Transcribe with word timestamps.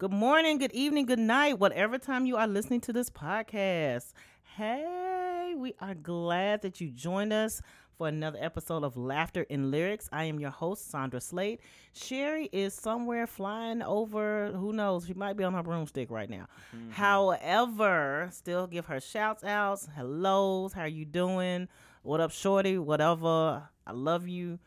Good 0.00 0.14
morning, 0.14 0.56
good 0.56 0.72
evening, 0.72 1.04
good 1.04 1.18
night, 1.18 1.58
whatever 1.58 1.98
time 1.98 2.24
you 2.24 2.38
are 2.38 2.46
listening 2.46 2.80
to 2.80 2.92
this 2.94 3.10
podcast. 3.10 4.14
Hey, 4.56 5.52
we 5.54 5.74
are 5.78 5.94
glad 5.94 6.62
that 6.62 6.80
you 6.80 6.88
joined 6.88 7.34
us 7.34 7.60
for 7.98 8.08
another 8.08 8.38
episode 8.40 8.82
of 8.82 8.96
Laughter 8.96 9.42
in 9.42 9.70
Lyrics. 9.70 10.08
I 10.10 10.24
am 10.24 10.40
your 10.40 10.52
host, 10.52 10.90
Sondra 10.90 11.20
Slade. 11.20 11.58
Sherry 11.92 12.48
is 12.50 12.72
somewhere 12.72 13.26
flying 13.26 13.82
over, 13.82 14.52
who 14.52 14.72
knows, 14.72 15.04
she 15.06 15.12
might 15.12 15.36
be 15.36 15.44
on 15.44 15.52
her 15.52 15.62
broomstick 15.62 16.10
right 16.10 16.30
now. 16.30 16.46
Mm-hmm. 16.74 16.92
However, 16.92 18.30
still 18.32 18.66
give 18.66 18.86
her 18.86 19.00
shouts 19.00 19.44
outs, 19.44 19.86
hellos, 19.94 20.72
how 20.72 20.84
are 20.84 20.88
you 20.88 21.04
doing? 21.04 21.68
What 22.00 22.20
up, 22.20 22.30
shorty? 22.30 22.78
Whatever. 22.78 23.68
I 23.86 23.92
love 23.92 24.26
you 24.26 24.60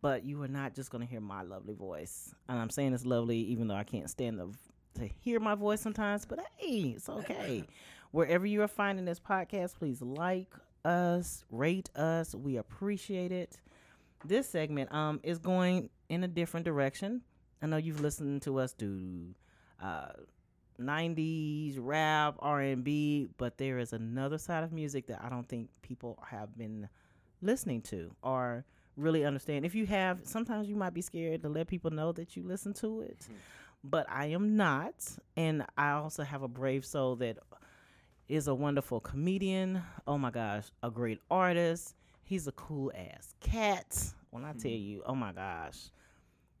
but 0.00 0.24
you 0.24 0.42
are 0.42 0.48
not 0.48 0.74
just 0.74 0.90
going 0.90 1.04
to 1.04 1.10
hear 1.10 1.20
my 1.20 1.42
lovely 1.42 1.74
voice. 1.74 2.34
And 2.48 2.58
I'm 2.58 2.70
saying 2.70 2.94
it's 2.94 3.06
lovely, 3.06 3.38
even 3.38 3.68
though 3.68 3.74
I 3.74 3.84
can't 3.84 4.10
stand 4.10 4.38
the, 4.38 4.52
to 5.00 5.08
hear 5.20 5.40
my 5.40 5.54
voice 5.54 5.80
sometimes. 5.80 6.24
But 6.24 6.40
hey, 6.56 6.94
it's 6.96 7.08
okay. 7.08 7.64
Wherever 8.12 8.46
you 8.46 8.62
are 8.62 8.68
finding 8.68 9.04
this 9.04 9.20
podcast, 9.20 9.76
please 9.78 10.00
like 10.00 10.52
us, 10.84 11.44
rate 11.50 11.90
us. 11.96 12.34
We 12.34 12.56
appreciate 12.56 13.32
it. 13.32 13.60
This 14.24 14.48
segment 14.48 14.92
um 14.92 15.20
is 15.22 15.38
going 15.38 15.90
in 16.08 16.24
a 16.24 16.28
different 16.28 16.64
direction. 16.64 17.22
I 17.62 17.66
know 17.66 17.76
you've 17.76 18.00
listened 18.00 18.42
to 18.42 18.58
us 18.58 18.72
do 18.72 19.34
uh, 19.82 20.08
90s 20.80 21.76
rap, 21.78 22.36
R&B, 22.38 23.28
but 23.38 23.58
there 23.58 23.78
is 23.78 23.92
another 23.92 24.38
side 24.38 24.62
of 24.62 24.72
music 24.72 25.06
that 25.06 25.22
I 25.22 25.28
don't 25.28 25.48
think 25.48 25.68
people 25.82 26.22
have 26.30 26.56
been 26.56 26.88
listening 27.42 27.80
to 27.82 28.14
or 28.22 28.64
really 28.96 29.24
understand. 29.24 29.64
If 29.64 29.74
you 29.74 29.86
have, 29.86 30.20
sometimes 30.24 30.68
you 30.68 30.76
might 30.76 30.94
be 30.94 31.02
scared 31.02 31.42
to 31.42 31.48
let 31.48 31.68
people 31.68 31.90
know 31.90 32.12
that 32.12 32.36
you 32.36 32.42
listen 32.42 32.72
to 32.74 33.02
it, 33.02 33.20
mm-hmm. 33.20 33.34
but 33.84 34.06
I 34.08 34.26
am 34.26 34.56
not. 34.56 34.94
And 35.36 35.64
I 35.76 35.92
also 35.92 36.22
have 36.22 36.42
a 36.42 36.48
brave 36.48 36.84
soul 36.84 37.16
that 37.16 37.38
is 38.28 38.48
a 38.48 38.54
wonderful 38.54 39.00
comedian. 39.00 39.82
Oh 40.06 40.18
my 40.18 40.30
gosh, 40.30 40.64
a 40.82 40.90
great 40.90 41.20
artist. 41.30 41.94
He's 42.22 42.48
a 42.48 42.52
cool 42.52 42.92
ass 42.96 43.34
cat. 43.40 44.12
When 44.30 44.44
I 44.44 44.50
mm-hmm. 44.50 44.58
tell 44.58 44.70
you, 44.70 45.02
oh 45.06 45.14
my 45.14 45.32
gosh. 45.32 45.90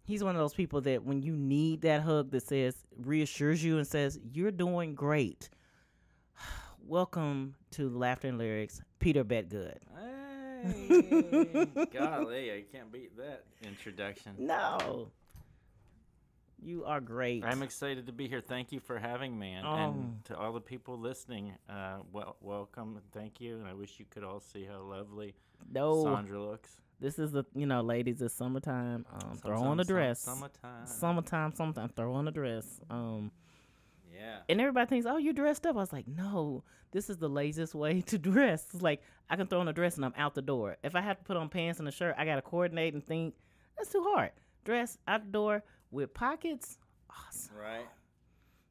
He's 0.04 0.22
one 0.22 0.36
of 0.36 0.40
those 0.40 0.54
people 0.54 0.80
that 0.82 1.02
when 1.02 1.20
you 1.22 1.34
need 1.34 1.82
that 1.82 2.02
hug 2.02 2.30
that 2.30 2.46
says, 2.46 2.76
reassures 2.96 3.64
you 3.64 3.76
and 3.78 3.86
says, 3.86 4.20
you're 4.32 4.52
doing 4.52 4.94
great. 4.94 5.48
Welcome 6.86 7.56
to 7.72 7.88
Laughter 7.88 8.28
and 8.28 8.38
Lyrics, 8.38 8.80
Peter 9.00 9.24
Bedgood. 9.24 9.78
Hey. 9.98 10.15
Golly, 11.92 12.52
I 12.52 12.64
can't 12.72 12.90
beat 12.92 13.16
that 13.16 13.44
introduction. 13.62 14.34
No. 14.38 15.08
You 16.62 16.84
are 16.84 17.00
great. 17.00 17.44
I'm 17.44 17.62
excited 17.62 18.06
to 18.06 18.12
be 18.12 18.28
here. 18.28 18.40
Thank 18.40 18.72
you 18.72 18.80
for 18.80 18.98
having 18.98 19.38
me. 19.38 19.52
And, 19.52 19.66
oh. 19.66 19.74
and 19.74 20.24
to 20.24 20.36
all 20.36 20.52
the 20.52 20.60
people 20.60 20.98
listening, 20.98 21.52
uh, 21.68 21.98
well, 22.12 22.36
welcome. 22.40 22.96
And 22.96 23.12
thank 23.12 23.40
you. 23.40 23.56
And 23.58 23.68
I 23.68 23.74
wish 23.74 23.98
you 23.98 24.06
could 24.08 24.24
all 24.24 24.40
see 24.40 24.64
how 24.64 24.80
lovely 24.80 25.34
no. 25.70 26.04
Sondra 26.04 26.44
looks. 26.44 26.70
This 26.98 27.18
is 27.18 27.30
the, 27.32 27.44
you 27.54 27.66
know, 27.66 27.82
ladies, 27.82 28.22
it's 28.22 28.34
summertime. 28.34 29.04
Um, 29.12 29.36
throw 29.36 29.62
on 29.62 29.80
a 29.80 29.84
dress. 29.84 30.20
Summertime. 30.20 30.86
Summertime, 30.86 31.52
sometimes 31.54 31.92
throw 31.94 32.14
on 32.14 32.26
a 32.26 32.30
dress. 32.30 32.80
Um, 32.88 33.30
yeah. 34.12 34.38
And 34.48 34.60
everybody 34.60 34.88
thinks, 34.88 35.06
oh, 35.06 35.16
you're 35.16 35.32
dressed 35.32 35.66
up. 35.66 35.76
I 35.76 35.80
was 35.80 35.92
like, 35.92 36.06
no, 36.08 36.64
this 36.92 37.10
is 37.10 37.18
the 37.18 37.28
laziest 37.28 37.74
way 37.74 38.00
to 38.06 38.18
dress. 38.18 38.66
It's 38.72 38.82
like 38.82 39.02
I 39.28 39.36
can 39.36 39.46
throw 39.46 39.60
on 39.60 39.68
a 39.68 39.72
dress 39.72 39.96
and 39.96 40.04
I'm 40.04 40.14
out 40.16 40.34
the 40.34 40.42
door. 40.42 40.76
If 40.82 40.94
I 40.94 41.00
have 41.00 41.18
to 41.18 41.24
put 41.24 41.36
on 41.36 41.48
pants 41.48 41.78
and 41.78 41.88
a 41.88 41.92
shirt, 41.92 42.14
I 42.18 42.24
got 42.24 42.36
to 42.36 42.42
coordinate 42.42 42.94
and 42.94 43.04
think. 43.04 43.34
That's 43.76 43.90
too 43.90 44.02
hard. 44.02 44.30
Dress 44.64 44.98
out 45.06 45.26
the 45.26 45.32
door 45.32 45.62
with 45.90 46.14
pockets. 46.14 46.78
Awesome. 47.10 47.56
Right. 47.56 47.86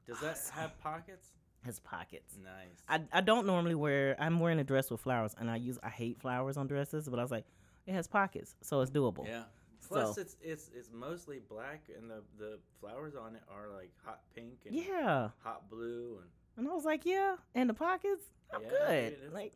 Does 0.07 0.18
awesome. 0.18 0.28
that 0.28 0.62
have 0.62 0.79
pockets? 0.79 1.28
Has 1.63 1.79
pockets. 1.79 2.38
Nice. 2.44 2.84
I, 2.88 3.18
I 3.18 3.22
don't 3.22 3.47
normally 3.47 3.75
wear. 3.75 4.16
I'm 4.19 4.40
wearing 4.40 4.59
a 4.59 4.63
dress 4.63 4.91
with 4.91 5.01
flowers, 5.01 5.34
and 5.40 5.50
I 5.50 5.56
use. 5.56 5.79
I 5.81 5.90
hate 5.90 6.19
flowers 6.19 6.57
on 6.57 6.68
dresses, 6.68 7.09
but 7.09 7.18
I 7.18 7.24
was 7.24 7.31
like, 7.31 7.45
it 7.88 7.94
has 7.94 8.07
pockets, 8.07 8.56
so 8.62 8.81
it's 8.81 8.91
doable. 8.91 9.28
Yeah. 9.28 9.44
Plus, 9.88 10.16
so. 10.16 10.22
it's 10.22 10.35
it's 10.41 10.69
it's 10.75 10.90
mostly 10.94 11.40
black, 11.50 11.84
and 11.96 12.09
the 12.09 12.22
the 12.38 12.59
flowers 12.79 13.16
on 13.16 13.35
it 13.35 13.41
are 13.50 13.69
like 13.75 13.91
hot 14.03 14.22
pink 14.35 14.59
and 14.66 14.75
yeah, 14.75 15.29
hot 15.44 15.69
blue, 15.69 16.19
and 16.22 16.29
and 16.57 16.68
I 16.69 16.73
was 16.73 16.85
like, 16.85 17.06
yeah, 17.06 17.35
and 17.53 17.69
the 17.69 17.73
pockets, 17.73 18.25
I'm 18.53 18.62
yeah, 18.63 18.69
good. 18.69 19.22
Dude, 19.22 19.34
like, 19.34 19.53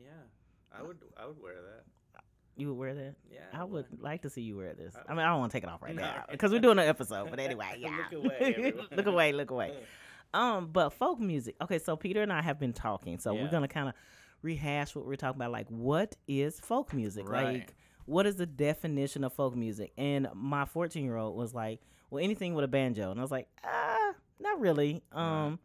yeah, 0.00 0.10
I 0.76 0.82
would 0.82 0.98
I 1.16 1.26
would 1.26 1.40
wear 1.42 1.54
that. 1.54 1.84
You 2.56 2.68
would 2.68 2.78
wear 2.78 2.94
that? 2.94 3.14
Yeah. 3.32 3.40
I 3.54 3.64
would 3.64 3.86
like 3.98 4.22
to 4.22 4.30
see 4.30 4.42
you 4.42 4.58
wear 4.58 4.74
this. 4.74 4.94
I 5.08 5.12
mean, 5.12 5.20
I 5.20 5.28
don't 5.30 5.40
want 5.40 5.52
to 5.52 5.56
take 5.56 5.64
it 5.64 5.70
off 5.70 5.82
right 5.82 5.94
no. 5.96 6.02
now 6.02 6.24
because 6.30 6.52
we're 6.52 6.60
doing 6.60 6.78
an 6.78 6.86
episode. 6.86 7.30
But 7.30 7.40
anyway, 7.40 7.66
yeah. 7.78 7.96
look 8.12 8.24
away. 8.24 8.72
look 8.94 9.06
away. 9.06 9.32
Look 9.32 9.50
away. 9.50 9.72
Um, 10.34 10.68
but 10.70 10.90
folk 10.90 11.18
music. 11.18 11.56
Okay, 11.62 11.78
so 11.78 11.96
Peter 11.96 12.22
and 12.22 12.32
I 12.32 12.42
have 12.42 12.58
been 12.58 12.72
talking, 12.72 13.18
so 13.18 13.34
yeah. 13.34 13.42
we're 13.42 13.50
gonna 13.50 13.68
kind 13.68 13.88
of 13.88 13.94
rehash 14.42 14.94
what 14.94 15.06
we're 15.06 15.16
talking 15.16 15.38
about. 15.40 15.52
Like, 15.52 15.68
what 15.68 16.16
is 16.28 16.60
folk 16.60 16.92
music? 16.92 17.28
Right. 17.28 17.44
Like, 17.44 17.74
what 18.06 18.26
is 18.26 18.36
the 18.36 18.46
definition 18.46 19.24
of 19.24 19.32
folk 19.32 19.56
music? 19.56 19.92
And 19.96 20.28
my 20.34 20.64
14 20.64 21.04
year 21.04 21.16
old 21.16 21.36
was 21.36 21.54
like, 21.54 21.80
well, 22.10 22.22
anything 22.22 22.54
with 22.54 22.64
a 22.64 22.68
banjo. 22.68 23.10
And 23.10 23.18
I 23.18 23.22
was 23.22 23.30
like, 23.30 23.48
ah, 23.64 24.12
not 24.40 24.60
really. 24.60 25.02
Um, 25.12 25.58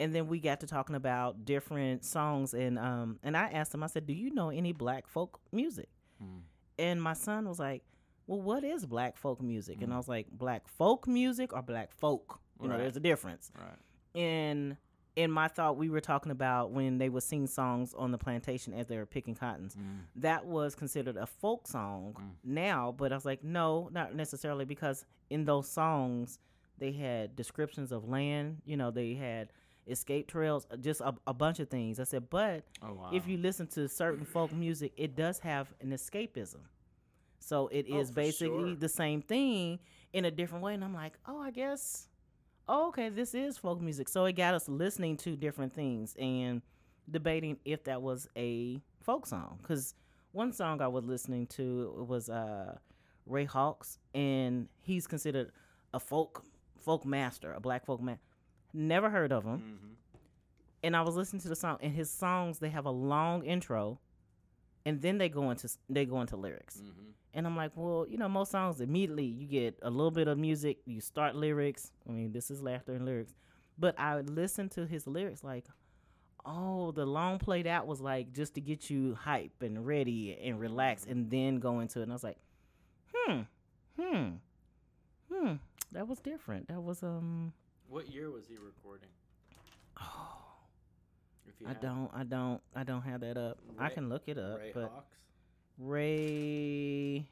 and 0.00 0.14
then 0.14 0.28
we 0.28 0.38
got 0.40 0.60
to 0.60 0.66
talking 0.66 0.94
about 0.94 1.44
different 1.44 2.04
songs 2.04 2.54
and 2.54 2.78
um, 2.78 3.18
and 3.22 3.36
I 3.36 3.48
asked 3.48 3.74
him, 3.74 3.82
I 3.82 3.88
said, 3.88 4.06
do 4.06 4.12
you 4.12 4.32
know 4.32 4.50
any 4.50 4.72
black 4.72 5.08
folk 5.08 5.40
music? 5.52 5.88
Hmm. 6.20 6.38
And 6.78 7.02
my 7.02 7.14
son 7.14 7.48
was 7.48 7.58
like, 7.58 7.82
well, 8.26 8.40
what 8.40 8.62
is 8.62 8.86
black 8.86 9.16
folk 9.16 9.42
music? 9.42 9.78
And 9.80 9.92
I 9.92 9.94
hmm. 9.94 9.98
was 9.98 10.08
like, 10.08 10.26
black 10.30 10.68
folk 10.68 11.08
music 11.08 11.52
or 11.52 11.62
black 11.62 11.92
folk? 11.92 12.40
You 12.62 12.68
right. 12.68 12.76
know, 12.76 12.82
there's 12.82 12.96
a 12.96 13.00
difference. 13.00 13.50
Right. 13.58 14.20
And 14.20 14.76
in 15.18 15.32
my 15.32 15.48
thought, 15.48 15.76
we 15.76 15.88
were 15.88 16.00
talking 16.00 16.30
about 16.30 16.70
when 16.70 16.98
they 16.98 17.08
would 17.08 17.24
sing 17.24 17.48
songs 17.48 17.92
on 17.92 18.12
the 18.12 18.18
plantation 18.18 18.72
as 18.72 18.86
they 18.86 18.96
were 18.96 19.04
picking 19.04 19.34
cottons. 19.34 19.74
Mm. 19.74 20.02
That 20.14 20.46
was 20.46 20.76
considered 20.76 21.16
a 21.16 21.26
folk 21.26 21.66
song 21.66 22.14
mm. 22.16 22.30
now, 22.44 22.94
but 22.96 23.10
I 23.10 23.16
was 23.16 23.24
like, 23.24 23.42
no, 23.42 23.88
not 23.92 24.14
necessarily, 24.14 24.64
because 24.64 25.04
in 25.28 25.44
those 25.44 25.68
songs, 25.68 26.38
they 26.78 26.92
had 26.92 27.34
descriptions 27.34 27.90
of 27.90 28.08
land, 28.08 28.58
you 28.64 28.76
know, 28.76 28.92
they 28.92 29.14
had 29.14 29.48
escape 29.88 30.28
trails, 30.28 30.68
uh, 30.70 30.76
just 30.76 31.00
a, 31.00 31.12
a 31.26 31.34
bunch 31.34 31.58
of 31.58 31.68
things. 31.68 31.98
I 31.98 32.04
said, 32.04 32.30
but 32.30 32.62
oh, 32.80 32.92
wow. 32.92 33.10
if 33.12 33.26
you 33.26 33.38
listen 33.38 33.66
to 33.68 33.88
certain 33.88 34.24
folk 34.24 34.52
music, 34.52 34.92
it 34.96 35.16
does 35.16 35.40
have 35.40 35.66
an 35.80 35.90
escapism. 35.90 36.60
So 37.40 37.66
it 37.68 37.86
oh, 37.90 37.98
is 37.98 38.12
basically 38.12 38.70
sure. 38.70 38.76
the 38.76 38.88
same 38.88 39.22
thing 39.22 39.80
in 40.12 40.26
a 40.26 40.30
different 40.30 40.62
way. 40.62 40.74
And 40.74 40.84
I'm 40.84 40.94
like, 40.94 41.14
oh, 41.26 41.40
I 41.40 41.50
guess 41.50 42.07
oh, 42.68 42.88
okay, 42.88 43.08
this 43.08 43.34
is 43.34 43.56
folk 43.56 43.80
music. 43.80 44.08
So 44.08 44.24
it 44.26 44.32
got 44.34 44.54
us 44.54 44.68
listening 44.68 45.16
to 45.18 45.36
different 45.36 45.74
things 45.74 46.14
and 46.18 46.62
debating 47.10 47.58
if 47.64 47.84
that 47.84 48.02
was 48.02 48.28
a 48.36 48.80
folk 49.00 49.26
song. 49.26 49.58
Because 49.62 49.94
one 50.32 50.52
song 50.52 50.82
I 50.82 50.88
was 50.88 51.04
listening 51.04 51.46
to 51.48 52.04
was 52.06 52.28
uh, 52.28 52.76
Ray 53.26 53.44
Hawks, 53.44 53.98
and 54.14 54.68
he's 54.80 55.06
considered 55.06 55.50
a 55.94 56.00
folk 56.00 56.44
folk 56.78 57.04
master, 57.04 57.52
a 57.52 57.60
black 57.60 57.86
folk 57.86 58.00
man. 58.00 58.18
Never 58.72 59.10
heard 59.10 59.32
of 59.32 59.44
him. 59.44 59.58
Mm-hmm. 59.58 59.94
And 60.84 60.96
I 60.96 61.02
was 61.02 61.16
listening 61.16 61.42
to 61.42 61.48
the 61.48 61.56
song, 61.56 61.78
and 61.80 61.92
his 61.92 62.10
songs 62.10 62.58
they 62.58 62.68
have 62.68 62.84
a 62.84 62.90
long 62.90 63.44
intro, 63.44 63.98
and 64.84 65.00
then 65.00 65.18
they 65.18 65.28
go 65.28 65.50
into 65.50 65.68
they 65.88 66.04
go 66.04 66.20
into 66.20 66.36
lyrics. 66.36 66.78
Mm-hmm. 66.78 67.10
And 67.34 67.46
I'm 67.46 67.56
like, 67.56 67.72
well, 67.74 68.06
you 68.08 68.16
know, 68.16 68.28
most 68.28 68.50
songs 68.50 68.80
immediately 68.80 69.24
you 69.24 69.46
get 69.46 69.78
a 69.82 69.90
little 69.90 70.10
bit 70.10 70.28
of 70.28 70.38
music, 70.38 70.78
you 70.86 71.00
start 71.00 71.36
lyrics. 71.36 71.92
I 72.08 72.12
mean, 72.12 72.32
this 72.32 72.50
is 72.50 72.62
laughter 72.62 72.94
and 72.94 73.04
lyrics. 73.04 73.34
But 73.78 73.98
I 73.98 74.20
listened 74.20 74.72
to 74.72 74.86
his 74.86 75.06
lyrics 75.06 75.44
like, 75.44 75.66
oh, 76.44 76.90
the 76.92 77.06
long 77.06 77.38
played 77.38 77.66
out 77.66 77.86
was 77.86 78.00
like 78.00 78.32
just 78.32 78.54
to 78.54 78.60
get 78.60 78.90
you 78.90 79.14
hype 79.14 79.62
and 79.62 79.86
ready 79.86 80.36
and 80.42 80.58
relax 80.58 81.04
and 81.04 81.30
then 81.30 81.58
go 81.58 81.80
into 81.80 82.00
it. 82.00 82.04
And 82.04 82.12
I 82.12 82.14
was 82.14 82.24
like, 82.24 82.38
hmm, 83.14 83.40
hmm, 84.00 84.28
hmm. 85.32 85.52
That 85.92 86.08
was 86.08 86.18
different. 86.18 86.68
That 86.68 86.80
was 86.80 87.02
um. 87.02 87.52
What 87.88 88.12
year 88.12 88.30
was 88.30 88.46
he 88.46 88.56
recording? 88.56 89.08
Oh, 90.00 90.37
I 91.66 91.72
don't, 91.74 92.10
I 92.14 92.24
don't, 92.24 92.60
I 92.74 92.84
don't 92.84 93.02
have 93.02 93.20
that 93.22 93.36
up. 93.36 93.58
Ray, 93.76 93.86
I 93.86 93.88
can 93.90 94.08
look 94.08 94.22
it 94.26 94.38
up, 94.38 94.58
Ray 94.58 94.70
but 94.74 94.90
Hawks? 94.90 95.16
Ray 95.78 97.26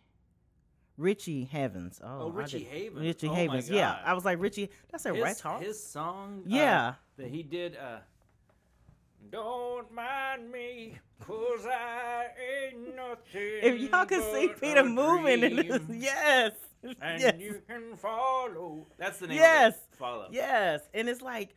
Richie 0.96 1.44
Havens. 1.44 2.00
Oh, 2.02 2.22
oh 2.22 2.30
Richie 2.30 2.64
Havens. 2.64 3.04
Richie 3.04 3.28
oh 3.28 3.34
Havens. 3.34 3.70
Yeah, 3.70 3.98
I 4.04 4.14
was 4.14 4.24
like 4.24 4.40
Richie. 4.40 4.70
That's 4.90 5.04
a 5.06 5.12
right 5.12 5.36
talk. 5.36 5.62
His 5.62 5.82
song. 5.82 6.42
Uh, 6.46 6.48
yeah, 6.48 6.86
uh, 6.86 6.92
that 7.18 7.28
he 7.28 7.42
did. 7.42 7.76
Uh, 7.76 7.98
Don't 9.30 9.92
mind 9.92 10.50
me, 10.50 10.96
cause 11.20 11.66
I 11.66 12.26
ain't 12.68 12.96
nothing. 12.96 13.18
If 13.34 13.80
y'all 13.80 14.06
can 14.06 14.22
see 14.22 14.48
Peter 14.60 14.84
moving, 14.84 15.44
and 15.44 16.00
yes, 16.02 16.52
and 16.82 17.20
yes. 17.20 17.34
you 17.38 17.60
can 17.68 17.96
follow. 17.96 18.86
That's 18.96 19.18
the 19.18 19.26
name. 19.28 19.38
Yes, 19.38 19.74
follow. 19.98 20.28
Yes, 20.30 20.80
and 20.94 21.08
it's 21.08 21.22
like 21.22 21.54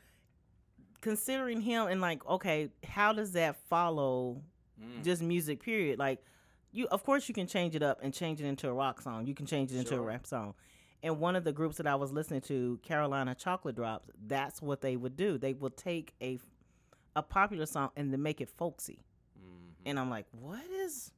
considering 1.01 1.62
him 1.62 1.88
and 1.88 2.01
like, 2.01 2.25
okay, 2.25 2.69
how 2.84 3.13
does 3.13 3.31
that 3.34 3.56
follow 3.69 4.42
mm. 4.81 5.04
just 5.04 5.22
music? 5.22 5.62
Period. 5.62 6.00
Like 6.00 6.24
you 6.72 6.88
of 6.88 7.04
course 7.04 7.28
you 7.28 7.34
can 7.34 7.48
change 7.48 7.75
it 7.75 7.84
up 7.84 8.00
and 8.01 8.13
change 8.13 8.40
it 8.40 8.46
into 8.46 8.68
a 8.68 8.74
rock 8.74 9.01
song. 9.01 9.25
You 9.25 9.34
can 9.34 9.46
change 9.46 9.72
it 9.72 9.78
into 9.78 9.92
sure. 9.92 10.00
a 10.00 10.04
rap 10.04 10.25
song. 10.28 10.54
And 11.01 11.19
one 11.19 11.36
of 11.36 11.46
the 11.46 11.54
groups 11.54 11.78
that 11.78 11.88
I 11.88 11.96
was 11.96 12.12
listening 12.12 12.42
to, 12.42 12.78
Carolina 12.84 13.34
Chocolate 13.34 13.75
Drops, 13.75 14.10
that's 14.28 14.62
what 14.62 14.81
they 14.81 14.98
would 14.98 15.16
do. 15.16 15.38
They 15.38 15.54
would 15.54 15.78
take 15.78 16.13
a 16.22 16.40
a 17.16 17.24
popular 17.24 17.66
song 17.66 17.90
and 17.96 18.12
then 18.13 18.22
make 18.22 18.42
it 18.42 18.50
folksy. 18.50 19.00
Mm-hmm. 19.40 19.90
And 19.90 20.00
I'm 20.00 20.10
like, 20.10 20.25
what 20.31 20.66
is 20.72 21.12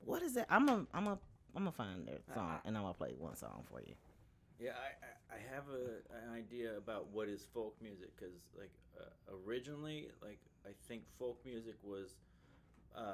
what 0.00 0.22
is 0.22 0.34
that? 0.34 0.46
I'm 0.48 0.68
a 0.68 0.86
I'm 0.94 1.06
a 1.06 1.18
I'm 1.54 1.64
gonna 1.64 1.72
find 1.72 2.06
their 2.06 2.18
song 2.34 2.50
uh, 2.50 2.60
and 2.64 2.76
I'm 2.76 2.82
gonna 2.82 2.94
play 2.94 3.14
one 3.18 3.36
song 3.36 3.64
for 3.70 3.80
you. 3.80 3.94
Yeah, 4.58 4.70
I 4.70 5.36
I 5.36 5.54
have 5.54 5.64
a, 5.68 6.26
an 6.26 6.34
idea 6.34 6.76
about 6.76 7.08
what 7.12 7.28
is 7.28 7.46
folk 7.54 7.76
music 7.80 8.10
because 8.16 8.34
like 8.58 8.72
uh, 8.98 9.34
originally, 9.46 10.08
like 10.22 10.38
I 10.66 10.70
think 10.88 11.02
folk 11.18 11.38
music 11.44 11.76
was, 11.82 12.16
um, 12.96 13.04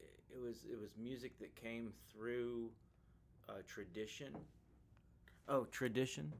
it, 0.00 0.36
it 0.36 0.40
was 0.40 0.64
it 0.70 0.80
was 0.80 0.90
music 0.98 1.38
that 1.40 1.54
came 1.54 1.92
through 2.12 2.70
uh, 3.48 3.54
tradition. 3.66 4.34
Oh, 5.48 5.64
tradition. 5.64 6.32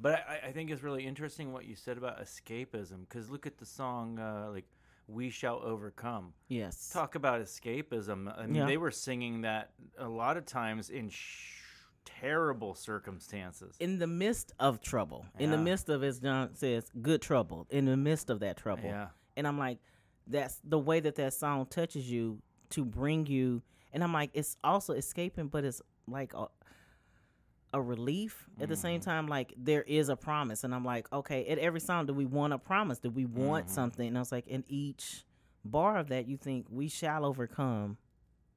But 0.00 0.24
I, 0.28 0.48
I 0.48 0.52
think 0.52 0.70
it's 0.70 0.82
really 0.82 1.06
interesting 1.06 1.52
what 1.52 1.66
you 1.66 1.76
said 1.76 1.98
about 1.98 2.20
escapism 2.20 3.08
because 3.08 3.30
look 3.30 3.46
at 3.46 3.58
the 3.58 3.66
song 3.66 4.18
uh, 4.18 4.48
like 4.50 4.64
"We 5.06 5.28
Shall 5.28 5.60
Overcome." 5.62 6.32
Yes. 6.48 6.88
Talk 6.88 7.14
about 7.14 7.42
escapism. 7.42 8.32
I 8.38 8.46
mean, 8.46 8.54
yeah. 8.54 8.66
they 8.66 8.78
were 8.78 8.90
singing 8.90 9.42
that 9.42 9.72
a 9.98 10.08
lot 10.08 10.38
of 10.38 10.46
times 10.46 10.88
in. 10.88 11.10
Sh- 11.10 11.60
terrible 12.04 12.74
circumstances. 12.74 13.76
In 13.80 13.98
the 13.98 14.06
midst 14.06 14.52
of 14.58 14.80
trouble. 14.80 15.26
Yeah. 15.36 15.44
In 15.44 15.50
the 15.50 15.58
midst 15.58 15.88
of, 15.88 16.02
as 16.02 16.20
John 16.20 16.54
says, 16.54 16.90
good 17.00 17.22
trouble. 17.22 17.66
In 17.70 17.84
the 17.86 17.96
midst 17.96 18.30
of 18.30 18.40
that 18.40 18.56
trouble. 18.56 18.84
Yeah. 18.84 19.08
And 19.36 19.46
I'm 19.46 19.58
like, 19.58 19.78
that's 20.26 20.60
the 20.64 20.78
way 20.78 21.00
that 21.00 21.16
that 21.16 21.34
song 21.34 21.66
touches 21.66 22.10
you 22.10 22.40
to 22.70 22.84
bring 22.84 23.26
you. 23.26 23.62
And 23.92 24.02
I'm 24.02 24.12
like, 24.12 24.30
it's 24.34 24.56
also 24.64 24.94
escaping, 24.94 25.48
but 25.48 25.64
it's 25.64 25.82
like 26.08 26.34
a, 26.34 26.46
a 27.72 27.80
relief 27.80 28.46
at 28.56 28.62
mm-hmm. 28.62 28.70
the 28.70 28.76
same 28.76 29.00
mm-hmm. 29.00 29.10
time. 29.10 29.28
Like 29.28 29.52
there 29.56 29.82
is 29.82 30.08
a 30.08 30.16
promise, 30.16 30.64
and 30.64 30.74
I'm 30.74 30.84
like, 30.84 31.12
okay. 31.12 31.46
At 31.46 31.58
every 31.58 31.80
song, 31.80 32.06
do 32.06 32.14
we 32.14 32.24
want 32.24 32.52
a 32.52 32.58
promise? 32.58 32.98
Do 32.98 33.10
we 33.10 33.24
want 33.24 33.66
mm-hmm. 33.66 33.74
something? 33.74 34.08
And 34.08 34.16
I 34.16 34.20
was 34.20 34.32
like, 34.32 34.46
in 34.46 34.64
each 34.68 35.24
bar 35.64 35.98
of 35.98 36.08
that, 36.08 36.26
you 36.26 36.36
think 36.36 36.66
we 36.70 36.88
shall 36.88 37.24
overcome. 37.24 37.98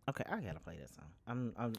Okay, 0.09 0.23
I 0.29 0.39
gotta 0.39 0.59
play 0.59 0.77
that 0.79 0.93
song. 0.93 1.05
I'm 1.27 1.53
I'm 1.57 1.73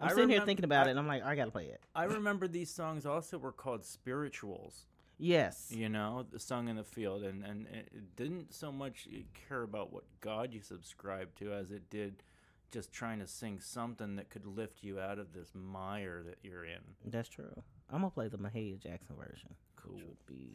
I'm 0.00 0.08
sitting 0.10 0.30
here 0.30 0.40
thinking 0.40 0.64
about 0.64 0.86
I, 0.86 0.88
it, 0.88 0.90
and 0.92 0.98
I'm 0.98 1.06
like, 1.06 1.22
I 1.22 1.34
gotta 1.34 1.50
play 1.50 1.66
it. 1.66 1.80
I 1.94 2.04
remember 2.04 2.48
these 2.48 2.70
songs 2.70 3.04
also 3.04 3.36
were 3.36 3.52
called 3.52 3.84
spirituals. 3.84 4.86
Yes. 5.18 5.70
You 5.70 5.88
know, 5.88 6.24
the 6.30 6.38
sung 6.38 6.68
in 6.68 6.76
the 6.76 6.84
field, 6.84 7.22
and 7.24 7.44
and 7.44 7.66
it 7.66 8.16
didn't 8.16 8.54
so 8.54 8.72
much 8.72 9.06
care 9.48 9.62
about 9.62 9.92
what 9.92 10.04
God 10.20 10.54
you 10.54 10.62
subscribed 10.62 11.36
to 11.38 11.52
as 11.52 11.70
it 11.70 11.90
did 11.90 12.22
just 12.72 12.90
trying 12.90 13.20
to 13.20 13.26
sing 13.26 13.60
something 13.60 14.16
that 14.16 14.30
could 14.30 14.46
lift 14.46 14.82
you 14.82 14.98
out 14.98 15.18
of 15.18 15.32
this 15.32 15.52
mire 15.54 16.24
that 16.26 16.38
you're 16.42 16.64
in. 16.64 16.80
That's 17.04 17.28
true. 17.28 17.52
I'm 17.90 18.00
gonna 18.00 18.10
play 18.10 18.28
the 18.28 18.38
Mahalia 18.38 18.82
Jackson 18.82 19.14
version. 19.16 19.54
Cool. 19.76 19.96
Which 19.96 20.04
would 20.06 20.26
be. 20.26 20.54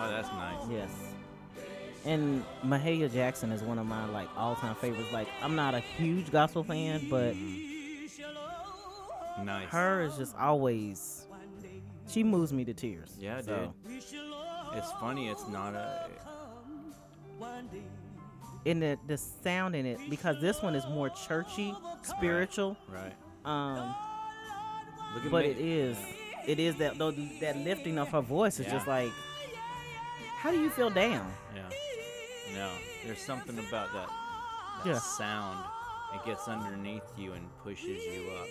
Oh, 0.00 0.08
that's 0.08 0.28
nice. 0.28 0.68
Yes 0.70 1.17
and 2.04 2.44
Mahalia 2.64 3.12
Jackson 3.12 3.52
is 3.52 3.62
one 3.62 3.78
of 3.78 3.86
my 3.86 4.06
like 4.06 4.28
all 4.36 4.54
time 4.56 4.74
favorites. 4.76 5.12
Like 5.12 5.28
I'm 5.42 5.54
not 5.54 5.74
a 5.74 5.80
huge 5.80 6.30
gospel 6.30 6.64
fan, 6.64 7.06
but 7.08 7.34
nice. 9.42 9.68
Her 9.68 10.02
is 10.02 10.16
just 10.16 10.36
always 10.36 11.26
she 12.08 12.24
moves 12.24 12.52
me 12.52 12.64
to 12.64 12.74
tears. 12.74 13.16
Yeah, 13.18 13.40
so. 13.40 13.72
dude. 13.86 14.02
It's 14.74 14.92
funny. 14.92 15.28
It's 15.28 15.46
not 15.48 15.74
a. 15.74 16.08
In 18.64 18.80
the 18.80 18.98
the 19.06 19.16
sound 19.16 19.76
in 19.76 19.86
it 19.86 19.98
because 20.10 20.40
this 20.40 20.62
one 20.62 20.74
is 20.74 20.84
more 20.86 21.10
churchy, 21.10 21.74
spiritual. 22.02 22.76
Right. 22.88 23.14
Um. 23.44 23.94
but 25.30 25.44
me. 25.44 25.50
it 25.50 25.58
is, 25.58 25.96
it 26.46 26.58
is 26.58 26.76
that 26.76 26.98
that 26.98 27.56
lifting 27.58 27.98
of 27.98 28.08
her 28.08 28.20
voice 28.20 28.58
is 28.58 28.66
yeah. 28.66 28.72
just 28.72 28.86
like. 28.86 29.12
How 30.38 30.50
do 30.50 30.60
you 30.60 30.70
feel 30.70 30.90
down? 30.90 31.32
Yeah. 31.54 31.62
No, 32.54 32.70
there's 33.04 33.20
something 33.20 33.58
about 33.58 33.92
that, 33.92 34.08
that 34.84 34.86
yeah. 34.86 34.98
sound. 34.98 35.64
It 36.14 36.24
gets 36.24 36.48
underneath 36.48 37.02
you 37.16 37.32
and 37.32 37.46
pushes 37.62 38.02
you 38.04 38.30
up. 38.40 38.48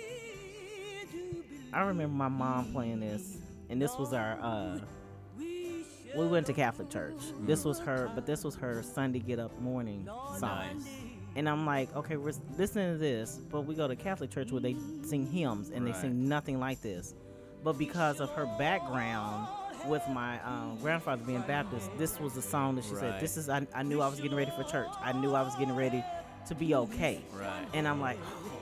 I 1.74 1.82
remember 1.82 2.16
my 2.16 2.28
mom 2.28 2.72
playing 2.72 3.00
this, 3.00 3.38
and 3.70 3.82
this 3.82 3.98
was 3.98 4.14
our. 4.14 4.40
uh 4.42 4.80
We 6.16 6.28
went 6.28 6.46
to 6.48 6.54
Catholic 6.54 6.90
church. 6.90 7.18
Mm. 7.18 7.48
This 7.48 7.66
was 7.66 7.80
her, 7.80 8.10
but 8.16 8.26
this 8.26 8.44
was 8.44 8.56
her 8.56 8.82
Sunday 8.82 9.20
get 9.20 9.40
up 9.40 9.60
morning 9.60 10.06
song. 10.40 10.40
Nice. 10.42 10.88
And 11.36 11.48
I'm 11.48 11.66
like, 11.66 11.96
okay, 11.96 12.18
we're 12.18 12.34
listening 12.58 12.94
to 12.94 12.98
this, 12.98 13.40
but 13.52 13.62
we 13.62 13.76
go 13.76 13.88
to 13.88 13.96
Catholic 13.96 14.32
church 14.32 14.52
where 14.52 14.62
they 14.62 14.76
sing 15.04 15.28
hymns 15.28 15.70
and 15.70 15.86
right. 15.86 15.94
they 15.94 16.00
sing 16.00 16.28
nothing 16.28 16.60
like 16.60 16.82
this. 16.82 17.14
But 17.64 17.78
because 17.78 18.20
of 18.22 18.30
her 18.32 18.46
background, 18.58 19.48
with 19.88 20.08
my 20.10 20.42
um, 20.44 20.78
grandfather 20.82 21.24
being 21.24 21.42
Baptist, 21.42 21.90
this 21.98 22.20
was 22.20 22.34
the 22.34 22.42
song 22.42 22.76
that 22.76 22.86
she 22.86 22.92
right. 22.92 23.00
said, 23.00 23.20
"This 23.22 23.38
is 23.38 23.50
I, 23.50 23.66
I 23.74 23.84
knew 23.84 24.02
I 24.02 24.08
was 24.08 24.20
getting 24.20 24.38
ready 24.38 24.52
for 24.52 24.64
church. 24.64 24.90
I 25.02 25.14
knew 25.14 25.34
I 25.34 25.42
was 25.42 25.56
getting 25.56 25.76
ready 25.76 26.04
to 26.48 26.56
be 26.56 26.76
okay." 26.76 27.22
Right. 27.34 27.66
And 27.74 27.88
I'm 27.88 28.00
like, 28.02 28.18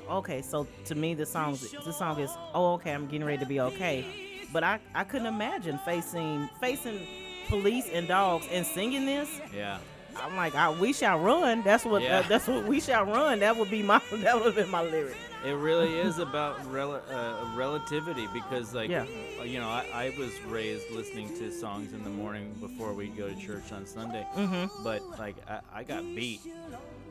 oh, 0.10 0.18
okay. 0.18 0.42
So 0.42 0.68
to 0.86 0.96
me, 0.96 1.14
the 1.14 1.26
song 1.26 1.58
the 1.84 1.94
song 1.94 2.20
is, 2.20 2.32
oh, 2.54 2.74
okay, 2.74 2.92
I'm 2.92 3.06
getting 3.06 3.26
ready 3.26 3.40
to 3.40 3.46
be 3.46 3.60
okay. 3.60 4.06
But 4.54 4.64
I 4.64 4.80
I 4.94 5.04
couldn't 5.04 5.28
imagine 5.28 5.80
facing 5.80 6.50
facing 6.60 7.08
police 7.48 7.90
and 7.92 8.08
dogs 8.08 8.48
and 8.52 8.66
singing 8.66 9.06
this. 9.06 9.30
Yeah. 9.54 9.80
I'm 10.18 10.36
like, 10.36 10.56
I, 10.56 10.70
we 10.72 10.94
shall 10.94 11.20
run. 11.20 11.62
That's 11.64 11.86
what 11.86 12.02
yeah. 12.02 12.20
uh, 12.20 12.28
that's 12.28 12.48
what 12.48 12.66
we 12.66 12.80
shall 12.80 13.06
run. 13.06 13.40
That 13.40 13.58
would 13.58 13.70
be 13.70 13.84
my 13.84 14.02
that 14.12 14.36
would 14.36 14.46
have 14.46 14.56
been 14.56 14.70
my 14.70 14.82
lyric. 14.82 15.18
It 15.46 15.52
really 15.52 16.00
is 16.00 16.18
about 16.18 16.58
rel- 16.72 17.04
uh, 17.08 17.46
relativity 17.56 18.28
because, 18.34 18.74
like, 18.74 18.90
yeah. 18.90 19.06
Uh, 19.40 19.44
you 19.44 19.60
know, 19.60 19.70
I, 19.70 19.86
I, 19.94 20.16
was 20.18 20.32
raised 20.46 20.90
listening 20.90 21.38
to 21.38 21.52
songs 21.52 21.94
in 21.94 22.04
the 22.04 22.10
morning 22.10 22.56
before 22.60 22.94
we 22.94 23.10
go 23.10 23.30
to 23.30 23.36
church 23.36 23.72
on 23.72 23.86
Sunday. 23.86 24.26
Mm-hmm. 24.36 24.84
But 24.84 25.08
like, 25.20 25.36
I, 25.48 25.60
I, 25.72 25.84
got 25.84 26.02
beat. 26.02 26.42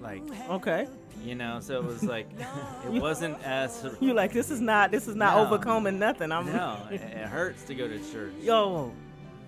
Like, 0.01 0.23
okay, 0.51 0.89
you 1.23 1.37
know, 1.37 1.61
so 1.61 1.77
it 1.79 1.85
was 1.85 2.03
like, 2.03 2.29
it 2.87 3.01
wasn't 3.01 3.41
as 3.45 3.87
you 4.01 4.15
like. 4.15 4.33
This 4.33 4.51
is 4.51 4.61
not. 4.61 4.91
This 4.91 5.07
is 5.07 5.15
not 5.15 5.37
no, 5.37 5.45
overcoming 5.45 6.01
nothing. 6.01 6.33
I'm 6.33 6.47
no. 6.47 6.79
it, 6.91 7.01
it 7.03 7.29
hurts 7.29 7.63
to 7.65 7.75
go 7.77 7.87
to 7.87 7.99
church. 8.11 8.33
Yo, 8.41 8.93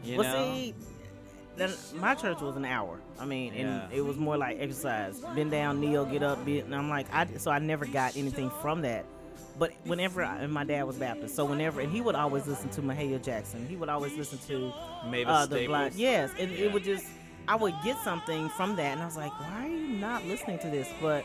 you 0.04 0.18
well, 0.18 0.32
know. 0.32 0.54
See, 0.54 0.74
then 1.56 1.72
my 1.96 2.14
church 2.14 2.40
was 2.40 2.54
an 2.54 2.64
hour. 2.64 3.00
I 3.18 3.24
mean, 3.24 3.54
and 3.54 3.92
it 3.92 4.02
was 4.02 4.16
more 4.16 4.36
like 4.36 4.58
exercise. 4.60 5.20
Bend 5.34 5.50
down, 5.50 5.80
kneel, 5.80 6.04
get 6.04 6.22
up. 6.22 6.46
And 6.46 6.74
I'm 6.74 6.88
like, 6.88 7.06
I 7.12 7.26
so 7.38 7.50
I 7.50 7.58
never 7.58 7.86
got 7.86 8.16
anything 8.16 8.50
from 8.62 8.82
that. 8.82 9.04
But 9.58 9.72
whenever 9.84 10.22
I, 10.22 10.38
and 10.40 10.52
my 10.52 10.64
dad 10.64 10.84
was 10.84 10.96
Baptist, 10.96 11.34
so 11.34 11.44
whenever 11.44 11.80
and 11.80 11.90
he 11.90 12.02
would 12.02 12.14
always 12.14 12.46
listen 12.46 12.68
to 12.70 12.82
Mahalia 12.82 13.22
Jackson. 13.22 13.66
He 13.66 13.76
would 13.76 13.88
always 13.88 14.14
listen 14.14 14.38
to 14.48 14.72
Mavis 15.06 15.32
uh, 15.32 15.46
the 15.46 15.66
Blind. 15.66 15.94
Yes, 15.94 16.30
and 16.38 16.50
yeah. 16.50 16.66
it 16.66 16.72
would 16.72 16.84
just 16.84 17.06
I 17.48 17.56
would 17.56 17.74
get 17.82 17.96
something 18.04 18.48
from 18.50 18.76
that, 18.76 18.92
and 18.92 19.00
I 19.00 19.06
was 19.06 19.16
like, 19.16 19.32
why 19.40 19.66
are 19.66 19.68
you 19.68 19.88
not 19.88 20.24
listening 20.26 20.58
to 20.60 20.68
this? 20.68 20.88
But 21.00 21.24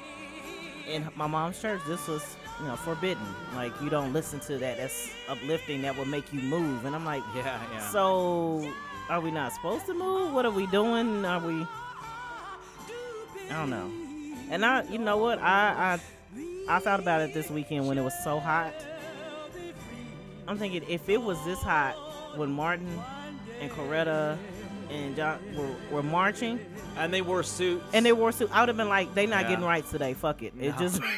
in 0.87 1.07
my 1.15 1.27
mom's 1.27 1.61
church, 1.61 1.81
this 1.87 2.07
was 2.07 2.37
you 2.61 2.67
know 2.67 2.75
forbidden. 2.77 3.25
Like 3.55 3.73
you 3.81 3.89
don't 3.89 4.13
listen 4.13 4.39
to 4.41 4.57
that. 4.59 4.77
That's 4.77 5.09
uplifting. 5.27 5.81
That 5.81 5.97
will 5.97 6.05
make 6.05 6.31
you 6.31 6.41
move. 6.41 6.85
And 6.85 6.95
I'm 6.95 7.05
like, 7.05 7.23
yeah, 7.35 7.59
yeah. 7.73 7.89
So 7.89 8.71
are 9.09 9.19
we 9.19 9.31
not 9.31 9.51
supposed 9.53 9.85
to 9.87 9.93
move? 9.93 10.33
What 10.33 10.45
are 10.45 10.51
we 10.51 10.67
doing? 10.67 11.25
Are 11.25 11.45
we? 11.45 11.67
I 13.51 13.53
don't 13.55 13.69
know. 13.69 13.91
And 14.49 14.65
I, 14.65 14.83
you 14.83 14.97
know 14.97 15.17
what? 15.17 15.39
I, 15.39 15.99
I, 16.67 16.75
I 16.75 16.79
thought 16.79 17.01
about 17.01 17.19
it 17.21 17.33
this 17.33 17.49
weekend 17.49 17.85
when 17.85 17.97
it 17.97 18.03
was 18.03 18.13
so 18.23 18.39
hot. 18.39 18.73
I'm 20.47 20.57
thinking 20.57 20.83
if 20.87 21.09
it 21.09 21.21
was 21.21 21.43
this 21.43 21.61
hot 21.61 21.95
when 22.37 22.51
Martin 22.51 22.87
and 23.59 23.69
Coretta 23.69 24.37
and 24.89 25.15
John 25.15 25.39
were, 25.55 25.75
were 25.91 26.03
marching, 26.03 26.59
and 26.97 27.13
they 27.13 27.21
wore 27.21 27.43
suits, 27.43 27.83
and 27.93 28.05
they 28.05 28.13
wore 28.13 28.31
suits, 28.31 28.51
I 28.53 28.61
would 28.61 28.69
have 28.69 28.77
been 28.77 28.89
like, 28.89 29.13
they 29.13 29.25
not 29.25 29.43
yeah. 29.43 29.49
getting 29.49 29.65
rights 29.65 29.91
today. 29.91 30.13
Fuck 30.13 30.43
it. 30.43 30.55
No. 30.55 30.69
It 30.69 30.77
just. 30.77 31.01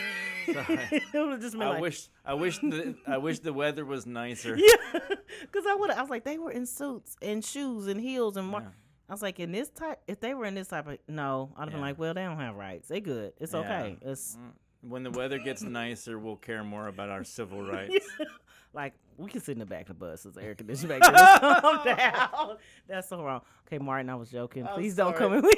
it 0.45 1.03
would 1.13 1.31
have 1.31 1.39
just 1.39 1.53
been 1.53 1.61
I 1.61 1.69
like, 1.69 1.81
wish 1.81 2.09
I 2.25 2.33
wish 2.33 2.57
the 2.57 2.95
I 3.07 3.17
wish 3.17 3.39
the 3.39 3.53
weather 3.53 3.85
was 3.85 4.05
nicer. 4.05 4.57
Yeah, 4.59 4.99
because 5.39 5.65
I 5.65 5.73
would 5.73 5.89
I 5.89 6.01
was 6.01 6.09
like 6.09 6.25
they 6.25 6.37
were 6.37 6.51
in 6.51 6.65
suits 6.65 7.15
and 7.21 7.43
shoes 7.45 7.87
and 7.87 8.01
heels 8.01 8.35
and. 8.35 8.49
Mar- 8.49 8.63
yeah. 8.63 8.82
I 9.10 9.12
was 9.13 9.22
like, 9.22 9.39
in 9.39 9.51
this 9.51 9.69
type, 9.69 10.00
if 10.07 10.19
they 10.19 10.33
were 10.33 10.45
in 10.45 10.55
this 10.55 10.69
type 10.69 10.88
of, 10.88 10.98
no, 11.07 11.51
I'd 11.55 11.62
have 11.62 11.69
yeah. 11.69 11.74
been 11.74 11.81
like, 11.81 12.00
well, 12.00 12.13
they 12.13 12.24
don't 12.24 12.39
have 12.39 12.55
rights. 12.55 12.88
They 12.88 13.01
good. 13.01 13.33
It's 13.39 13.53
yeah. 13.53 13.60
okay. 13.60 13.98
It's 14.01 14.38
mm. 14.38 14.51
when 14.81 15.03
the 15.03 15.12
weather 15.12 15.39
gets 15.39 15.62
nicer, 15.62 16.17
we'll 16.17 16.38
care 16.38 16.63
more 16.63 16.88
about 16.88 17.10
our 17.10 17.24
civil 17.24 17.62
rights. 17.72 18.07
Like 18.74 18.93
we 19.17 19.29
can 19.29 19.39
sit 19.39 19.51
in 19.51 19.60
the 19.60 19.65
back 19.65 19.81
of 19.81 19.88
the 19.88 19.93
bus. 19.93 20.25
It's 20.25 20.36
air 20.36 20.55
conditioning 20.55 21.00
back 21.00 21.83
there. 21.83 21.95
Down. 21.95 22.57
That's 22.88 23.07
so 23.07 23.24
wrong. 23.24 23.41
Okay, 23.67 23.77
Martin, 23.77 24.10
I 24.10 24.15
was 24.15 24.31
joking. 24.31 24.67
I'm 24.67 24.74
Please 24.74 24.95
sorry. 24.95 25.12
don't 25.12 25.19
come 25.19 25.33
and 25.33 25.43
leave. 25.43 25.57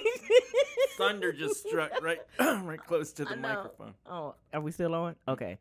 Thunder 0.98 1.32
just 1.32 1.66
struck 1.66 1.92
right, 2.02 2.20
right 2.40 2.80
close 2.80 3.14
to 3.14 3.26
the 3.26 3.38
microphone. 3.38 3.94
Oh, 4.06 4.36
are 4.54 4.62
we 4.62 4.72
still 4.72 4.94
on? 4.94 5.16
Okay. 5.28 5.58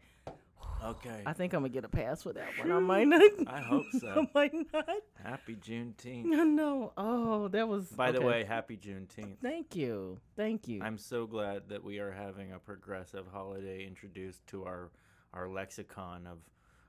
Okay. 0.85 1.23
I 1.25 1.33
think 1.33 1.55
I'm 1.55 1.61
gonna 1.61 1.71
get 1.71 1.85
a 1.85 1.89
pass 1.89 2.23
for 2.23 2.33
that 2.35 2.47
one. 2.59 2.71
I 2.71 2.79
might 2.79 3.09
not. 3.09 3.23
I 3.47 3.61
hope 3.61 3.87
so. 4.01 4.09
I 4.09 4.29
might 4.35 4.53
not. 4.73 4.89
Happy 5.23 5.57
Juneteenth. 5.57 6.25
No. 6.25 6.93
Oh, 6.97 7.49
that 7.49 7.67
was. 7.67 7.87
By 7.89 8.13
the 8.13 8.19
okay. 8.19 8.27
way, 8.27 8.45
happy 8.45 8.77
Juneteenth. 8.77 9.39
Thank 9.43 9.75
you. 9.75 10.19
Thank 10.37 10.69
you. 10.69 10.83
I'm 10.83 10.99
so 10.99 11.27
glad 11.27 11.69
that 11.71 11.83
we 11.83 11.99
are 11.99 12.13
having 12.13 12.53
a 12.53 12.59
progressive 12.59 13.27
holiday 13.33 13.87
introduced 13.87 14.47
to 14.49 14.65
our 14.65 14.91
our 15.33 15.49
lexicon 15.49 16.27
of 16.27 16.39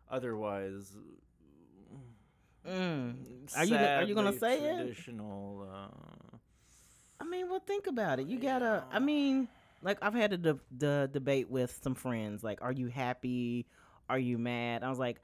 otherwise 0.09 0.95
Mm. 2.67 3.15
Are 3.55 3.65
you 3.65 3.75
are 3.75 4.03
you 4.03 4.15
gonna 4.15 4.33
say 4.33 4.57
it? 4.57 4.77
traditional 4.77 5.67
uh, 5.71 6.37
I 7.19 7.23
mean, 7.23 7.49
well, 7.49 7.59
think 7.59 7.87
about 7.87 8.19
it. 8.19 8.27
You 8.27 8.39
gotta. 8.39 8.83
I 8.91 8.99
mean, 8.99 9.47
like 9.81 9.99
I've 10.01 10.13
had 10.13 10.33
a 10.33 10.37
de- 10.37 10.59
the 10.75 11.09
debate 11.11 11.49
with 11.49 11.79
some 11.83 11.95
friends. 11.95 12.43
Like, 12.43 12.61
are 12.61 12.71
you 12.71 12.87
happy? 12.87 13.67
Are 14.09 14.19
you 14.19 14.37
mad? 14.37 14.83
I 14.83 14.89
was 14.89 14.99
like, 14.99 15.21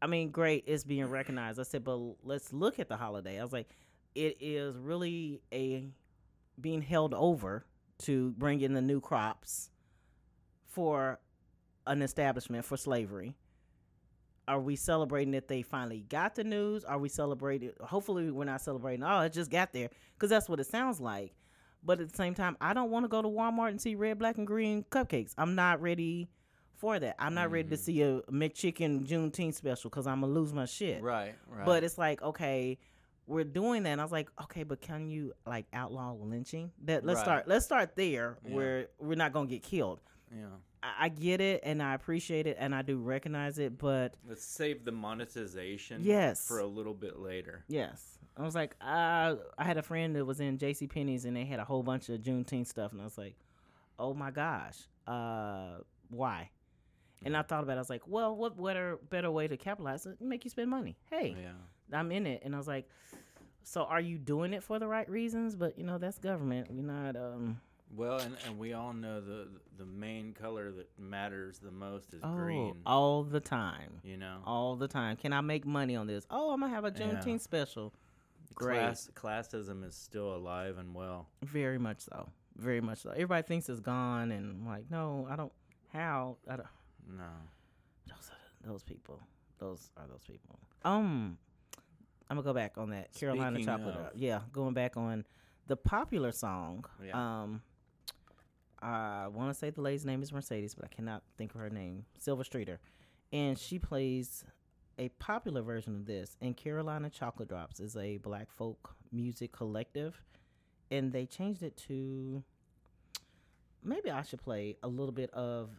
I 0.00 0.06
mean, 0.06 0.30
great, 0.30 0.64
it's 0.66 0.84
being 0.84 1.06
recognized. 1.06 1.60
I 1.60 1.62
said, 1.62 1.84
but 1.84 1.98
let's 2.24 2.52
look 2.52 2.78
at 2.78 2.88
the 2.88 2.96
holiday. 2.96 3.38
I 3.38 3.42
was 3.42 3.52
like, 3.52 3.68
it 4.14 4.36
is 4.40 4.76
really 4.76 5.40
a 5.52 5.88
being 6.60 6.82
held 6.82 7.14
over 7.14 7.64
to 8.00 8.32
bring 8.32 8.60
in 8.60 8.74
the 8.74 8.82
new 8.82 9.00
crops 9.00 9.70
for 10.66 11.20
an 11.86 12.02
establishment 12.02 12.64
for 12.64 12.76
slavery. 12.76 13.34
Are 14.48 14.60
we 14.60 14.74
celebrating 14.74 15.32
that 15.32 15.46
they 15.46 15.62
finally 15.62 16.04
got 16.08 16.34
the 16.34 16.42
news? 16.42 16.84
Are 16.84 16.98
we 16.98 17.08
celebrating? 17.08 17.70
Hopefully, 17.80 18.30
we're 18.30 18.44
not 18.44 18.60
celebrating. 18.60 19.04
Oh, 19.04 19.20
it 19.20 19.32
just 19.32 19.50
got 19.50 19.72
there 19.72 19.88
because 20.14 20.30
that's 20.30 20.48
what 20.48 20.58
it 20.58 20.66
sounds 20.66 21.00
like. 21.00 21.32
But 21.84 22.00
at 22.00 22.10
the 22.10 22.16
same 22.16 22.34
time, 22.34 22.56
I 22.60 22.74
don't 22.74 22.90
want 22.90 23.04
to 23.04 23.08
go 23.08 23.22
to 23.22 23.28
Walmart 23.28 23.68
and 23.68 23.80
see 23.80 23.94
red, 23.94 24.18
black, 24.18 24.38
and 24.38 24.46
green 24.46 24.84
cupcakes. 24.90 25.32
I'm 25.38 25.54
not 25.54 25.80
ready 25.80 26.28
for 26.76 26.98
that. 26.98 27.16
I'm 27.18 27.34
not 27.34 27.50
ready 27.50 27.68
to 27.68 27.76
Mhm. 27.76 27.78
see 27.78 28.02
a 28.02 28.20
McChicken 28.22 29.06
Juneteenth 29.06 29.54
special 29.54 29.90
because 29.90 30.06
I'm 30.06 30.20
gonna 30.20 30.32
lose 30.32 30.52
my 30.52 30.64
shit. 30.64 31.02
right, 31.02 31.34
right. 31.48 31.64
But 31.66 31.84
it's 31.84 31.98
like, 31.98 32.20
okay, 32.22 32.78
we're 33.26 33.44
doing 33.44 33.84
that. 33.84 33.90
And 33.90 34.00
I 34.00 34.04
was 34.04 34.12
like, 34.12 34.28
okay, 34.42 34.62
but 34.64 34.80
can 34.80 35.08
you 35.08 35.32
like 35.46 35.66
outlaw 35.72 36.12
lynching? 36.12 36.72
That 36.84 37.04
let's 37.04 37.18
Right. 37.18 37.24
start. 37.24 37.48
Let's 37.48 37.64
start 37.64 37.94
there 37.96 38.38
Yeah. 38.44 38.54
where 38.54 38.88
we're 38.98 39.14
not 39.16 39.32
gonna 39.32 39.46
get 39.48 39.62
killed. 39.62 40.00
yeah. 40.34 40.46
I, 40.82 41.04
I 41.04 41.08
get 41.10 41.40
it 41.40 41.60
and 41.62 41.80
I 41.82 41.94
appreciate 41.94 42.46
it 42.48 42.56
and 42.58 42.74
I 42.74 42.82
do 42.82 42.98
recognize 42.98 43.58
it, 43.58 43.78
but 43.78 44.16
Let's 44.26 44.42
save 44.44 44.84
the 44.84 44.90
monetization 44.92 46.02
Yes. 46.02 46.48
for 46.48 46.58
a 46.58 46.66
little 46.66 46.94
bit 46.94 47.18
later. 47.18 47.64
yes, 47.68 48.18
I 48.36 48.42
was 48.42 48.54
like, 48.54 48.74
uh, 48.80 49.36
I 49.58 49.64
had 49.64 49.76
a 49.76 49.82
friend 49.82 50.16
that 50.16 50.24
was 50.24 50.40
in 50.40 50.56
J.C. 50.58 50.86
Penney's 50.88 51.24
and 51.26 51.36
they 51.36 51.44
had 51.44 51.60
a 51.60 51.64
whole 51.64 51.82
bunch 51.82 52.08
of 52.08 52.20
Juneteenth 52.22 52.66
stuff, 52.66 52.92
and 52.92 53.00
I 53.00 53.04
was 53.04 53.18
like, 53.18 53.36
oh 53.98 54.14
my 54.14 54.30
gosh, 54.32 54.88
uh, 55.06 55.78
why? 56.08 56.50
And 57.24 57.36
I 57.36 57.42
thought 57.42 57.62
about 57.62 57.72
it. 57.72 57.76
I 57.76 57.80
was 57.80 57.90
like, 57.90 58.02
well, 58.06 58.34
what 58.36 58.62
better 58.62 58.98
better 59.10 59.30
way 59.30 59.48
to 59.48 59.56
capitalize 59.56 60.06
it? 60.06 60.20
Make 60.20 60.44
you 60.44 60.50
spend 60.50 60.70
money. 60.70 60.96
Hey, 61.10 61.36
Yeah. 61.40 61.98
I'm 61.98 62.10
in 62.10 62.26
it, 62.26 62.42
and 62.44 62.54
I 62.54 62.58
was 62.58 62.66
like, 62.68 62.88
so 63.64 63.82
are 63.84 64.00
you 64.00 64.18
doing 64.18 64.54
it 64.54 64.62
for 64.62 64.78
the 64.78 64.86
right 64.88 65.08
reasons? 65.08 65.54
But 65.56 65.78
you 65.78 65.84
know, 65.84 65.98
that's 65.98 66.18
government. 66.18 66.68
We're 66.70 66.82
not. 66.82 67.16
Um, 67.16 67.60
Well, 67.94 68.18
and, 68.18 68.34
and 68.46 68.58
we 68.58 68.72
all 68.72 68.92
know 68.94 69.20
the 69.20 69.48
the 69.76 69.84
main 69.84 70.32
color 70.32 70.72
that 70.72 70.88
matters 70.98 71.58
the 71.58 71.70
most 71.70 72.14
is 72.14 72.20
oh, 72.22 72.34
green. 72.34 72.74
all 72.86 73.22
the 73.24 73.40
time, 73.40 74.00
You 74.02 74.16
know, 74.16 74.38
all 74.46 74.76
the 74.76 74.88
time. 74.88 75.16
Can 75.16 75.32
I 75.32 75.40
make 75.42 75.66
money 75.66 75.96
on 75.96 76.06
this? 76.06 76.26
Oh, 76.30 76.52
I'm 76.52 76.60
gonna 76.60 76.72
have 76.74 76.84
a 76.84 76.92
Yeah. 76.96 77.06
Juneteenth 77.06 77.40
special. 77.42 77.92
Great, 78.54 78.76
Class, 78.78 79.10
classism 79.14 79.82
is 79.84 79.94
still 79.94 80.34
alive 80.36 80.76
and 80.78 80.94
well. 80.94 81.28
very 81.42 81.78
much 81.78 82.00
so, 82.00 82.28
very 82.56 82.80
much 82.82 82.98
so. 82.98 83.10
Everybody 83.10 83.42
thinks 83.46 83.68
it's 83.68 83.80
gone, 83.80 84.30
and 84.30 84.50
I'm 84.62 84.66
like, 84.66 84.90
no, 84.90 85.26
I 85.30 85.36
don't. 85.36 85.52
How? 85.92 86.36
I 86.48 86.56
don't. 86.56 86.68
No. 87.08 87.24
Those 88.06 88.30
are 88.30 88.68
those 88.70 88.82
people. 88.82 89.20
Those 89.58 89.90
are 89.96 90.06
those 90.08 90.24
people. 90.24 90.58
Um, 90.84 91.38
I'm 92.30 92.36
gonna 92.36 92.42
go 92.42 92.52
back 92.54 92.78
on 92.78 92.90
that 92.90 93.12
Carolina 93.14 93.56
Speaking 93.56 93.66
Chocolate. 93.66 93.94
of- 93.96 94.16
Yeah, 94.16 94.40
going 94.52 94.74
back 94.74 94.96
on 94.96 95.24
the 95.66 95.76
popular 95.76 96.32
song. 96.32 96.84
Yeah. 97.04 97.42
Um, 97.42 97.62
I 98.80 99.28
want 99.28 99.50
to 99.50 99.54
say 99.54 99.70
the 99.70 99.80
lady's 99.80 100.04
name 100.04 100.22
is 100.22 100.32
Mercedes, 100.32 100.74
but 100.74 100.84
I 100.84 100.88
cannot 100.88 101.22
think 101.38 101.54
of 101.54 101.60
her 101.60 101.70
name. 101.70 102.04
Silver 102.18 102.42
Streeter, 102.42 102.80
and 103.32 103.56
she 103.58 103.78
plays 103.78 104.44
a 104.98 105.08
popular 105.10 105.62
version 105.62 105.94
of 105.94 106.04
this. 106.06 106.36
And 106.40 106.56
Carolina 106.56 107.08
Chocolate 107.10 107.48
Drops 107.48 107.78
is 107.78 107.96
a 107.96 108.16
black 108.18 108.50
folk 108.50 108.96
music 109.12 109.52
collective, 109.52 110.20
and 110.90 111.12
they 111.12 111.26
changed 111.26 111.62
it 111.62 111.76
to. 111.88 112.42
Maybe 113.84 114.10
I 114.10 114.22
should 114.22 114.40
play 114.42 114.76
a 114.82 114.88
little 114.88 115.12
bit 115.12 115.30
of 115.30 115.70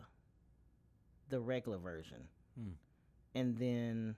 the 1.34 1.40
regular 1.40 1.80
version, 1.80 2.28
Hmm. 2.56 2.74
and 3.34 3.58
then 3.58 4.16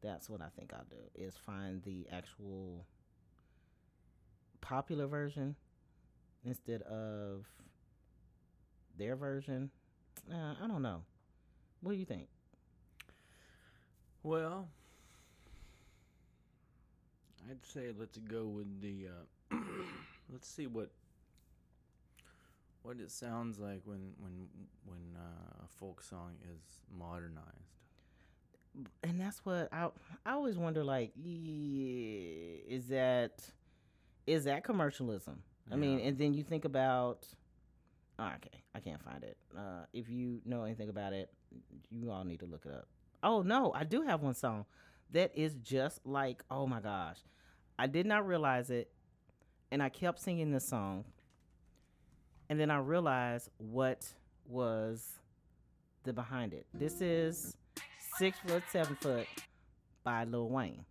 that's 0.00 0.30
what 0.30 0.40
I 0.40 0.48
think 0.56 0.72
I'll 0.72 0.84
do 0.88 1.10
is 1.16 1.36
find 1.36 1.82
the 1.82 2.06
actual 2.12 2.86
popular 4.60 5.08
version 5.08 5.56
instead 6.44 6.82
of 6.82 7.46
their 8.96 9.16
version. 9.16 9.70
Uh, 10.32 10.54
I 10.62 10.68
don't 10.68 10.82
know. 10.82 11.02
What 11.80 11.92
do 11.92 11.98
you 11.98 12.04
think? 12.04 12.28
Well, 14.22 14.68
I'd 17.50 17.64
say 17.66 17.90
let's 17.98 18.18
go 18.18 18.44
with 18.46 18.80
the. 18.80 19.08
Uh, 19.50 19.56
let's 20.30 20.46
see 20.48 20.68
what 20.68 20.90
what 22.88 23.00
it 23.00 23.10
sounds 23.10 23.58
like 23.58 23.82
when 23.84 24.14
when 24.18 24.46
when 24.86 25.14
uh, 25.14 25.64
a 25.64 25.68
folk 25.78 26.02
song 26.02 26.32
is 26.42 26.80
modernized. 26.98 27.44
And 29.04 29.20
that's 29.20 29.44
what 29.44 29.68
I 29.70 29.88
I 30.24 30.32
always 30.32 30.56
wonder. 30.56 30.82
Like, 30.82 31.12
yeah, 31.14 32.56
is 32.66 32.88
that 32.88 33.42
is 34.26 34.44
that 34.44 34.64
commercialism? 34.64 35.42
I 35.70 35.76
mean, 35.76 36.00
and 36.00 36.16
then 36.16 36.32
you 36.32 36.42
think 36.42 36.64
about. 36.64 37.26
Oh, 38.18 38.32
okay, 38.36 38.62
I 38.74 38.80
can't 38.80 39.02
find 39.02 39.22
it. 39.22 39.36
Uh, 39.56 39.84
if 39.92 40.08
you 40.08 40.40
know 40.46 40.64
anything 40.64 40.88
about 40.88 41.12
it, 41.12 41.30
you 41.90 42.10
all 42.10 42.24
need 42.24 42.40
to 42.40 42.46
look 42.46 42.64
it 42.64 42.72
up. 42.72 42.88
Oh 43.22 43.42
no, 43.42 43.70
I 43.74 43.84
do 43.84 44.00
have 44.02 44.22
one 44.22 44.34
song 44.34 44.64
that 45.12 45.30
is 45.34 45.56
just 45.56 46.00
like. 46.06 46.42
Oh 46.50 46.66
my 46.66 46.80
gosh, 46.80 47.18
I 47.78 47.86
did 47.86 48.06
not 48.06 48.26
realize 48.26 48.70
it, 48.70 48.90
and 49.70 49.82
I 49.82 49.90
kept 49.90 50.20
singing 50.20 50.52
this 50.52 50.66
song, 50.66 51.04
and 52.48 52.58
then 52.58 52.70
I 52.70 52.78
realized 52.78 53.48
what 53.58 54.06
was 54.46 55.04
the 56.04 56.12
behind 56.12 56.54
it. 56.54 56.66
This 56.74 57.00
is 57.00 57.56
six 58.16 58.38
foot, 58.46 58.62
seven 58.70 58.96
foot 58.96 59.26
by 60.04 60.24
Lil 60.24 60.48
Wayne, 60.48 60.84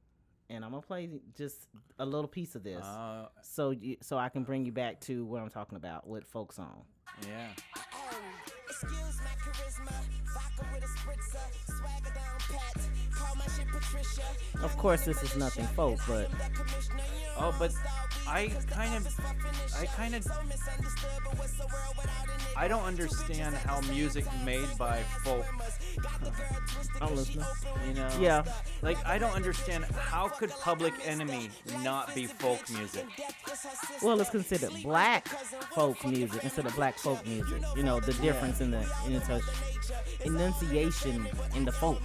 and 0.50 0.64
I'm 0.64 0.72
gonna 0.72 0.82
play 0.82 1.10
just 1.36 1.68
a 2.00 2.06
little 2.06 2.28
piece 2.28 2.56
of 2.56 2.64
this 2.64 2.84
Uh, 2.86 3.28
so 3.42 3.72
you, 3.72 3.98
so 4.02 4.18
I 4.18 4.30
can 4.30 4.44
bring 4.44 4.66
you 4.66 4.72
back 4.72 5.00
to 5.02 5.26
what 5.26 5.42
I'm 5.42 5.50
talking 5.50 5.76
about 5.78 6.08
with 6.08 6.24
folk 6.26 6.54
song. 6.54 6.84
yeah. 7.28 7.48
Excuse 8.70 9.20
my 9.24 9.32
charisma, 9.42 9.92
vodka 10.34 10.68
with 10.74 10.84
a 10.84 10.88
spritzer, 10.88 11.78
swagger 11.78 12.14
down 12.14 12.38
pat, 12.52 12.76
call 13.12 13.36
my 13.36 13.46
shit 13.48 13.68
Patricia. 13.70 14.22
Of 14.64 14.78
course, 14.78 15.04
this 15.06 15.24
is 15.24 15.36
nothing 15.36 15.66
folk, 15.68 16.00
but 16.08 16.30
Oh, 17.38 17.56
but 17.58 17.72
I 18.28 18.52
kind 18.70 18.94
of, 18.96 19.20
I 19.80 19.86
kind 19.86 20.14
of, 20.16 20.28
I 22.58 22.68
don't 22.68 22.84
understand 22.84 23.56
how 23.56 23.80
music 23.82 24.26
made 24.44 24.68
by 24.78 25.00
folk, 25.24 25.46
I'm 27.02 27.16
listen. 27.16 27.44
you 27.88 27.94
know, 27.94 28.10
Yeah, 28.20 28.44
like 28.82 28.98
I 29.06 29.18
don't 29.18 29.34
understand 29.34 29.86
how 29.86 30.28
could 30.28 30.50
Public 30.62 30.94
Enemy 31.06 31.50
not 31.84 32.14
be 32.14 32.26
folk 32.26 32.70
music? 32.70 33.06
well, 34.02 34.20
it's 34.20 34.30
considered 34.30 34.72
black 34.84 35.28
folk 35.74 36.06
music 36.06 36.44
instead 36.44 36.66
of 36.66 36.76
black 36.76 36.98
folk 36.98 37.26
music. 37.26 37.62
You 37.76 37.84
know 37.84 38.00
the 38.00 38.14
difference 38.14 38.60
in 38.62 38.72
the 38.72 38.86
in 39.06 39.14
the 39.14 39.42
enunciation 40.26 41.28
in 41.56 41.64
the 41.66 41.72
folk. 41.72 42.02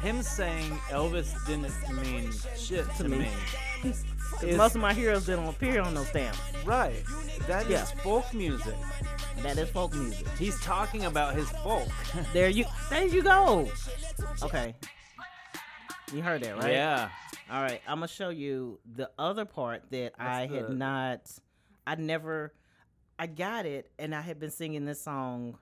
Him 0.00 0.20
saying 0.22 0.72
Elvis 0.90 1.32
didn't 1.46 1.72
mean 2.02 2.32
shit 2.56 2.84
to, 2.96 3.04
To 3.04 3.08
me. 3.08 3.28
me. 3.84 3.92
'Cause 4.32 4.56
most 4.56 4.74
of 4.74 4.80
my 4.80 4.92
heroes 4.92 5.26
didn't 5.26 5.46
appear 5.48 5.80
on 5.80 5.94
those 5.94 6.08
stamps. 6.08 6.38
Right. 6.64 7.02
That 7.46 7.64
is 7.64 7.70
Yeah. 7.70 7.84
folk 8.02 8.32
music. 8.34 8.74
That 9.42 9.56
is 9.58 9.68
folk 9.70 9.94
music. 9.94 10.26
He's 10.38 10.60
talking 10.60 11.04
about 11.04 11.34
his 11.34 11.48
folk. 11.50 11.88
There 12.32 12.48
you, 12.48 12.64
there 12.90 13.06
you 13.06 13.22
go. 13.22 13.68
Okay, 14.42 14.74
you 16.12 16.22
heard 16.22 16.42
that 16.42 16.56
right? 16.58 16.72
Yeah. 16.72 17.10
All 17.50 17.62
right, 17.62 17.80
I'm 17.86 17.96
gonna 17.98 18.08
show 18.08 18.30
you 18.30 18.80
the 18.96 19.10
other 19.18 19.44
part 19.44 19.90
that 19.90 20.14
I 20.18 20.46
had 20.46 20.68
the- 20.68 20.74
not, 20.74 21.30
I 21.86 21.94
never, 21.96 22.52
I 23.18 23.26
got 23.26 23.66
it, 23.66 23.90
and 23.98 24.14
I 24.14 24.20
had 24.20 24.40
been 24.40 24.50
singing 24.50 24.84
this 24.84 25.00
song 25.02 25.56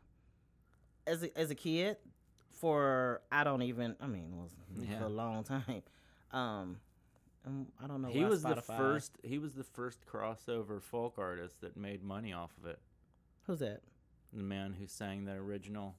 as 1.06 1.23
a, 1.23 1.38
as 1.38 1.50
a 1.50 1.54
kid 1.54 1.97
for 2.52 3.21
I 3.30 3.44
don't 3.44 3.62
even, 3.62 3.97
I 4.00 4.06
mean, 4.06 4.33
it 4.33 4.78
was 4.80 4.88
Yeah. 4.88 4.99
for 5.00 5.04
a 5.04 5.09
long 5.09 5.44
time. 5.44 5.83
Um, 6.33 6.78
um, 7.46 7.66
I 7.82 7.86
don't 7.86 8.00
know. 8.02 8.08
He 8.08 8.24
was 8.24 8.42
the 8.42 8.56
first 8.56 9.18
he 9.22 9.38
was 9.38 9.54
the 9.54 9.64
first 9.64 10.06
crossover 10.06 10.80
folk 10.82 11.14
artist 11.18 11.60
that 11.60 11.76
made 11.76 12.02
money 12.02 12.32
off 12.32 12.50
of 12.58 12.66
it. 12.66 12.78
Who's 13.46 13.58
that? 13.60 13.80
the 14.32 14.42
man 14.42 14.74
who 14.80 14.86
sang 14.88 15.24
the 15.26 15.32
original 15.32 15.94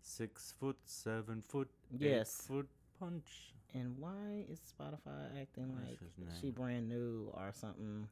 six 0.00 0.54
foot, 0.58 0.78
seven 0.86 1.42
foot, 1.42 1.68
eight 1.94 2.00
Yes. 2.00 2.40
foot 2.48 2.68
punch. 2.98 3.52
And 3.74 3.98
why 3.98 4.44
is 4.48 4.60
Spotify 4.60 5.26
acting 5.42 5.74
What's 5.74 6.00
like 6.00 6.38
she 6.40 6.50
brand 6.50 6.88
new 6.88 7.30
or 7.34 7.50
something? 7.52 8.08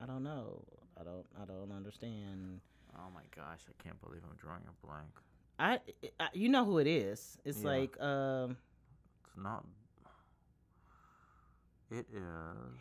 I 0.00 0.06
don't 0.06 0.22
know. 0.24 0.64
I 0.98 1.04
don't. 1.04 1.26
I 1.40 1.44
don't 1.44 1.70
understand. 1.70 2.60
Oh 2.96 3.08
my 3.14 3.20
gosh, 3.36 3.60
I 3.68 3.82
can't 3.82 4.00
believe 4.02 4.22
I'm 4.28 4.36
drawing 4.36 4.62
a 4.66 4.86
blank. 4.86 5.10
I, 5.58 5.78
I 6.18 6.28
you 6.32 6.48
know 6.48 6.64
who 6.64 6.78
it 6.78 6.86
is. 6.86 7.36
It's 7.44 7.60
Yeah. 7.62 7.68
like 7.68 8.00
um 8.00 8.56
It's 9.26 9.36
not. 9.36 9.64
It 11.90 12.06
is 12.12 12.22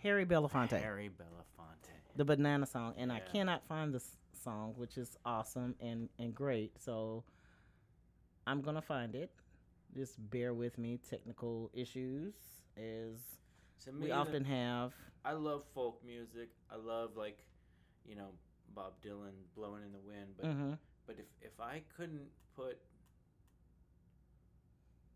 Harry 0.03 0.25
Belafonte, 0.25 0.79
Harry 0.79 1.09
Belafonte. 1.09 1.89
the 2.15 2.25
Banana 2.25 2.65
song, 2.65 2.93
and 2.97 3.11
I 3.11 3.19
cannot 3.19 3.63
find 3.67 3.93
this 3.93 4.17
song, 4.43 4.73
which 4.77 4.97
is 4.97 5.17
awesome 5.25 5.75
and 5.81 6.09
and 6.19 6.33
great. 6.35 6.79
So 6.79 7.23
I'm 8.45 8.61
gonna 8.61 8.81
find 8.81 9.15
it. 9.15 9.31
Just 9.95 10.13
bear 10.29 10.53
with 10.53 10.77
me. 10.77 10.99
Technical 11.09 11.71
issues, 11.73 12.35
as 12.77 13.17
To 13.85 13.91
me, 13.91 14.01
we 14.03 14.07
the- 14.09 14.13
often 14.15 14.45
have. 14.45 14.93
I 15.25 15.33
love 15.33 15.63
folk 15.73 16.03
music. 16.05 16.49
I 16.71 16.75
love 16.75 17.17
like, 17.17 17.43
you 18.05 18.15
know, 18.15 18.29
Bob 18.75 18.93
Dylan, 19.01 19.33
"Blowing 19.55 19.83
in 19.83 19.91
the 19.91 19.99
Wind." 19.99 20.35
But 20.37 20.45
hmm 20.45 20.73
but 21.07 21.17
if 21.17 21.25
if 21.41 21.59
I 21.59 21.81
couldn't 21.97 22.29
put, 22.55 22.79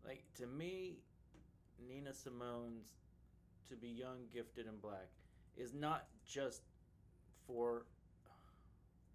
like, 0.04 0.24
to 0.34 0.46
me, 0.48 0.98
Nina 1.78 2.12
Simone's 2.12 2.92
"To 3.68 3.76
Be 3.76 3.88
Young, 3.88 4.26
Gifted, 4.32 4.66
and 4.66 4.80
Black" 4.80 5.08
is 5.56 5.72
not 5.72 6.06
just 6.24 6.62
for 7.46 7.86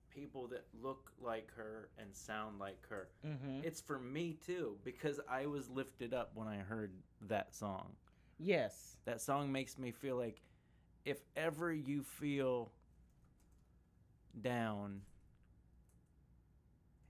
people 0.10 0.48
that 0.48 0.65
look 0.82 1.12
like 1.22 1.51
her 1.56 1.89
and 1.98 2.15
sound 2.15 2.60
like 2.60 2.86
her. 2.88 3.10
hmm 3.24 3.62
It's 3.63 3.79
for 3.82 4.00
me 4.00 4.38
too 4.46 4.77
because 4.84 5.20
I 5.29 5.46
was 5.46 5.70
lifted 5.70 6.13
up 6.13 6.32
when 6.34 6.48
I 6.48 6.58
heard 6.58 6.91
that 7.22 7.53
song. 7.53 7.96
Yes. 8.38 8.98
That 9.06 9.22
song 9.22 9.51
makes 9.51 9.77
me 9.77 9.91
feel 9.91 10.15
like 10.18 10.41
if 11.06 11.20
ever 11.36 11.72
you 11.72 12.03
feel 12.03 12.72
down, 14.41 15.01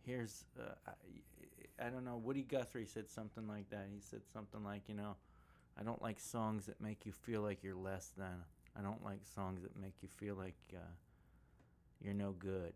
here's 0.05 0.46
uh, 0.60 0.74
I, 0.88 1.86
I 1.86 1.89
don't 1.89 2.03
know. 2.03 2.17
Woody 2.17 2.43
Guthrie 2.43 2.86
said 2.86 3.10
something 3.10 3.48
like 3.48 3.69
that. 3.69 3.88
He 3.93 4.00
said 4.01 4.22
something 4.34 4.63
like, 4.63 4.84
you 4.88 4.96
know, 4.96 5.15
I 5.77 5.83
don't 5.83 6.01
like 6.01 6.19
songs 6.19 6.65
that 6.65 6.79
make 6.81 7.05
you 7.05 7.11
feel 7.11 7.41
like 7.41 7.63
you're 7.63 7.75
less 7.75 8.11
than. 8.17 8.43
I 8.77 8.81
don't 8.81 9.03
like 9.03 9.19
songs 9.25 9.61
that 9.63 9.75
make 9.79 9.95
you 10.01 10.07
feel 10.09 10.35
like 10.35 10.55
uh, 10.73 10.79
you're 12.01 12.13
no 12.13 12.31
good. 12.31 12.73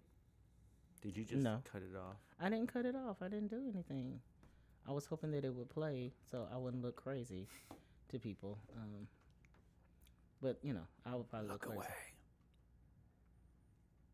Did 1.02 1.18
you 1.18 1.24
just 1.26 1.44
No. 1.44 1.62
cut 1.70 1.82
it 1.82 1.96
off? 1.96 2.18
I 2.40 2.50
didn't 2.50 2.72
cut 2.74 2.86
it 2.86 2.96
off. 2.96 3.18
I 3.22 3.28
didn't 3.28 3.50
do 3.50 3.62
anything. 3.74 4.20
I 4.88 4.92
was 4.92 5.06
hoping 5.06 5.32
that 5.32 5.46
it 5.46 5.54
would 5.54 5.70
play 5.70 6.12
so 6.30 6.48
I 6.54 6.58
wouldn't 6.58 6.84
look 6.84 6.96
crazy 6.96 7.48
to 8.10 8.20
people. 8.20 8.58
Um, 8.76 9.08
but 10.42 10.60
you 10.62 10.74
know, 10.74 10.88
I 11.06 11.16
would 11.16 11.30
probably 11.30 11.50
look, 11.50 11.62
crazy. 11.62 11.88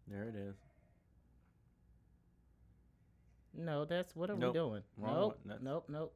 There 0.08 0.24
it 0.24 0.36
is. 0.36 0.56
No, 3.54 3.86
that's 3.86 4.16
what 4.16 4.30
are 4.30 4.36
Nope. 4.36 4.54
we 4.54 4.60
doing? 4.60 4.84
Wrong 4.98 5.34
nope. 5.46 5.60
Nope, 5.62 5.86
nope. 5.90 6.14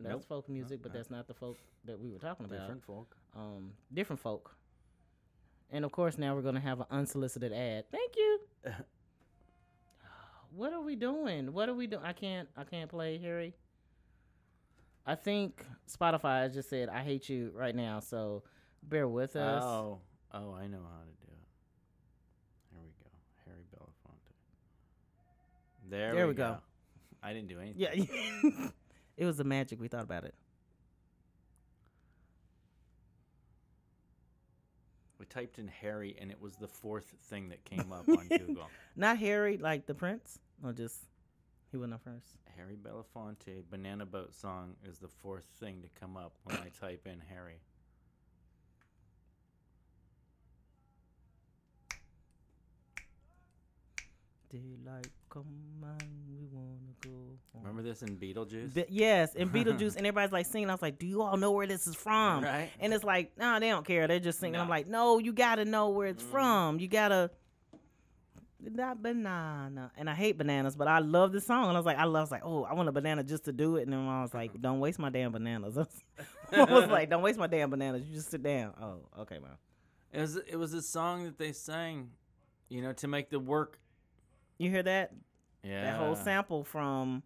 That's 0.00 0.12
Nope. 0.14 0.24
folk 0.24 0.48
music, 0.48 0.80
but 0.82 0.92
that's 0.92 1.10
not 1.10 1.26
the 1.28 1.34
folk 1.34 1.56
that 1.84 1.98
we 1.98 2.10
were 2.10 2.18
talking 2.18 2.46
about. 2.46 2.58
Different 2.60 2.82
folk. 2.84 3.16
Um, 3.36 3.72
different 3.92 4.20
folk. 4.20 4.56
And 5.70 5.84
of 5.84 5.92
course, 5.92 6.18
now 6.18 6.34
we're 6.34 6.42
gonna 6.42 6.60
have 6.60 6.80
an 6.80 6.86
unsolicited 6.90 7.52
ad. 7.52 7.84
Thank 7.90 8.16
you. 8.16 8.40
what 10.54 10.72
are 10.72 10.80
we 10.82 10.96
doing? 10.96 11.52
What 11.52 11.68
are 11.68 11.74
we 11.74 11.86
doing? 11.86 12.02
I 12.04 12.12
can't. 12.12 12.48
I 12.56 12.64
can't 12.64 12.90
play 12.90 13.18
Harry. 13.18 13.54
I 15.06 15.14
think 15.14 15.64
Spotify 15.90 16.52
just 16.52 16.70
said 16.70 16.88
I 16.88 17.02
hate 17.02 17.28
you 17.28 17.52
right 17.54 17.74
now, 17.74 18.00
so 18.00 18.42
bear 18.82 19.06
with 19.06 19.36
us. 19.36 19.62
Oh, 19.62 20.00
oh, 20.32 20.54
I 20.54 20.66
know 20.66 20.78
how 20.82 21.02
to 21.02 21.26
do 21.26 21.30
it. 21.30 21.46
Here 22.72 22.80
we 22.82 22.88
go, 23.02 23.10
Harry 23.46 23.64
Belafonte. 23.74 24.32
There, 25.90 26.14
There 26.14 26.26
we, 26.26 26.32
we 26.32 26.36
go. 26.36 26.52
go. 26.52 26.58
I 27.22 27.32
didn't 27.32 27.48
do 27.48 27.60
anything. 27.60 27.80
Yeah, 27.80 28.66
it 29.16 29.24
was 29.24 29.36
the 29.36 29.44
magic 29.44 29.80
we 29.80 29.88
thought 29.88 30.04
about 30.04 30.24
it. 30.24 30.34
We 35.18 35.26
typed 35.26 35.58
in 35.58 35.68
Harry, 35.68 36.16
and 36.20 36.30
it 36.30 36.40
was 36.40 36.56
the 36.56 36.68
fourth 36.68 37.14
thing 37.24 37.48
that 37.48 37.64
came 37.64 37.92
up 37.92 38.08
on 38.08 38.28
Google. 38.38 38.68
Not 38.96 39.18
Harry, 39.18 39.56
like 39.56 39.86
the 39.86 39.94
prince, 39.94 40.38
or 40.62 40.72
just 40.72 40.98
he 41.70 41.78
went 41.78 41.94
up 41.94 42.02
first. 42.04 42.36
Harry 42.56 42.76
Belafonte 42.76 43.62
"Banana 43.70 44.06
Boat 44.06 44.34
Song" 44.34 44.76
is 44.88 44.98
the 44.98 45.08
fourth 45.08 45.46
thing 45.58 45.82
to 45.82 45.88
come 46.00 46.16
up 46.16 46.32
when 46.44 46.56
I 46.56 46.68
type 46.80 47.06
in 47.06 47.20
Harry. 47.28 47.60
Daylight 54.58 55.08
come 55.30 55.46
on, 55.82 55.98
we 56.28 56.46
wanna 56.52 56.92
go. 57.00 57.10
home. 57.52 57.62
Remember 57.64 57.82
this 57.82 58.02
in 58.02 58.16
Beetlejuice? 58.16 58.72
Be- 58.72 58.84
yes, 58.88 59.34
and 59.34 59.50
Beetlejuice, 59.52 59.96
and 59.96 60.06
everybody's 60.06 60.30
like 60.32 60.46
singing. 60.46 60.70
I 60.70 60.74
was 60.74 60.82
like, 60.82 60.96
"Do 60.98 61.06
you 61.08 61.22
all 61.22 61.36
know 61.36 61.50
where 61.50 61.66
this 61.66 61.88
is 61.88 61.96
from?" 61.96 62.44
Right. 62.44 62.70
And 62.78 62.94
it's 62.94 63.02
like, 63.02 63.36
no, 63.36 63.58
they 63.58 63.68
don't 63.70 63.84
care. 63.84 64.06
They're 64.06 64.20
just 64.20 64.38
singing. 64.38 64.60
I'm 64.60 64.68
like, 64.68 64.86
no, 64.86 65.18
you 65.18 65.32
gotta 65.32 65.64
know 65.64 65.88
where 65.88 66.06
it's 66.06 66.22
Mhm. 66.22 66.30
from. 66.30 66.78
You 66.78 66.86
gotta. 66.86 67.30
That 68.76 69.02
banana, 69.02 69.90
and 69.96 70.08
I 70.08 70.14
hate 70.14 70.38
bananas, 70.38 70.74
but 70.76 70.88
I 70.88 71.00
love 71.00 71.32
this 71.32 71.46
song. 71.46 71.64
And 71.68 71.72
I 71.76 71.78
was 71.78 71.84
like, 71.84 71.98
I 71.98 72.04
love, 72.04 72.16
I 72.16 72.20
was 72.22 72.30
like, 72.30 72.42
oh, 72.46 72.62
I 72.64 72.72
want 72.72 72.88
a 72.88 72.92
banana 72.92 73.22
just 73.22 73.44
to 73.44 73.52
do 73.52 73.76
it. 73.76 73.82
And 73.82 73.92
then 73.92 74.06
I 74.08 74.22
was 74.22 74.32
like, 74.32 74.58
don't 74.58 74.80
waste 74.80 74.98
my 74.98 75.10
damn 75.10 75.32
bananas. 75.32 75.76
I 76.52 76.64
was 76.64 76.88
like, 76.88 77.10
don't 77.10 77.20
waste 77.22 77.38
my 77.38 77.46
damn 77.46 77.68
bananas. 77.68 78.04
You 78.08 78.14
just 78.14 78.30
sit 78.30 78.42
down. 78.42 78.72
Oh, 78.80 79.20
okay, 79.22 79.38
man. 79.38 79.50
It 80.12 80.20
was 80.20 80.36
it 80.36 80.56
was 80.56 80.72
a 80.72 80.80
song 80.80 81.24
that 81.24 81.36
they 81.36 81.52
sang, 81.52 82.10
you 82.70 82.80
know, 82.80 82.92
to 82.94 83.08
make 83.08 83.28
the 83.28 83.38
work. 83.40 83.80
You 84.58 84.70
hear 84.70 84.82
that? 84.82 85.12
Yeah. 85.62 85.82
That 85.82 85.98
whole 85.98 86.16
sample 86.16 86.64
from 86.64 87.22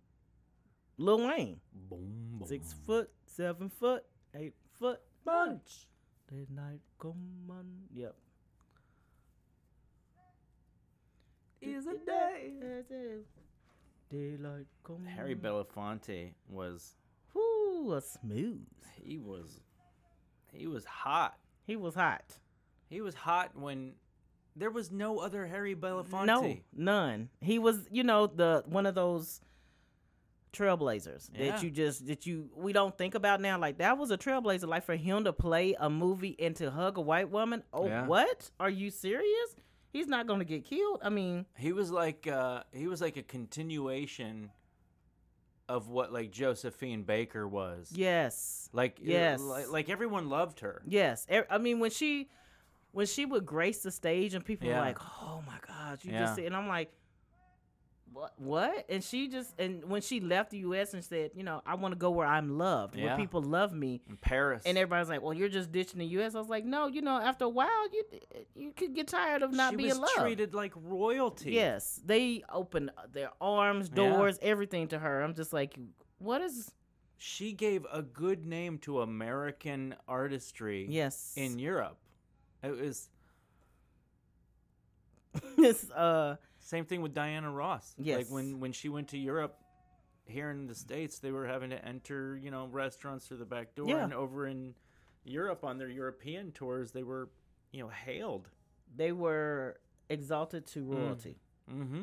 Lil 0.97 1.27
Wayne. 1.27 1.61
Boom, 1.91 2.39
boom. 2.39 2.49
Six 2.49 2.75
foot, 2.87 3.11
seven 3.27 3.69
foot, 3.69 4.05
eight 4.35 4.55
foot. 4.79 5.01
bunch. 5.25 5.87
Daylight 6.31 6.81
come 7.01 7.17
on. 7.51 7.67
Yep. 7.95 8.15
Is 11.61 11.87
a 11.87 11.97
day. 12.07 12.53
Daylight 14.11 14.67
come 14.85 15.05
Harry. 15.05 15.35
Belafonte 15.35 16.33
was 16.49 16.95
Whoo, 17.35 17.93
a 17.95 18.01
smooth. 18.01 18.61
he 19.03 19.19
was 19.19 19.61
he 20.53 20.67
was 20.67 20.85
hot. 20.85 21.37
He 21.67 21.77
was 21.77 21.95
hot. 21.95 22.39
He 22.89 23.01
was 23.01 23.15
hot 23.15 23.51
when 23.55 23.93
there 24.59 24.71
was 24.71 24.91
no 24.91 25.19
other 25.19 25.47
Harry 25.47 25.75
Belafonte. 25.77 26.27
No, 26.27 26.57
none. 26.75 27.29
He 27.41 27.59
was, 27.59 27.79
you 27.91 28.03
know, 28.05 28.27
the 28.27 28.65
one 28.67 28.87
of 28.87 28.95
those 28.95 29.41
trailblazers 30.53 31.29
Yeah. 31.35 31.51
that 31.53 31.63
you 31.63 31.71
just 31.71 32.07
that 32.07 32.27
you 32.27 32.51
we 32.57 32.73
don't 32.73 32.97
think 32.97 33.15
about 33.15 33.41
now. 33.41 33.59
Like 33.59 33.79
that 33.79 33.99
was 33.99 34.11
a 34.11 34.19
trailblazer. 34.19 34.67
Like 34.67 34.85
for 34.85 34.97
him 34.97 35.25
to 35.25 35.33
play 35.33 35.77
a 35.79 35.91
movie 35.91 36.37
and 36.39 36.57
to 36.57 36.71
hug 36.71 36.97
a 36.99 37.01
white 37.01 37.31
woman. 37.31 37.63
Oh, 37.73 37.87
Yeah. 37.87 38.07
what? 38.07 38.51
Are 38.59 38.71
you 38.71 38.91
serious? 38.91 39.57
He's 39.93 40.07
not 40.07 40.27
going 40.27 40.39
to 40.41 40.45
get 40.45 40.65
killed. 40.65 41.01
I 41.03 41.09
mean, 41.11 41.47
He 41.57 41.73
was 41.73 41.91
like 41.91 42.27
uh 42.27 42.63
he 42.73 42.87
was 42.89 43.01
like 43.01 43.17
a 43.17 43.23
continuation 43.23 44.51
of 45.69 45.89
what 45.89 46.13
like 46.15 46.31
Josephine 46.31 47.03
Baker 47.03 47.47
was. 47.47 47.93
yes, 47.95 48.71
Like 48.73 48.99
Yes. 49.03 49.41
like, 49.41 49.69
like 49.71 49.89
everyone 49.91 50.31
loved 50.31 50.61
her. 50.61 50.83
yes. 50.87 51.27
I 51.51 51.59
mean, 51.59 51.79
when 51.79 51.91
she 51.91 52.31
when 52.99 53.07
she 53.07 53.25
would 53.25 53.47
grace 53.47 53.81
the 53.85 53.93
stage 53.93 54.35
and 54.35 54.45
people 54.45 54.67
Yeah. 54.69 54.75
were 54.81 54.87
like, 54.91 54.99
"Oh 55.23 55.41
my 55.47 55.59
God, 55.67 56.05
you 56.05 56.11
Yeah. 56.13 56.19
just," 56.23 56.35
see, 56.37 56.47
and 56.47 56.57
I'm 56.57 56.67
like. 56.69 56.91
What? 58.11 58.33
What? 58.41 58.87
And 58.89 59.05
she 59.05 59.29
just 59.29 59.53
and 59.61 59.85
when 59.85 60.01
she 60.01 60.19
left 60.19 60.51
the 60.51 60.59
U.S. 60.69 60.95
and 60.95 61.05
said, 61.05 61.33
you 61.35 61.43
know, 61.45 61.61
I 61.67 61.75
want 61.75 61.93
to 61.93 61.99
go 61.99 62.11
where 62.11 62.27
I'm 62.27 62.57
loved, 62.57 62.97
where 63.01 63.15
people 63.17 63.43
love 63.43 63.75
me, 63.75 64.01
In 64.09 64.17
Paris. 64.17 64.63
And 64.65 64.79
everybody's 64.79 65.11
like, 65.11 65.21
"Well, 65.23 65.35
you're 65.35 65.51
just 65.51 65.71
ditching 65.71 65.99
the 65.99 66.07
U.S." 66.19 66.35
I 66.35 66.39
was 66.39 66.49
like, 66.49 66.65
"No, 66.65 66.87
you 66.87 67.03
know, 67.03 67.19
after 67.19 67.45
a 67.45 67.51
while, 67.51 67.87
you 67.93 68.03
you 68.57 68.73
could 68.73 68.95
get 68.95 69.09
tired 69.09 69.43
of 69.43 69.53
not 69.53 69.73
she 69.73 69.77
being 69.77 69.89
was 69.91 69.99
loved." 69.99 70.13
treated 70.17 70.55
like 70.55 70.73
royalty. 70.75 71.53
Yes, 71.53 72.01
they 72.05 72.43
opened 72.51 72.91
their 73.13 73.31
arms, 73.43 73.91
Yeah. 73.91 73.97
doors, 73.97 74.39
everything 74.41 74.89
to 74.89 74.99
her. 74.99 75.21
I'm 75.23 75.35
just 75.35 75.53
like, 75.53 75.79
what 76.19 76.41
is? 76.41 76.73
She 77.19 77.53
gave 77.53 77.87
a 77.93 78.01
good 78.03 78.47
name 78.47 78.79
to 78.79 79.03
American 79.03 79.95
artistry 80.09 80.87
Yes, 80.89 81.35
in 81.37 81.59
Europe. 81.59 81.99
It 82.63 82.79
was 82.81 83.09
it's 85.59 85.91
uh, 85.91 86.37
Same 86.61 86.85
thing 86.85 87.03
with 87.03 87.15
Diana 87.15 87.51
Ross. 87.51 87.95
Yes. 87.99 88.19
Like 88.19 88.31
when 88.31 88.61
when 88.61 88.73
she 88.73 88.89
went 88.89 89.09
to 89.09 89.19
Europe, 89.19 89.57
here 90.27 90.51
in 90.51 90.67
the 90.67 90.75
states, 90.75 91.19
they 91.21 91.31
were 91.31 91.47
having 91.47 91.71
to 91.71 91.85
enter 91.85 92.37
you 92.43 92.51
know 92.51 92.67
restaurants 92.67 93.27
through 93.27 93.39
the 93.39 93.45
back 93.47 93.75
door, 93.75 93.89
Yeah. 93.89 94.05
and 94.05 94.13
over 94.15 94.47
in 94.47 94.75
Europe 95.25 95.65
on 95.65 95.79
their 95.79 95.89
European 95.89 96.53
tours, 96.53 96.91
they 96.93 97.03
were 97.03 97.29
you 97.73 97.83
know 97.83 97.89
hailed. 97.89 98.49
they 98.97 99.13
were 99.13 99.79
exalted 100.09 100.67
to 100.67 100.81
Mm. 100.83 100.95
royalty. 100.97 101.37
Mm-hmm. 101.71 102.03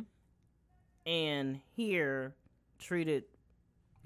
and 1.07 1.59
here 1.75 2.35
treated 2.77 3.23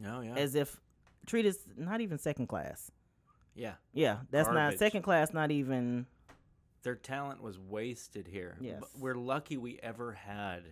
Oh 0.07 0.21
yeah. 0.21 0.35
as 0.35 0.55
if 0.55 0.79
treated 1.25 1.55
not 1.75 1.99
even 1.99 2.17
second 2.17 2.47
class. 2.47 2.89
yeah. 3.55 3.73
Yeah, 3.93 4.19
that's 4.31 4.47
not 4.49 4.77
second 4.79 5.01
class. 5.01 5.33
Not 5.33 5.51
even. 5.51 6.05
Their 6.83 6.95
talent 6.95 7.41
was 7.41 7.57
wasted 7.59 8.27
here. 8.27 8.57
Yes. 8.61 8.81
We're 8.97 9.15
lucky 9.15 9.57
we 9.57 9.79
ever 9.83 10.13
had 10.13 10.63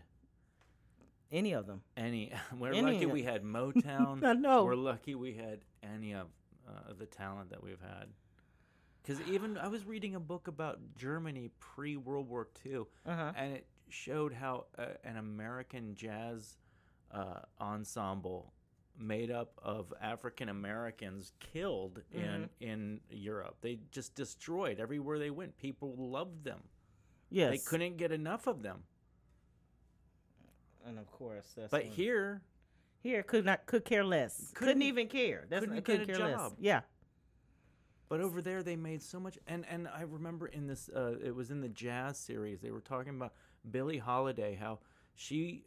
Any 1.31 1.51
of 1.53 1.67
them. 1.67 1.81
any. 1.97 2.31
We're 2.57 2.71
Any 2.73 2.93
lucky 2.93 3.05
we 3.05 3.23
had 3.23 3.43
Motown. 3.57 4.23
I 4.23 4.33
know. 4.33 4.63
We're 4.63 4.75
lucky 4.75 5.15
we 5.15 5.33
had 5.33 5.59
any 5.83 6.13
of 6.13 6.27
uh, 6.67 6.93
the 6.97 7.05
talent 7.05 7.49
that 7.49 7.61
we've 7.61 7.81
had. 7.81 8.07
Because 9.03 9.21
even 9.29 9.57
I 9.57 9.67
was 9.67 9.85
reading 9.85 10.15
a 10.15 10.19
book 10.19 10.47
about 10.47 10.79
Germany 10.95 11.49
pre 11.59 11.95
World 11.97 12.27
War 12.29 12.47
II, 12.65 12.83
Uh-huh. 13.05 13.31
and 13.37 13.53
it 13.53 13.67
showed 13.89 14.33
how 14.33 14.65
uh, 14.77 14.85
an 15.03 15.17
American 15.17 15.95
jazz 15.95 16.57
uh, 17.11 17.39
ensemble 17.61 18.53
made 18.99 19.29
up 19.31 19.51
of 19.62 19.93
African 20.01 20.49
Americans 20.49 21.31
killed 21.39 22.01
in 22.13 22.49
in 22.60 22.99
Europe. 23.10 23.57
They 23.62 23.79
just 23.91 24.15
destroyed 24.15 24.79
everywhere 24.79 25.19
they 25.19 25.29
went. 25.29 25.57
People 25.57 25.95
loved 25.97 26.43
them. 26.43 26.62
Yes. 27.29 27.51
They 27.51 27.57
couldn't 27.57 27.97
get 27.97 28.12
enough 28.12 28.47
of 28.47 28.63
them. 28.63 28.83
And 30.86 30.97
of 30.97 31.12
course, 31.12 31.53
that's 31.55 31.69
But 31.71 31.83
here, 31.83 32.41
here 33.01 33.21
could 33.23 33.45
not 33.45 33.65
could 33.65 33.83
care 33.83 34.03
less. 34.05 34.51
Couldn't, 34.53 34.75
Couldn't- 34.75 34.81
even 34.83 35.07
care. 35.07 35.45
That's 35.49 35.62
couldn't 35.62 35.75
not, 35.75 35.83
get 35.83 36.01
a 36.01 36.05
care 36.05 36.19
less. 36.19 36.36
job. 36.36 36.53
Yeah. 36.60 36.81
But 38.10 38.21
over 38.21 38.41
there, 38.41 38.63
they 38.63 38.77
made 38.77 39.01
so 39.03 39.19
much, 39.19 39.38
and 39.47 39.65
and 39.69 39.86
I 39.89 40.03
remember 40.03 40.47
in 40.47 40.65
this, 40.65 40.89
uh, 40.95 41.15
it 41.21 41.36
was 41.36 41.51
in 41.51 41.60
the 41.60 41.67
jazz 41.67 42.17
series. 42.17 42.62
They 42.62 42.71
were 42.71 42.79
talking 42.79 43.13
about 43.15 43.33
Billie 43.69 43.97
Holiday, 43.97 44.55
how 44.55 44.79
she, 45.15 45.65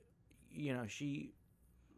you 0.51 0.73
know, 0.73 0.87
she. 0.87 1.35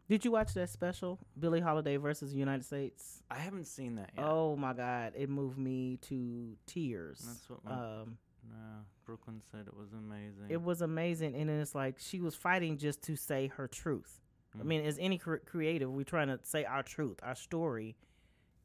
Did 0.09 0.25
you 0.25 0.31
watch 0.31 0.53
that 0.55 0.69
special, 0.69 1.19
Billie 1.39 1.61
Holiday 1.61 1.97
versus 1.97 2.31
the 2.33 2.37
United 2.37 2.65
States? 2.65 3.23
I 3.31 3.35
haven't 3.39 3.65
seen 3.65 3.95
that 3.95 4.11
yet. 4.15 4.25
Oh 4.27 4.55
my 4.55 4.73
God, 4.73 5.13
it 5.15 5.29
moved 5.29 5.57
me 5.57 5.97
to 6.03 6.55
tears. 6.65 7.19
That's 7.25 7.49
what 7.49 7.63
my- 7.63 7.71
um, 8.01 8.17
no, 8.49 8.85
Brooklyn 9.05 9.41
said 9.49 9.67
it 9.67 9.75
was 9.75 9.93
amazing. 9.93 10.45
it 10.49 10.61
was 10.61 10.81
amazing, 10.81 11.35
and 11.35 11.49
it's 11.49 11.73
like 11.73 11.97
she 11.99 12.19
was 12.19 12.35
fighting 12.35 12.77
just 12.77 13.01
to 13.03 13.15
say 13.15 13.47
her 13.47 13.67
truth. 13.67 14.19
I 14.53 14.59
Mm. 14.59 14.65
mean, 14.65 14.85
as 14.85 14.99
any 14.99 15.17
cre- 15.17 15.37
creative, 15.37 15.89
we're 15.89 16.03
trying 16.03 16.27
to 16.27 16.39
say 16.43 16.65
our 16.65 16.83
truth, 16.83 17.19
our 17.23 17.35
story, 17.35 17.95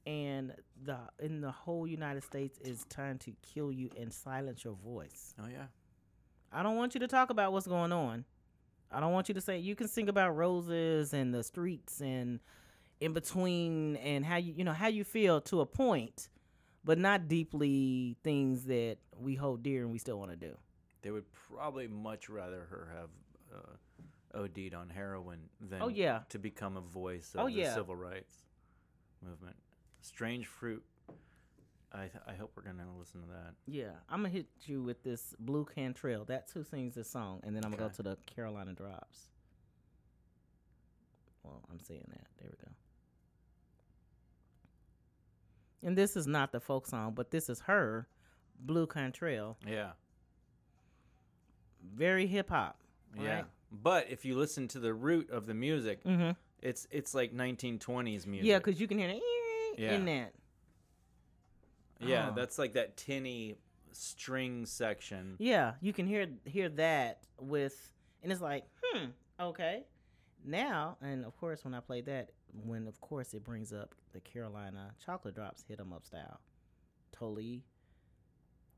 and 0.07 0.55
the 0.83 0.98
in 1.20 1.40
the 1.40 1.53
whole 1.53 1.87
United 1.87 2.24
States 2.24 2.59
is 2.59 2.85
trying 2.90 3.18
to 3.20 3.33
kill 3.42 3.70
you 3.70 3.90
and 3.96 4.12
silence 4.12 4.64
your 4.64 4.74
voice. 4.74 5.35
oh 5.38 5.46
yeah, 5.46 5.68
I 6.51 6.62
don't 6.64 6.77
want 6.77 6.94
you 6.94 7.01
to 7.01 7.09
talk 7.09 7.31
about 7.31 7.53
what's 7.53 7.66
going 7.68 7.92
on. 7.92 8.24
I 8.90 9.01
don't 9.01 9.12
want 9.12 9.29
you 9.29 9.35
to 9.35 9.40
say 9.40 9.59
you 9.59 9.74
can 9.77 9.88
sing 9.88 10.09
about 10.09 10.37
roses 10.37 11.12
and 11.12 11.33
the 11.35 11.42
streets 11.44 12.01
and 12.01 12.40
in 13.01 13.12
between 13.12 13.96
and 13.96 14.24
how 14.24 14.37
you 14.37 14.55
you 14.57 14.64
know 14.64 14.72
how 14.72 14.88
you 14.88 15.05
feel 15.05 15.40
to 15.42 15.61
a 15.61 15.66
point, 15.66 16.29
but 16.85 16.98
not 16.98 17.29
deeply 17.29 18.16
things 18.24 18.64
that 18.64 18.96
we 19.20 19.35
hold 19.35 19.62
dear 19.62 19.83
and 19.83 19.92
we 19.92 19.98
still 19.98 20.18
want 20.18 20.31
to 20.31 20.37
do. 20.37 20.57
they 21.03 21.11
would 21.11 21.27
probably 21.33 21.87
much 21.87 22.29
rather 22.29 22.66
her 22.70 22.88
have 22.98 23.11
uh, 23.55 24.38
OD'd 24.42 24.74
on 24.74 24.88
heroin 24.90 25.38
than 25.61 25.81
Oh, 25.83 25.88
yeah. 25.88 26.20
to 26.31 26.38
become 26.38 26.77
a 26.77 26.81
voice 26.81 27.35
of 27.35 27.40
Oh, 27.42 27.46
the 27.46 27.53
yeah. 27.53 27.74
civil 27.74 27.94
rights 27.96 28.35
movement. 29.24 29.57
Strange 30.01 30.46
fruit. 30.46 30.83
I 31.92 32.01
th- 32.09 32.22
I 32.27 32.35
hope 32.35 32.53
we're 32.55 32.62
gonna 32.64 32.85
listen 32.98 33.22
to 33.22 33.27
that. 33.29 33.55
Yeah, 33.66 33.92
I'm 34.11 34.18
gonna 34.20 34.29
hit 34.29 34.46
you 34.66 34.83
with 34.83 35.03
this 35.03 35.35
Blu 35.40 35.64
Cantrell. 35.64 36.24
That's 36.27 36.53
who 36.53 36.62
sings 36.62 36.94
this 36.94 37.09
song, 37.11 37.40
and 37.44 37.57
then 37.57 37.64
I'm 37.64 37.70
gonna 37.70 37.85
Okay. 37.85 37.92
go 37.92 37.96
to 37.96 38.03
the 38.11 38.16
Carolina 38.27 38.74
Drops. 38.74 39.31
Well, 41.42 41.62
I'm 41.70 41.81
saying 41.81 42.05
that. 42.11 42.27
There 42.38 42.51
we 42.51 42.57
go. 42.62 42.72
And 45.83 45.96
this 45.96 46.16
is 46.16 46.27
not 46.27 46.53
the 46.53 46.61
folk 46.61 46.87
song, 46.87 47.12
but 47.14 47.31
this 47.31 47.48
is 47.48 47.61
her, 47.61 48.07
Blu 48.61 48.87
Cantrell. 48.87 49.57
Yeah. 49.66 49.92
Very 51.94 52.27
hip 52.27 52.51
hop. 52.51 52.81
Yeah. 53.18 53.44
But 53.70 54.11
if 54.11 54.24
you 54.24 54.37
listen 54.37 54.68
to 54.68 54.81
the 54.81 54.92
root 54.92 55.31
of 55.31 55.46
the 55.46 55.55
music, 55.55 56.03
Mm-hmm. 56.05 56.33
it's 56.61 56.87
it's 56.90 57.14
like 57.14 57.33
1920s 57.33 58.27
music. 58.27 58.46
Yeah, 58.46 58.59
because 58.59 58.81
you 58.81 58.88
can 58.88 58.98
hear 58.98 59.09
the 59.09 59.20
Yeah. 59.83 59.92
in 59.94 60.05
that. 60.07 60.35
Yeah, 62.00 62.28
Oh. 62.30 62.34
that's 62.34 62.58
like 62.58 62.72
that 62.74 62.96
tinny 62.96 63.58
string 63.92 64.66
section. 64.66 65.37
Yeah, 65.38 65.74
you 65.80 65.92
can 65.92 66.06
hear 66.06 66.26
hear 66.44 66.68
that 66.70 67.26
with, 67.40 67.92
and 68.22 68.30
it's 68.32 68.40
like, 68.40 68.64
hmm, 68.82 69.06
okay. 69.40 69.84
Now, 70.44 70.96
and 71.00 71.24
of 71.24 71.37
course, 71.37 71.64
when 71.64 71.74
I 71.74 71.80
play 71.80 72.00
that, 72.02 72.30
when 72.64 72.87
of 72.87 73.00
course 73.00 73.34
it 73.34 73.44
brings 73.44 73.72
up 73.72 73.94
the 74.12 74.20
Carolina 74.20 74.94
Chocolate 75.04 75.34
Drops 75.34 75.64
hit 75.68 75.80
'em 75.80 75.92
up 75.92 76.04
style, 76.04 76.40
totally 77.12 77.64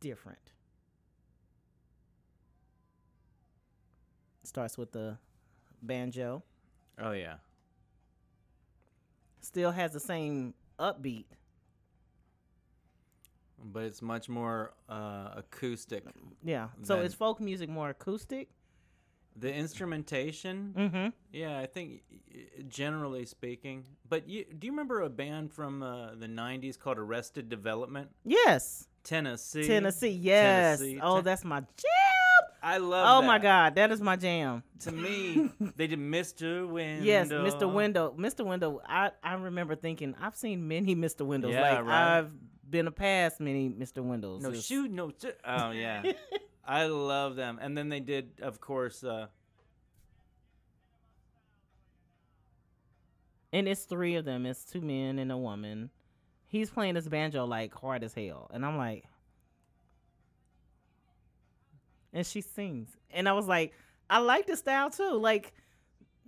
different. 0.00 0.52
Starts 4.42 4.78
with 4.78 4.92
the 4.92 5.18
banjo, 5.83 6.42
Oh 6.98 7.12
yeah. 7.12 7.37
still 9.40 9.70
has 9.70 9.92
the 9.92 10.00
same 10.00 10.54
upbeat. 10.78 11.26
But 13.62 13.85
it's 13.85 14.01
much 14.03 14.29
more 14.29 14.73
uh, 14.88 15.31
acoustic. 15.37 16.05
Yeah, 16.42 16.68
so 16.83 17.01
is 17.01 17.14
folk 17.14 17.40
music 17.40 17.68
more 17.68 17.90
acoustic? 17.90 18.49
The 19.37 19.53
instrumentation, 19.55 20.75
Mm-hmm. 20.77 21.09
yeah, 21.33 21.59
I 21.61 21.66
think 21.66 22.03
generally 22.68 23.25
speaking. 23.27 23.85
But 24.09 24.29
you, 24.29 24.44
do 24.44 24.66
you 24.66 24.73
remember 24.73 25.03
a 25.03 25.09
band 25.11 25.53
from 25.53 25.83
uh, 25.83 26.14
the 26.16 26.27
'90s 26.27 26.79
called 26.79 26.99
Arrested 26.99 27.49
Development? 27.49 28.11
Yes, 28.25 28.88
Tennessee. 29.05 29.66
Tennessee. 29.66 30.09
Yes. 30.11 30.79
Tennessee. 30.81 31.01
Oh, 31.03 31.16
Ten- 31.16 31.25
that's 31.25 31.44
my 31.44 31.61
jam. 31.61 32.51
I 32.62 32.77
love. 32.79 33.23
Oh 33.23 33.27
my. 33.27 33.38
God, 33.38 33.77
that 33.77 33.90
is 33.92 34.01
my 34.03 34.16
jam. 34.16 34.62
To 34.81 34.92
me, 34.92 35.51
they 35.77 35.87
did 35.87 35.99
Mr. 35.99 36.68
Wendal. 36.68 37.05
Yes, 37.07 37.29
Mr. 37.29 37.73
Wendal. 37.73 38.14
Mr. 38.18 38.44
Wendal. 38.44 38.81
I, 38.87 39.12
I 39.23 39.35
remember 39.35 39.77
thinking 39.77 40.14
I've 40.20 40.37
seen 40.37 40.66
many 40.68 40.94
Mr. 40.96 41.27
Wendals. 41.27 41.53
Yeah, 41.53 41.62
like 41.77 41.85
right. 41.87 42.18
I've 42.18 42.33
been 42.70 42.87
a 42.87 42.90
past 42.92 43.40
many 43.40 43.68
Mr. 43.68 44.02
Wendals. 44.04 44.40
No 44.42 44.52
shoot, 44.54 44.90
no. 44.90 45.11
Sh- 45.11 45.26
oh 45.44 45.70
yeah, 45.72 46.02
I 46.64 46.87
love 46.87 47.35
them. 47.37 47.59
And 47.61 47.76
then 47.76 47.88
they 47.88 48.00
did, 48.00 48.30
of 48.40 48.61
course. 48.61 49.02
Uh, 49.04 49.26
And 53.52 53.66
it's 53.66 53.83
three 53.83 54.14
of 54.14 54.24
them. 54.24 54.46
It's 54.46 54.64
two 54.64 54.80
men 54.80 55.18
and 55.18 55.33
a 55.33 55.37
woman. 55.37 55.90
He's 56.46 56.70
playing 56.70 56.94
this 56.94 57.09
banjo 57.09 57.44
like 57.46 57.74
hard 57.74 58.04
as 58.04 58.14
hell, 58.14 58.48
and 58.52 58.64
I'm 58.64 58.76
like, 58.76 59.04
and 62.12 62.26
she 62.26 62.40
sings, 62.40 62.96
and 63.11 63.28
I 63.28 63.33
was 63.33 63.46
like, 63.46 63.72
I 64.09 64.18
like 64.18 64.46
the 64.46 64.56
style 64.56 64.90
too. 64.90 65.16
Like, 65.18 65.52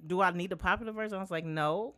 do 0.04 0.20
I 0.20 0.30
need 0.32 0.50
the 0.50 0.56
popular 0.56 0.92
version? 0.92 1.16
I 1.18 1.20
was 1.20 1.30
like, 1.30 1.44
no. 1.44 1.94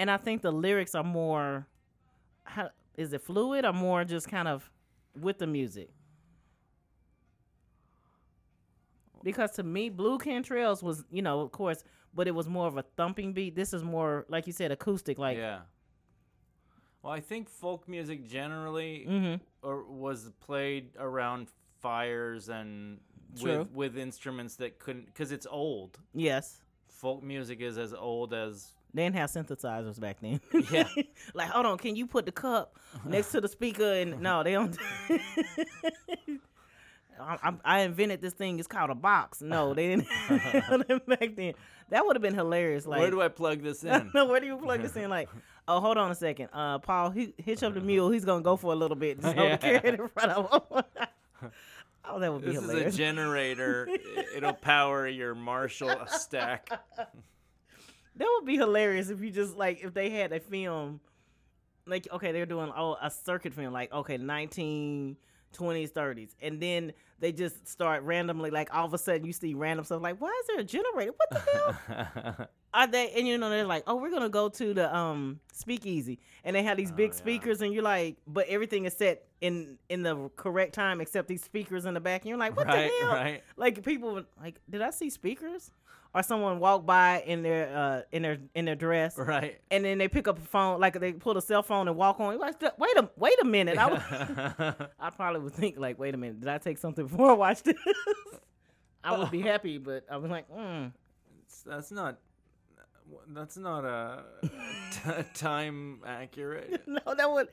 And 0.00 0.10
I 0.10 0.16
think 0.16 0.40
the 0.40 0.50
lyrics 0.50 0.94
are 0.94 1.04
more, 1.04 1.66
how, 2.44 2.70
is 2.96 3.12
it 3.12 3.20
fluid 3.20 3.66
or 3.66 3.74
more 3.74 4.02
just 4.02 4.28
kind 4.30 4.48
of 4.48 4.70
with 5.14 5.36
the 5.36 5.46
music? 5.46 5.90
Because 9.22 9.50
to 9.56 9.62
me, 9.62 9.90
Blu 9.90 10.16
Cantrells 10.16 10.82
was, 10.82 11.04
you 11.10 11.20
know, 11.20 11.42
of 11.42 11.52
course, 11.52 11.84
but 12.14 12.26
it 12.26 12.30
was 12.30 12.48
more 12.48 12.66
of 12.66 12.78
a 12.78 12.82
thumping 12.96 13.34
beat. 13.34 13.54
This 13.54 13.74
is 13.74 13.84
more, 13.84 14.24
like 14.30 14.46
you 14.46 14.54
said, 14.54 14.72
acoustic. 14.72 15.18
Like, 15.18 15.36
yeah. 15.36 15.58
Well, 17.02 17.12
I 17.12 17.20
think 17.20 17.50
folk 17.50 17.86
music 17.86 18.26
generally 18.26 19.04
hmm 19.04 19.34
or 19.60 19.84
was 19.84 20.32
played 20.40 20.92
around 20.98 21.48
fires 21.82 22.48
and 22.48 23.00
True. 23.38 23.58
with 23.58 23.70
with 23.72 23.98
instruments 23.98 24.56
that 24.56 24.78
couldn't 24.78 25.06
because 25.06 25.30
it's 25.30 25.46
old. 25.50 25.98
yes, 26.14 26.62
Folk 26.88 27.22
music 27.22 27.60
is 27.60 27.76
as 27.76 27.92
old 27.92 28.32
as 28.32 28.72
they 28.94 29.04
didn't 29.04 29.16
have 29.16 29.30
synthesizers 29.30 29.98
back 30.00 30.16
then. 30.20 30.40
Yeah. 30.70 30.88
like, 31.34 31.48
hold 31.48 31.66
on, 31.66 31.78
can 31.78 31.96
you 31.96 32.06
put 32.06 32.26
the 32.26 32.32
cup 32.32 32.76
next 33.04 33.30
to 33.32 33.40
the 33.40 33.48
speaker? 33.48 33.92
And 33.92 34.20
no, 34.20 34.42
they 34.42 34.52
don't. 34.52 34.76
I, 37.20 37.36
I- 37.42 37.54
I 37.64 37.80
invented 37.80 38.20
this 38.22 38.32
thing. 38.32 38.58
It's 38.58 38.68
called 38.68 38.90
a 38.90 38.94
box. 38.94 39.42
No, 39.42 39.74
they 39.74 39.88
didn't 39.96 40.08
back 41.06 41.36
then. 41.36 41.52
That 41.90 42.06
would 42.06 42.16
have 42.16 42.22
been 42.22 42.34
hilarious. 42.34 42.86
Like, 42.86 43.00
where 43.00 43.10
do 43.10 43.20
I 43.20 43.28
plug 43.28 43.62
this 43.62 43.84
in? 43.84 44.10
no, 44.14 44.26
where 44.26 44.40
do 44.40 44.46
you 44.46 44.56
plug 44.56 44.80
this 44.80 44.96
in? 44.96 45.10
Like, 45.10 45.28
oh, 45.68 45.80
hold 45.80 45.98
on 45.98 46.10
a 46.10 46.14
second. 46.14 46.48
Uh, 46.52 46.78
Paul, 46.78 47.10
he, 47.10 47.34
hitch 47.36 47.62
up 47.62 47.74
the 47.74 47.80
mule. 47.80 48.10
He's 48.10 48.24
gonna 48.24 48.42
go 48.42 48.56
for 48.56 48.72
a 48.72 48.76
little 48.76 48.96
bit. 48.96 49.22
Hold 49.22 49.36
Yeah. 49.36 49.56
the 49.56 49.58
carrot 49.58 50.00
in 50.00 50.08
front 50.08 50.30
of 50.32 50.50
him. 50.70 51.50
oh, 52.04 52.20
that 52.20 52.32
would 52.32 52.42
be 52.44 52.52
this 52.52 52.62
is 52.62 52.94
a 52.94 52.96
generator. 52.96 53.88
It'll 54.34 54.52
power 54.52 55.06
your 55.08 55.34
Marshall 55.34 55.96
stack. 56.06 56.70
That 58.20 58.28
would 58.38 58.46
be 58.46 58.56
hilarious 58.56 59.10
if 59.10 59.20
you 59.20 59.30
just 59.30 59.56
like 59.56 59.82
if 59.82 59.92
they 59.94 60.10
had 60.10 60.32
a 60.32 60.40
film 60.40 61.00
like 61.86 62.06
okay, 62.12 62.32
they're 62.32 62.46
doing 62.46 62.72
oh 62.76 62.96
a 63.02 63.10
circuit 63.10 63.52
film, 63.54 63.72
like 63.72 63.92
okay, 63.92 64.16
nineteen 64.16 65.16
twenties, 65.52 65.90
thirties, 65.90 66.36
and 66.40 66.60
then 66.62 66.92
they 67.18 67.32
just 67.32 67.66
start 67.66 68.02
randomly, 68.04 68.50
like 68.50 68.72
all 68.74 68.86
of 68.86 68.94
a 68.94 68.98
sudden 68.98 69.24
you 69.26 69.32
see 69.32 69.54
random 69.54 69.84
stuff, 69.84 70.00
like 70.00 70.20
why 70.20 70.28
is 70.42 70.46
there 70.46 70.60
a 70.60 70.64
generator? 70.64 71.12
What 71.16 71.30
the 71.30 71.50
hell? 71.50 72.46
Are 72.74 72.86
they? 72.86 73.10
And 73.16 73.26
you 73.26 73.36
know 73.36 73.50
they're 73.50 73.64
like, 73.66 73.82
oh, 73.88 73.96
we're 73.96 74.10
gonna 74.12 74.28
go 74.28 74.48
to 74.48 74.72
the 74.74 74.94
um 74.96 75.40
speakeasy, 75.52 76.20
and 76.44 76.54
they 76.54 76.62
have 76.62 76.76
these 76.76 76.92
big 76.92 77.10
Oh, 77.10 77.14
yeah. 77.14 77.18
speakers, 77.18 77.62
and 77.62 77.74
you're 77.74 77.82
like, 77.82 78.16
but 78.28 78.46
everything 78.48 78.84
is 78.84 78.94
set 78.96 79.24
in 79.40 79.76
in 79.88 80.02
the 80.02 80.30
correct 80.36 80.74
time 80.74 81.00
except 81.00 81.26
these 81.26 81.42
speakers 81.42 81.84
in 81.84 81.94
the 81.94 82.00
back, 82.00 82.22
and 82.22 82.28
you're 82.28 82.38
like, 82.38 82.56
what 82.56 82.68
right, 82.68 82.92
the 83.00 83.06
hell? 83.06 83.14
right. 83.14 83.42
Like 83.56 83.82
people 83.84 84.22
like, 84.40 84.60
did 84.70 84.82
I 84.82 84.90
see 84.90 85.10
speakers? 85.10 85.72
Or 86.12 86.24
someone 86.24 86.58
walk 86.58 86.84
by 86.84 87.22
in 87.24 87.42
their 87.42 87.76
uh 87.76 88.02
in 88.10 88.22
their 88.22 88.38
in 88.56 88.64
their 88.64 88.74
dress, 88.74 89.16
Right. 89.16 89.60
and 89.70 89.84
then 89.84 89.98
they 89.98 90.08
pick 90.08 90.26
up 90.26 90.38
a 90.38 90.44
phone, 90.44 90.80
like 90.80 90.98
they 90.98 91.12
pull 91.12 91.36
a 91.38 91.42
cell 91.42 91.62
phone 91.62 91.86
and 91.86 91.96
walk 91.96 92.18
on. 92.18 92.32
You're 92.32 92.40
Like, 92.40 92.60
wait 92.78 92.96
a 92.96 93.08
wait 93.16 93.40
a 93.40 93.44
minute, 93.44 93.78
I, 93.78 93.86
would- 93.86 94.88
I 94.98 95.10
probably 95.10 95.40
would 95.40 95.54
think 95.54 95.78
like, 95.78 96.00
wait 96.00 96.14
a 96.14 96.16
minute, 96.16 96.40
did 96.40 96.48
I 96.48 96.58
take 96.58 96.78
something 96.78 97.06
before 97.06 97.30
I 97.30 97.34
watched 97.34 97.64
this? 97.64 97.76
I 99.04 99.16
would 99.16 99.30
be 99.30 99.40
happy, 99.40 99.78
but 99.78 100.04
I 100.10 100.16
was 100.16 100.30
like, 100.30 100.50
mm. 100.50 100.92
that's 101.64 101.90
not. 101.92 102.18
That's 103.28 103.56
not 103.56 103.84
uh, 103.84 104.22
t- 104.42 105.10
time 105.34 106.00
accurate. 106.06 106.82
no, 106.86 107.00
that 107.16 107.30
would. 107.30 107.48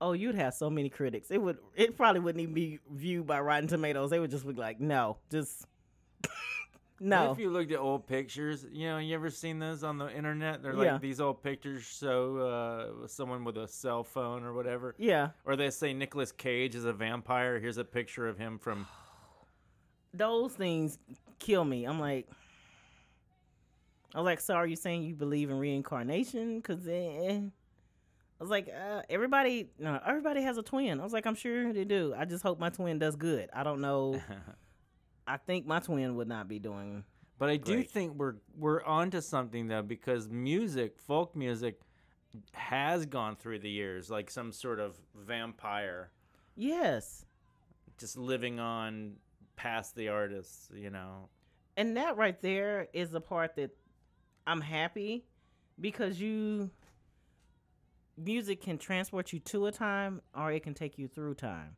Oh, 0.00 0.12
you'd 0.12 0.34
have 0.36 0.54
so 0.54 0.68
many 0.70 0.88
critics. 0.88 1.30
It 1.30 1.38
would. 1.42 1.58
It 1.74 1.96
probably 1.96 2.20
wouldn't 2.20 2.42
even 2.42 2.54
be 2.54 2.78
viewed 2.92 3.26
by 3.26 3.40
Rotten 3.40 3.68
Tomatoes. 3.68 4.10
They 4.10 4.18
would 4.20 4.30
just 4.30 4.46
be 4.46 4.52
like, 4.54 4.80
no, 4.80 5.16
just 5.30 5.64
no. 7.00 7.32
If 7.32 7.38
you 7.38 7.50
looked 7.50 7.72
at 7.72 7.78
old 7.78 8.06
pictures, 8.06 8.66
you 8.70 8.86
know, 8.88 8.98
you 8.98 9.14
ever 9.14 9.30
seen 9.30 9.58
those 9.58 9.82
on 9.82 9.96
the 9.98 10.14
internet? 10.14 10.62
They're 10.62 10.74
like 10.74 10.84
Yeah. 10.84 10.98
these 10.98 11.20
old 11.20 11.42
pictures 11.42 11.82
show 11.82 12.36
uh, 13.02 13.06
someone 13.08 13.42
with 13.44 13.56
a 13.56 13.66
cell 13.66 14.04
phone 14.04 14.44
or 14.44 14.52
whatever. 14.52 14.94
yeah, 14.98 15.30
Or 15.44 15.56
they 15.56 15.70
say 15.70 15.94
Nicolas 15.94 16.30
Cage 16.30 16.74
is 16.74 16.84
a 16.84 16.92
vampire. 16.92 17.58
Here's 17.58 17.78
a 17.78 17.84
picture 17.84 18.28
of 18.28 18.36
him 18.38 18.58
from. 18.58 18.86
those 20.14 20.52
things 20.52 20.98
kill 21.38 21.64
me. 21.64 21.84
I'm 21.86 21.98
like, 22.00 22.28
I 24.14 24.18
was 24.18 24.24
like, 24.24 24.40
so 24.40 24.54
are 24.54 24.66
you 24.66 24.76
saying 24.76 25.02
you 25.04 25.14
believe 25.14 25.50
in 25.50 25.58
reincarnation? 25.58 26.56
Because 26.56 26.86
eh, 26.88 27.38
I 27.40 28.42
was 28.42 28.50
like, 28.50 28.68
uh, 28.68 29.02
everybody, 29.08 29.70
no, 29.78 30.00
everybody 30.04 30.42
has 30.42 30.58
a 30.58 30.62
twin. 30.62 30.98
I 31.00 31.04
was 31.04 31.12
like, 31.12 31.26
I'm 31.26 31.34
sure 31.36 31.72
they 31.72 31.84
do. 31.84 32.12
I 32.16 32.24
just 32.24 32.42
hope 32.42 32.58
my 32.58 32.70
twin 32.70 32.98
does 32.98 33.14
good. 33.16 33.48
I 33.54 33.62
don't 33.62 33.80
know. 33.80 34.20
I 35.26 35.36
think 35.36 35.66
my 35.66 35.78
twin 35.80 36.16
would 36.16 36.28
not 36.28 36.48
be 36.48 36.58
doing. 36.58 37.04
But 37.38 37.48
I 37.50 37.56
do 37.56 37.74
Great. 37.76 37.90
think 37.90 38.14
we're 38.16 38.34
we're 38.56 38.82
onto 38.84 39.20
something 39.20 39.68
though 39.68 39.82
because 39.82 40.28
music, 40.28 40.98
folk 40.98 41.34
music, 41.34 41.80
has 42.52 43.06
gone 43.06 43.36
through 43.36 43.60
the 43.60 43.70
years 43.70 44.10
like 44.10 44.30
some 44.30 44.52
sort 44.52 44.78
of 44.80 44.96
vampire, 45.14 46.10
Yes. 46.56 47.24
just 47.98 48.16
living 48.18 48.60
on 48.60 49.14
past 49.56 49.94
the 49.96 50.08
artists. 50.08 50.68
You 50.74 50.90
know. 50.90 51.28
and 51.76 51.96
that 51.96 52.16
right 52.16 52.40
there 52.42 52.88
is 52.92 53.10
the 53.10 53.20
part 53.20 53.56
that 53.56 53.70
I'm 54.46 54.60
happy 54.60 55.24
because 55.80 56.20
you 56.20 56.70
music 58.16 58.60
can 58.62 58.76
transport 58.78 59.32
you 59.32 59.38
to 59.38 59.66
a 59.66 59.72
time 59.72 60.20
or 60.36 60.52
it 60.52 60.62
can 60.62 60.74
take 60.74 60.98
you 60.98 61.08
through 61.08 61.34
time. 61.34 61.76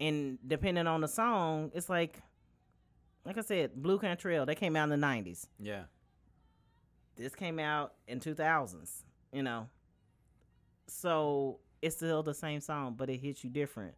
And 0.00 0.38
depending 0.46 0.86
on 0.86 1.00
the 1.00 1.08
song, 1.08 1.70
it's 1.74 1.88
like 1.88 2.20
like 3.24 3.38
I 3.38 3.42
said, 3.42 3.74
Blu 3.74 3.98
Cantrell, 3.98 4.46
they 4.46 4.54
came 4.54 4.76
out 4.76 4.90
in 4.90 5.00
the 5.00 5.06
90s. 5.06 5.46
Yeah. 5.58 5.84
This 7.16 7.34
came 7.34 7.58
out 7.58 7.94
in 8.08 8.20
2000s, 8.20 9.02
you 9.32 9.42
know. 9.42 9.68
So, 10.86 11.60
it's 11.80 11.96
still 11.96 12.22
the 12.22 12.34
same 12.34 12.60
song, 12.60 12.94
but 12.96 13.10
it 13.10 13.18
hits 13.18 13.44
you 13.44 13.50
different. 13.50 13.94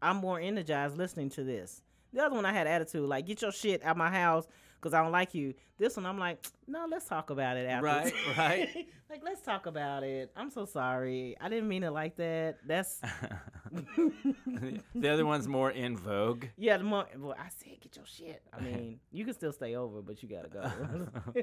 I'm 0.00 0.16
more 0.16 0.38
energized 0.38 0.96
listening 0.96 1.30
to 1.30 1.44
this. 1.44 1.82
The 2.12 2.20
other 2.22 2.34
one 2.34 2.44
I 2.44 2.52
had 2.52 2.66
attitude, 2.66 3.08
like 3.08 3.26
get 3.26 3.40
your 3.40 3.52
shit 3.52 3.82
out 3.82 3.92
of 3.92 3.96
my 3.96 4.10
house 4.10 4.46
because 4.78 4.92
I 4.92 5.02
don't 5.02 5.12
like 5.12 5.32
you. 5.34 5.54
This 5.78 5.96
one 5.96 6.04
I'm 6.04 6.18
like, 6.18 6.44
no, 6.66 6.86
let's 6.90 7.06
talk 7.06 7.30
about 7.30 7.56
it 7.56 7.66
after. 7.66 7.86
Right, 7.86 8.12
right. 8.38 8.86
like 9.08 9.22
let's 9.24 9.40
talk 9.40 9.66
about 9.66 10.02
it. 10.02 10.30
I'm 10.36 10.50
so 10.50 10.66
sorry. 10.66 11.36
I 11.40 11.48
didn't 11.48 11.68
mean 11.68 11.84
it 11.84 11.90
like 11.90 12.16
that. 12.16 12.58
That's 12.66 13.00
the 14.94 15.08
other 15.08 15.24
one's 15.26 15.48
more 15.48 15.70
in 15.70 15.96
vogue. 15.96 16.46
yeah. 16.56 16.76
The 16.76 16.84
more 16.84 17.06
well, 17.18 17.34
I 17.38 17.48
said, 17.58 17.80
get 17.80 17.96
your 17.96 18.06
shit. 18.06 18.42
I 18.52 18.60
mean, 18.64 19.00
you 19.10 19.24
can 19.24 19.34
still 19.34 19.52
stay 19.52 19.74
over, 19.76 20.02
but 20.02 20.22
you 20.22 20.28
gotta 20.28 20.48
go. 20.48 21.42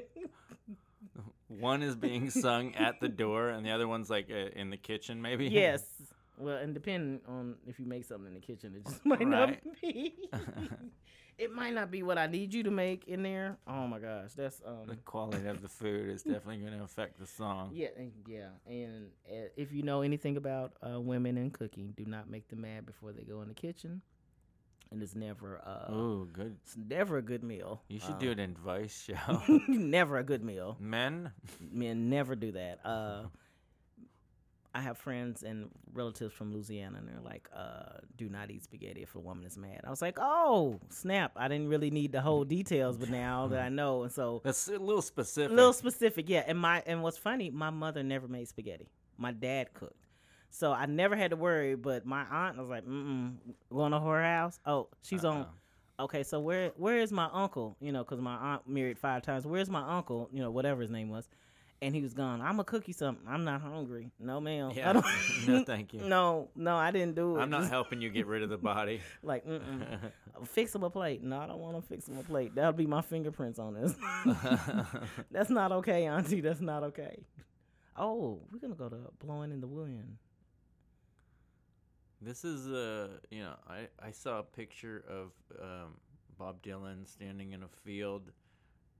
One 1.48 1.82
is 1.82 1.96
being 1.96 2.30
sung 2.30 2.74
at 2.76 3.00
the 3.00 3.08
door, 3.08 3.48
and 3.48 3.66
the 3.66 3.70
other 3.72 3.88
one's 3.88 4.08
like 4.08 4.30
uh, 4.30 4.50
in 4.58 4.70
the 4.70 4.76
kitchen, 4.76 5.20
maybe. 5.20 5.46
yes. 5.48 5.82
Well, 6.38 6.56
and 6.56 6.72
depending 6.72 7.20
on 7.28 7.56
if 7.66 7.78
you 7.78 7.84
make 7.86 8.04
something 8.04 8.28
in 8.28 8.34
the 8.34 8.40
kitchen, 8.40 8.74
it 8.76 8.86
just 8.88 9.04
might 9.04 9.18
Right. 9.20 9.28
not 9.28 9.56
be. 9.82 10.14
It 11.38 11.52
might 11.52 11.74
not 11.74 11.90
be 11.90 12.02
what 12.02 12.18
I 12.18 12.26
need 12.26 12.52
you 12.54 12.62
to 12.64 12.70
make 12.70 13.06
in 13.08 13.22
there. 13.22 13.56
Oh 13.66 13.86
my 13.86 13.98
gosh, 13.98 14.32
that's 14.36 14.58
the 14.58 14.68
um. 14.68 14.98
quality 15.04 15.46
of 15.46 15.62
the 15.62 15.68
food 15.68 16.10
is 16.10 16.22
definitely 16.22 16.58
going 16.58 16.76
to 16.78 16.84
affect 16.84 17.18
the 17.18 17.26
song. 17.26 17.70
Yeah, 17.74 17.88
and, 17.96 18.12
yeah, 18.26 18.48
and 18.66 19.08
uh, 19.30 19.48
if 19.56 19.72
you 19.72 19.82
know 19.82 20.02
anything 20.02 20.36
about 20.36 20.72
uh, 20.82 21.00
women 21.00 21.36
and 21.38 21.52
cooking, 21.52 21.94
do 21.96 22.04
not 22.04 22.28
make 22.28 22.48
them 22.48 22.60
mad 22.62 22.86
before 22.86 23.12
they 23.12 23.22
go 23.24 23.42
in 23.42 23.48
the 23.48 23.54
kitchen. 23.54 24.02
And 24.92 25.00
it's 25.04 25.14
never, 25.14 25.60
uh, 25.64 25.92
Ooh, 25.94 26.28
good. 26.32 26.56
it's 26.64 26.76
never 26.76 27.16
a 27.18 27.22
good 27.22 27.44
meal. 27.44 27.80
You 27.88 28.00
should 28.00 28.16
Uh, 28.16 28.18
do 28.18 28.30
an 28.32 28.40
advice 28.40 29.04
show. 29.04 29.40
never 29.68 30.18
a 30.18 30.24
good 30.24 30.42
meal. 30.42 30.76
Men, 30.80 31.30
Men 31.70 32.10
never 32.10 32.34
do 32.34 32.50
that. 32.52 32.80
Uh, 32.84 33.26
I 34.74 34.80
have 34.82 34.98
friends 34.98 35.42
and 35.42 35.68
relatives 35.92 36.32
from 36.32 36.52
Louisiana, 36.52 36.98
and 36.98 37.08
they're 37.08 37.20
like, 37.24 37.48
uh, 37.54 37.98
"Do 38.16 38.28
not 38.28 38.50
eat 38.50 38.62
spaghetti 38.62 39.02
if 39.02 39.14
a 39.16 39.18
woman 39.18 39.44
is 39.44 39.58
mad." 39.58 39.80
I 39.84 39.90
was 39.90 40.00
like, 40.00 40.18
"Oh, 40.20 40.78
snap! 40.90 41.32
I 41.36 41.48
didn't 41.48 41.68
really 41.68 41.90
need 41.90 42.12
the 42.12 42.20
whole 42.20 42.44
details, 42.44 42.96
but 42.96 43.10
now 43.10 43.48
that 43.48 43.60
I 43.60 43.68
know, 43.68 44.04
and 44.04 44.12
so 44.12 44.40
that's 44.44 44.68
a 44.68 44.72
little 44.78 45.02
specific. 45.02 45.50
a 45.50 45.54
little 45.54 45.72
specific, 45.72 46.28
yeah." 46.28 46.44
And 46.46 46.58
my 46.58 46.82
and 46.86 47.02
what's 47.02 47.18
funny, 47.18 47.50
my 47.50 47.70
mother 47.70 48.02
never 48.04 48.28
made 48.28 48.46
spaghetti. 48.48 48.88
My 49.16 49.32
dad 49.32 49.74
cooked, 49.74 50.06
so 50.50 50.72
I 50.72 50.86
never 50.86 51.16
had 51.16 51.30
to 51.30 51.36
worry. 51.36 51.74
But 51.74 52.06
my 52.06 52.22
aunt 52.30 52.56
was 52.56 52.68
like, 52.68 52.86
"Mm, 52.86 53.36
going 53.72 53.90
to 53.92 53.98
her 54.00 54.22
house? 54.22 54.60
Oh, 54.64 54.88
she's 55.02 55.24
on." 55.24 55.38
Uh-oh. 55.42 56.04
okay, 56.04 56.22
so 56.22 56.38
where 56.38 56.70
where 56.76 56.98
is 57.00 57.10
my 57.10 57.28
uncle? 57.32 57.76
You 57.80 57.90
know, 57.90 58.04
because 58.04 58.20
my 58.20 58.36
aunt 58.36 58.68
married 58.68 58.98
five 59.00 59.22
times. 59.22 59.46
Where's 59.46 59.68
my 59.68 59.96
uncle? 59.96 60.28
You 60.32 60.42
know, 60.42 60.50
whatever 60.52 60.80
his 60.80 60.90
name 60.92 61.08
was, 61.10 61.28
and 61.82 61.94
he 61.94 62.02
was 62.02 62.12
gone. 62.12 62.40
I'm 62.40 62.52
gonna 62.52 62.64
cook 62.64 62.88
you 62.88 62.94
something. 62.94 63.26
I'm 63.28 63.44
not 63.44 63.62
hungry. 63.62 64.10
No, 64.18 64.40
ma'am. 64.40 64.72
Yeah. 64.74 64.90
I 64.90 64.92
don't, 64.92 65.04
No, 65.46 65.64
thank 65.64 65.94
you. 65.94 66.00
No, 66.00 66.48
no, 66.54 66.76
I 66.76 66.90
didn't 66.90 67.14
do 67.14 67.36
it. 67.36 67.40
I'm 67.40 67.50
not 67.50 67.68
helping 67.70 68.00
you 68.00 68.10
get 68.10 68.26
rid 68.26 68.42
of 68.42 68.50
the 68.50 68.58
body. 68.58 69.00
like, 69.22 69.46
mm-mm. 69.46 69.98
fix 70.46 70.74
him 70.74 70.82
a 70.82 70.90
plate. 70.90 71.22
No, 71.22 71.38
I 71.38 71.46
don't 71.46 71.60
want 71.60 71.76
to 71.76 71.82
fix 71.82 72.08
him 72.08 72.18
a 72.18 72.22
plate. 72.22 72.54
That'll 72.54 72.72
be 72.72 72.86
my 72.86 73.02
fingerprints 73.02 73.58
on 73.58 73.74
this. 73.74 73.94
That's 75.30 75.50
not 75.50 75.72
okay, 75.72 76.06
Auntie. 76.06 76.40
That's 76.40 76.60
not 76.60 76.82
okay. 76.84 77.24
Oh, 77.96 78.40
we're 78.52 78.60
gonna 78.60 78.74
go 78.74 78.88
to 78.88 78.96
blowing 79.24 79.50
in 79.52 79.60
the 79.60 79.66
wind. 79.66 80.16
This 82.22 82.44
is 82.44 82.68
uh 82.68 83.08
you 83.30 83.40
know 83.40 83.54
I 83.68 83.88
I 84.02 84.10
saw 84.10 84.38
a 84.38 84.42
picture 84.42 85.04
of 85.08 85.32
um, 85.60 85.94
Bob 86.38 86.62
Dylan 86.62 87.06
standing 87.06 87.52
in 87.52 87.62
a 87.62 87.68
field, 87.84 88.30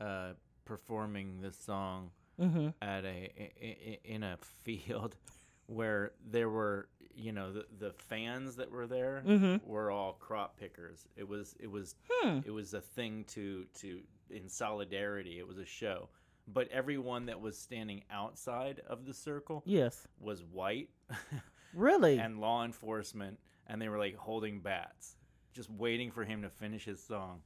uh, 0.01 0.33
performing 0.65 1.41
this 1.41 1.57
song 1.57 2.11
Mm-hmm. 2.41 2.69
at 2.83 3.05
a 3.05 4.01
in 4.05 4.23
a 4.23 4.37
field 4.65 5.17
where 5.67 6.13
there 6.25 6.49
were 6.49 6.89
you 7.15 7.33
know 7.33 7.53
the 7.53 7.67
the 7.79 7.93
fans 7.93 8.57
that 8.57 8.71
were 8.71 8.87
there 8.87 9.23
Mhm. 9.27 9.63
were 9.67 9.91
all 9.91 10.15
crop 10.15 10.57
pickers. 10.59 11.07
It 11.17 11.29
was 11.29 11.55
it 11.61 11.71
was 11.71 11.95
Hmm. 12.11 12.41
it 12.47 12.51
was 12.51 12.73
a 12.75 12.81
thing 12.81 13.25
to 13.29 13.67
to 13.81 14.01
in 14.31 14.49
solidarity. 14.49 15.39
It 15.39 15.47
was 15.47 15.59
a 15.59 15.65
show. 15.67 16.09
But 16.49 16.69
everyone 16.69 17.27
that 17.27 17.41
was 17.41 17.57
standing 17.59 18.03
outside 18.11 18.81
of 18.89 19.05
the 19.05 19.13
circle 19.15 19.63
Yes. 19.67 20.07
was 20.19 20.43
white 20.43 20.89
Really? 21.75 22.19
and 22.19 22.41
law 22.41 22.65
enforcement 22.65 23.39
and 23.67 23.81
they 23.81 23.89
were 23.89 23.99
like 23.99 24.17
holding 24.17 24.61
bats 24.61 25.17
just 25.53 25.71
waiting 25.71 26.11
for 26.11 26.25
him 26.25 26.43
to 26.43 26.49
finish 26.49 26.85
his 26.85 27.03
song. 27.03 27.43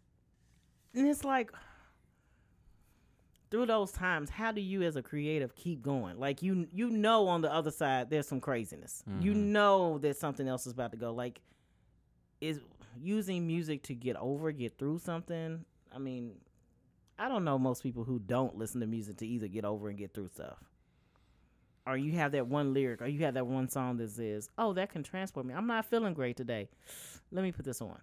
And 0.94 1.06
it's 1.08 1.24
like 1.24 1.50
through 3.54 3.66
those 3.66 3.92
times, 3.92 4.30
how 4.30 4.50
do 4.50 4.60
you 4.60 4.82
as 4.82 4.96
a 4.96 5.02
creative 5.02 5.54
keep 5.54 5.80
going? 5.80 6.18
Like 6.18 6.42
you 6.42 6.66
you 6.72 6.90
know 6.90 7.28
on 7.28 7.40
the 7.40 7.52
other 7.52 7.70
side 7.70 8.10
there's 8.10 8.26
some 8.26 8.40
craziness. 8.40 9.04
You 9.20 9.32
Mhm. 9.32 9.36
know 9.36 9.98
that 9.98 10.16
something 10.16 10.48
else 10.48 10.66
is 10.66 10.72
about 10.72 10.90
to 10.90 10.96
go. 10.96 11.14
Like 11.14 11.40
is 12.40 12.60
using 13.00 13.46
music 13.46 13.84
to 13.84 13.94
get 13.94 14.16
over, 14.16 14.50
get 14.50 14.76
through 14.76 14.98
something. 14.98 15.64
I 15.92 15.98
mean, 15.98 16.40
I 17.16 17.28
don't 17.28 17.44
know 17.44 17.56
most 17.56 17.84
people 17.84 18.02
who 18.02 18.18
don't 18.18 18.56
listen 18.58 18.80
to 18.80 18.88
music 18.88 19.18
to 19.18 19.26
either 19.26 19.46
get 19.46 19.64
over 19.64 19.88
and 19.88 19.96
get 19.96 20.12
through 20.12 20.28
stuff. 20.30 20.58
Or 21.86 21.96
you 21.96 22.10
have 22.12 22.32
that 22.32 22.48
one 22.48 22.74
lyric, 22.74 23.02
or 23.02 23.06
you 23.06 23.20
have 23.20 23.34
that 23.34 23.46
one 23.46 23.68
song 23.68 23.98
that 23.98 24.10
says, 24.10 24.50
"Oh, 24.58 24.72
that 24.72 24.90
can 24.90 25.04
transport 25.04 25.46
me. 25.46 25.54
I'm 25.54 25.68
not 25.68 25.84
feeling 25.86 26.12
great 26.12 26.36
today. 26.36 26.70
Let 27.30 27.42
me 27.42 27.52
put 27.52 27.64
this 27.66 27.80
on." 27.80 28.00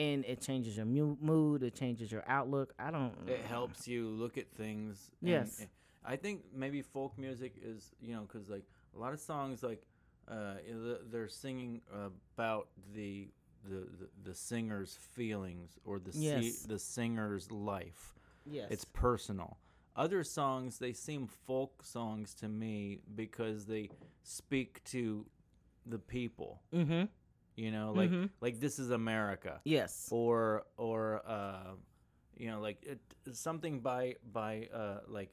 And 0.00 0.24
it 0.24 0.40
changes 0.40 0.76
your 0.76 0.86
mu- 0.86 1.16
mood. 1.20 1.62
It 1.62 1.74
changes 1.74 2.10
your 2.10 2.24
outlook. 2.26 2.72
I 2.78 2.90
don't. 2.90 3.14
It 3.26 3.44
helps 3.46 3.86
you 3.86 4.08
look 4.08 4.38
at 4.38 4.50
things. 4.56 5.10
Yes. 5.20 5.66
I 6.04 6.16
think 6.16 6.42
maybe 6.54 6.80
folk 6.80 7.18
music 7.18 7.54
is, 7.62 7.90
you 8.00 8.14
know, 8.14 8.22
because 8.22 8.48
like 8.48 8.64
a 8.96 8.98
lot 8.98 9.12
of 9.12 9.20
songs, 9.20 9.62
like 9.62 9.82
uh, 10.26 10.54
they're 11.10 11.28
singing 11.28 11.82
about 12.34 12.68
the 12.94 13.28
the, 13.68 13.80
the, 13.98 14.08
the 14.30 14.34
singer's 14.34 14.96
feelings 15.14 15.78
or 15.84 15.98
the 15.98 16.12
si- 16.12 16.54
the 16.66 16.78
singer's 16.78 17.50
life. 17.52 18.14
Yes. 18.46 18.68
It's 18.70 18.84
personal. 18.86 19.58
Other 19.96 20.24
songs 20.24 20.78
they 20.78 20.94
seem 20.94 21.26
folk 21.26 21.84
songs 21.84 22.32
to 22.36 22.48
me 22.48 23.00
because 23.14 23.66
they 23.66 23.90
speak 24.22 24.82
to 24.84 25.26
the 25.84 25.98
people. 25.98 26.62
mm-hmm. 26.72 27.04
You 27.56 27.70
know, 27.70 27.92
like 27.92 28.10
Mhm. 28.10 28.30
like 28.40 28.60
this 28.60 28.78
is 28.78 28.90
America, 28.90 29.60
Yes. 29.64 30.08
or 30.10 30.64
or 30.76 31.22
uh, 31.26 31.74
you 32.36 32.48
know, 32.50 32.60
like 32.60 32.82
it, 32.84 33.00
something 33.32 33.80
by 33.80 34.16
by 34.32 34.68
uh, 34.72 35.00
like 35.08 35.30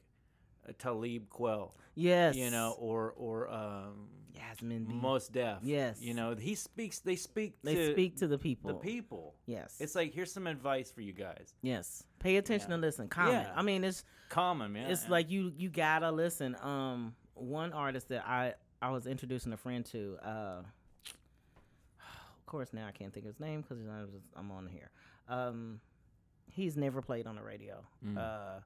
uh, 0.68 0.72
Talib 0.78 1.28
Kweli. 1.30 1.70
Yes. 1.94 2.36
You 2.36 2.50
know, 2.50 2.76
or 2.78 3.12
or 3.16 3.48
um, 3.48 4.08
Yasiin 4.34 4.86
Bey. 4.86 4.94
Mos 4.94 5.28
Def. 5.28 5.58
Yes. 5.62 6.00
You 6.02 6.14
know, 6.14 6.34
he 6.34 6.54
speaks. 6.54 7.00
They 7.00 7.16
speak. 7.16 7.54
they 7.62 7.74
to 7.74 7.92
speak 7.92 8.16
to 8.18 8.26
the 8.28 8.38
people. 8.38 8.68
the 8.72 8.78
people. 8.78 9.34
Yes. 9.46 9.76
It's 9.80 9.94
like 9.94 10.12
here's 10.12 10.30
some 10.32 10.46
advice 10.46 10.90
for 10.90 11.00
you 11.00 11.12
guys. 11.12 11.54
yes. 11.62 12.04
Pay 12.18 12.36
attention 12.36 12.70
Yeah. 12.70 12.74
and 12.74 12.82
listen. 12.82 13.08
Comment. 13.08 13.46
Yeah. 13.48 13.52
I 13.56 13.62
mean, 13.62 13.84
it's 13.84 14.04
Common 14.28 14.72
man. 14.72 14.90
it's 14.90 15.08
like 15.08 15.30
you 15.30 15.52
you 15.56 15.70
gotta 15.70 16.10
listen. 16.10 16.56
Um, 16.60 17.14
one 17.34 17.72
artist 17.72 18.08
that 18.10 18.26
I 18.28 18.54
I 18.82 18.90
was 18.90 19.06
introducing 19.06 19.52
a 19.52 19.56
friend 19.56 19.84
to. 19.86 20.18
Uh, 20.22 20.62
course, 22.48 22.72
now 22.72 22.86
I 22.88 22.90
can't 22.92 23.12
think 23.14 23.26
of 23.26 23.32
his 23.32 23.40
name 23.40 23.62
because 23.62 23.78
I'm 24.36 24.50
on 24.50 24.66
here. 24.66 24.90
Um, 25.28 25.80
he's 26.50 26.76
never 26.76 27.00
played 27.02 27.26
on 27.26 27.36
the 27.36 27.42
radio. 27.42 27.84
Mm. 28.04 28.16
Uh, 28.18 28.60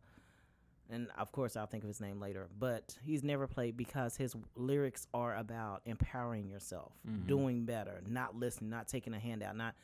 and 0.90 1.09
of 1.18 1.33
course, 1.33 1.57
I'll 1.57 1.66
think 1.66 1.85
of 1.85 1.88
his 1.88 2.01
name 2.01 2.21
later. 2.21 2.49
But 2.59 2.97
he's 3.05 3.23
never 3.23 3.47
played 3.47 3.77
because 3.77 4.16
his 4.16 4.35
lyrics 4.57 5.07
are 5.14 5.37
about 5.37 5.83
empowering 5.87 6.49
yourself, 6.49 6.92
Mhm. 7.07 7.27
doing 7.27 7.64
better, 7.64 8.03
not 8.07 8.35
listening, 8.37 8.71
not 8.71 8.88
taking 8.88 9.14
a 9.14 9.18
handout, 9.18 9.57
not. 9.57 9.75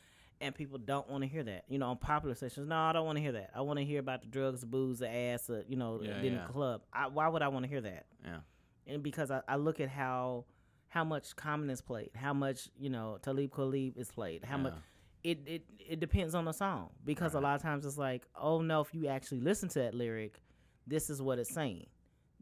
And 0.40 0.54
people 0.54 0.78
don't 0.78 1.08
want 1.10 1.22
to 1.24 1.28
hear 1.28 1.42
that. 1.44 1.64
You 1.68 1.78
know, 1.78 1.88
on 1.90 1.96
popular 1.98 2.34
stations, 2.36 2.68
no, 2.68 2.76
I 2.76 2.92
don't 2.92 3.06
want 3.06 3.16
to 3.16 3.22
hear 3.22 3.32
that. 3.32 3.50
I 3.54 3.60
want 3.62 3.78
to 3.80 3.84
hear 3.84 3.98
about 4.00 4.20
the 4.20 4.28
drugs, 4.28 4.60
the 4.60 4.66
booze, 4.66 5.00
the 5.00 5.08
ass, 5.10 5.50
uh, 5.50 5.62
you 5.66 5.76
know, 5.76 6.00
Yeah, 6.00 6.20
in 6.20 6.34
yeah. 6.34 6.46
the 6.46 6.52
club. 6.52 6.82
I, 6.92 7.08
why 7.08 7.26
would 7.26 7.42
I 7.42 7.48
want 7.48 7.64
to 7.64 7.68
hear 7.68 7.80
that? 7.80 8.06
yeah. 8.24 8.40
And 8.86 9.02
because 9.02 9.30
I, 9.30 9.42
I 9.48 9.56
look 9.56 9.80
at 9.80 9.88
how 9.88 10.44
how 10.88 11.04
much 11.04 11.36
Common 11.36 11.70
is 11.70 11.80
played, 11.80 12.10
how 12.14 12.32
much 12.32 12.68
you 12.78 12.90
know 12.90 13.18
Talib 13.22 13.50
Kweli 13.50 13.96
is 13.96 14.10
played, 14.10 14.44
how 14.44 14.56
much 14.56 14.74
it, 15.24 15.40
it 15.46 15.62
it 15.78 16.00
depends 16.00 16.34
on 16.34 16.44
the 16.44 16.52
song 16.52 16.90
because 17.04 17.34
a 17.34 17.40
lot 17.40 17.56
of 17.56 17.62
times 17.62 17.84
it's 17.84 17.98
like, 17.98 18.22
oh 18.34 18.60
no, 18.62 18.80
if 18.80 18.94
you 18.94 19.08
actually 19.08 19.40
listen 19.40 19.68
to 19.70 19.80
that 19.80 19.94
lyric, 19.94 20.42
this 20.86 21.10
is 21.10 21.20
what 21.20 21.38
it's 21.38 21.52
saying. 21.52 21.86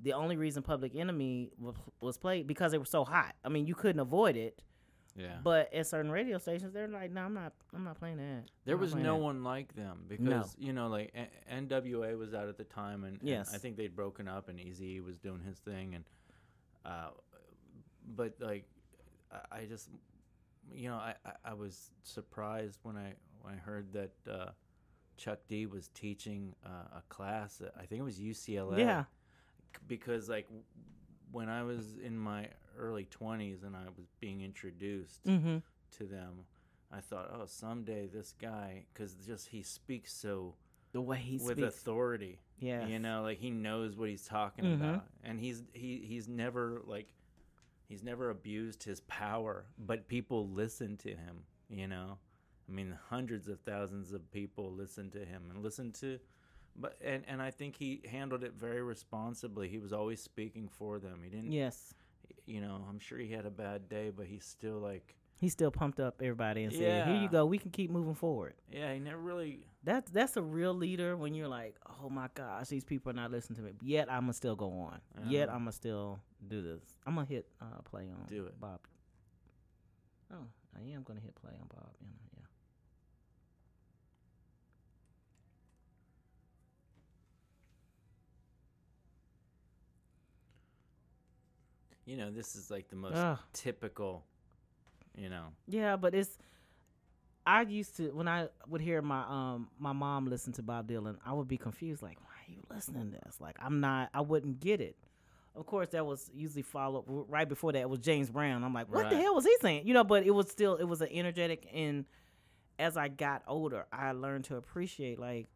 The 0.03 0.13
only 0.13 0.37
reason 0.37 0.63
Public 0.63 0.95
Enemy 0.95 1.53
was, 2.01 2.19
played 2.19 2.47
because 2.47 2.75
it 2.75 2.79
was 2.79 2.91
so 2.91 3.03
hot. 3.05 3.35
I 3.43 3.49
mean, 3.49 3.67
you 3.67 3.75
couldn't 3.75 4.01
avoid 4.01 4.37
it. 4.37 4.61
Yeah. 5.17 5.39
But 5.43 5.73
at 5.73 5.87
certain 5.87 6.11
radio 6.11 6.37
stations, 6.37 6.75
they're 6.75 6.87
like, 6.87 7.11
no, 7.11 7.23
I'm 7.23 7.33
not, 7.33 7.55
I'm 7.75 7.83
not 7.83 7.99
playing 7.99 8.19
that. 8.19 8.43
There 8.67 8.75
I'm 8.75 8.81
was 8.83 8.95
no 8.95 9.15
that." 9.17 9.23
one 9.23 9.43
like 9.43 9.75
them 9.75 10.05
because 10.07 10.55
you 10.59 10.75
know, 10.75 10.89
like 10.89 11.13
N- 11.15 11.69
NWA 11.69 12.19
was 12.19 12.35
out 12.35 12.49
at 12.49 12.59
the 12.59 12.65
time, 12.65 13.05
and, 13.05 13.19
and 13.23 13.47
I 13.55 13.57
think 13.57 13.79
they'd 13.79 13.97
broken 13.97 14.29
up, 14.29 14.51
and 14.51 14.59
Eazy 14.59 15.03
was 15.03 15.17
doing 15.17 15.41
his 15.41 15.59
thing, 15.59 15.95
and 15.95 16.05
uh, 16.85 17.09
but 18.15 18.35
like 18.41 18.65
I, 19.33 19.59
I 19.61 19.65
just, 19.65 19.89
you 20.73 20.89
know, 20.89 20.97
I, 20.97 21.15
I, 21.25 21.33
I 21.51 21.55
was 21.55 21.91
surprised 22.03 22.79
when 22.83 22.97
I 22.97 23.15
when 23.43 23.55
I 23.55 23.57
heard 23.59 23.93
that 23.93 24.13
uh, 24.31 24.51
Chuck 25.17 25.41
D 25.49 25.67
was 25.67 25.89
teaching 25.89 26.55
uh, 26.65 26.99
a 26.99 27.03
class. 27.09 27.61
At, 27.61 27.73
I 27.79 27.87
think 27.87 28.01
it 28.01 28.05
was 28.05 28.19
UCLA. 28.19 28.79
Yeah. 28.79 29.05
because 29.89 30.29
like 30.29 30.47
when 31.33 31.49
I 31.49 31.63
was 31.63 31.97
in 32.05 32.17
my 32.17 32.49
early 32.79 33.05
twenties 33.05 33.63
and 33.63 33.75
I 33.77 33.85
was 33.97 34.07
being 34.21 34.43
introduced 34.43 35.25
Mm-hmm. 35.25 35.59
to 35.99 36.05
them, 36.05 36.45
I 36.93 37.01
thought, 37.01 37.31
oh, 37.35 37.47
someday 37.47 38.07
this 38.07 38.33
guy, 38.41 38.85
because 38.93 39.15
just 39.15 39.49
he 39.49 39.63
speaks 39.63 40.13
so 40.13 40.55
The 40.93 41.01
way 41.01 41.19
he 41.19 41.39
with 41.39 41.59
speaks. 41.59 41.69
authority. 41.79 42.39
yeah. 42.59 42.87
You 42.87 42.99
know, 42.99 43.23
like 43.23 43.39
he 43.39 43.51
knows 43.51 43.97
what 43.97 44.09
he's 44.09 44.25
talking 44.27 44.65
Mhm. 44.65 44.75
about, 44.77 45.05
and 45.25 45.39
he's 45.41 45.63
he 45.73 46.05
he's 46.07 46.29
never 46.29 46.81
like 46.87 47.09
he's 47.89 48.03
never 48.03 48.31
abused 48.31 48.83
his 48.85 49.01
power, 49.01 49.67
but 49.79 50.09
people 50.09 50.49
listen 50.49 50.97
to 50.99 51.11
him. 51.11 51.45
You 51.69 51.89
know, 51.89 52.19
I 52.69 52.73
mean, 52.73 52.97
hundreds 53.09 53.49
of 53.49 53.61
thousands 53.61 54.13
of 54.13 54.31
people 54.31 54.73
listen 54.73 55.11
to 55.13 55.19
him 55.25 55.45
and 55.51 55.63
listen 55.63 55.93
to. 56.01 56.19
But 56.79 56.99
and, 57.03 57.25
and 57.27 57.41
I 57.41 57.51
think 57.51 57.77
he 57.77 58.03
handled 58.11 58.45
it 58.45 58.53
very 58.59 58.83
responsibly. 58.83 59.69
He 59.69 59.79
was 59.79 59.93
always 59.93 60.23
speaking 60.23 60.69
for 60.69 60.99
them. 60.99 61.21
He 61.25 61.31
didn't, 61.31 61.53
Yes. 61.53 61.95
you 62.45 62.61
know. 62.61 62.85
I'm 62.89 62.99
sure 62.99 63.19
he 63.19 63.31
had 63.33 63.47
a 63.47 63.51
bad 63.51 63.89
day, 63.89 64.11
but 64.15 64.27
he's 64.27 64.45
still 64.45 64.79
like, 64.79 65.17
He 65.39 65.49
still 65.51 65.71
pumped 65.71 66.01
up 66.01 66.21
everybody 66.23 66.65
and 66.65 66.73
said, 66.73 67.07
"Here 67.09 67.17
you 67.17 67.29
go. 67.29 67.45
We 67.45 67.59
can 67.59 67.71
keep 67.71 67.91
moving 67.91 68.15
forward." 68.15 68.55
yeah, 68.73 68.93
he 68.95 69.01
never 69.01 69.19
really 69.19 69.67
That's 69.85 70.11
that's 70.11 70.37
a 70.37 70.43
real 70.43 70.75
leader 70.75 71.17
when 71.17 71.35
you're 71.35 71.49
like, 71.49 71.77
oh 72.03 72.09
my 72.09 72.29
gosh, 72.35 72.69
these 72.69 72.85
people 72.85 73.11
are 73.11 73.15
not 73.15 73.31
listening 73.31 73.57
to 73.59 73.63
me. 73.63 73.73
Yet 73.83 74.11
I'm 74.11 74.23
gonna 74.23 74.33
still 74.33 74.57
go 74.57 74.71
on. 74.71 75.01
Yet 75.29 75.49
Uh-huh. 75.49 75.57
I'm 75.57 75.63
gonna 75.63 75.73
still 75.73 76.21
do 76.49 76.63
this. 76.63 76.83
I'm 77.07 77.15
gonna 77.15 77.27
hit 77.27 77.47
uh, 77.61 77.83
play 77.85 78.03
on 78.11 78.27
Do 78.29 78.47
it. 78.47 78.59
Bob. 78.59 78.81
Oh, 80.33 80.47
I 80.77 80.81
am 80.93 81.03
gonna 81.03 81.21
hit 81.21 81.35
play 81.37 81.53
on 81.61 81.67
Bob. 81.69 81.91
You 82.01 82.07
know, 82.09 82.31
yeah. 82.39 82.47
you 92.05 92.17
know, 92.17 92.31
this 92.31 92.55
is 92.57 92.71
like 92.71 92.89
the 92.89 92.97
most 92.97 93.17
Ugh. 93.17 93.39
typical, 93.53 94.25
you 95.17 95.29
know. 95.29 95.47
Yeah, 95.67 95.97
but 95.97 96.15
it's. 96.15 96.37
I 97.49 97.63
used 97.63 97.97
to 97.99 98.09
when 98.11 98.27
I 98.27 98.49
would 98.69 98.81
hear 98.81 99.01
my 99.03 99.23
um 99.29 99.69
my 99.79 99.93
mom 99.93 100.27
listen 100.27 100.53
to 100.55 100.63
Bob 100.63 100.89
Dylan, 100.89 101.17
I 101.25 101.33
would 101.33 101.47
be 101.49 101.57
confused 101.57 102.03
like, 102.03 102.19
why 102.21 102.27
are 102.49 102.53
you 102.53 102.63
listening 102.75 103.13
to 103.13 103.19
this? 103.25 103.41
Like, 103.41 103.57
I'm 103.61 103.81
not. 103.81 104.11
I 104.13 104.21
wouldn't 104.21 104.59
get 104.61 104.81
it. 104.81 104.97
Of 105.55 105.65
course, 105.65 105.89
that 105.91 106.05
was 106.05 106.29
usually 106.35 106.63
followed 106.63 107.05
right 107.07 107.49
before 107.49 107.73
that 107.73 107.89
was 107.89 108.01
James 108.01 108.31
Brown. 108.31 108.63
I'm 108.65 108.75
like, 108.75 108.93
what 108.93 109.09
the 109.11 109.17
hell 109.17 109.35
was 109.35 109.45
he 109.45 109.57
saying? 109.61 109.87
You 109.87 109.95
know, 109.95 110.05
but 110.05 110.25
it 110.27 110.33
was 110.33 110.51
still 110.51 110.75
it 110.77 110.85
was 110.85 111.01
an 111.01 111.09
energetic. 111.11 111.67
And 111.73 112.05
as 112.79 112.97
I 112.97 113.09
got 113.09 113.43
older, 113.47 113.87
I 113.93 114.13
learned 114.13 114.45
to 114.47 114.57
appreciate 114.57 115.19
like, 115.19 115.47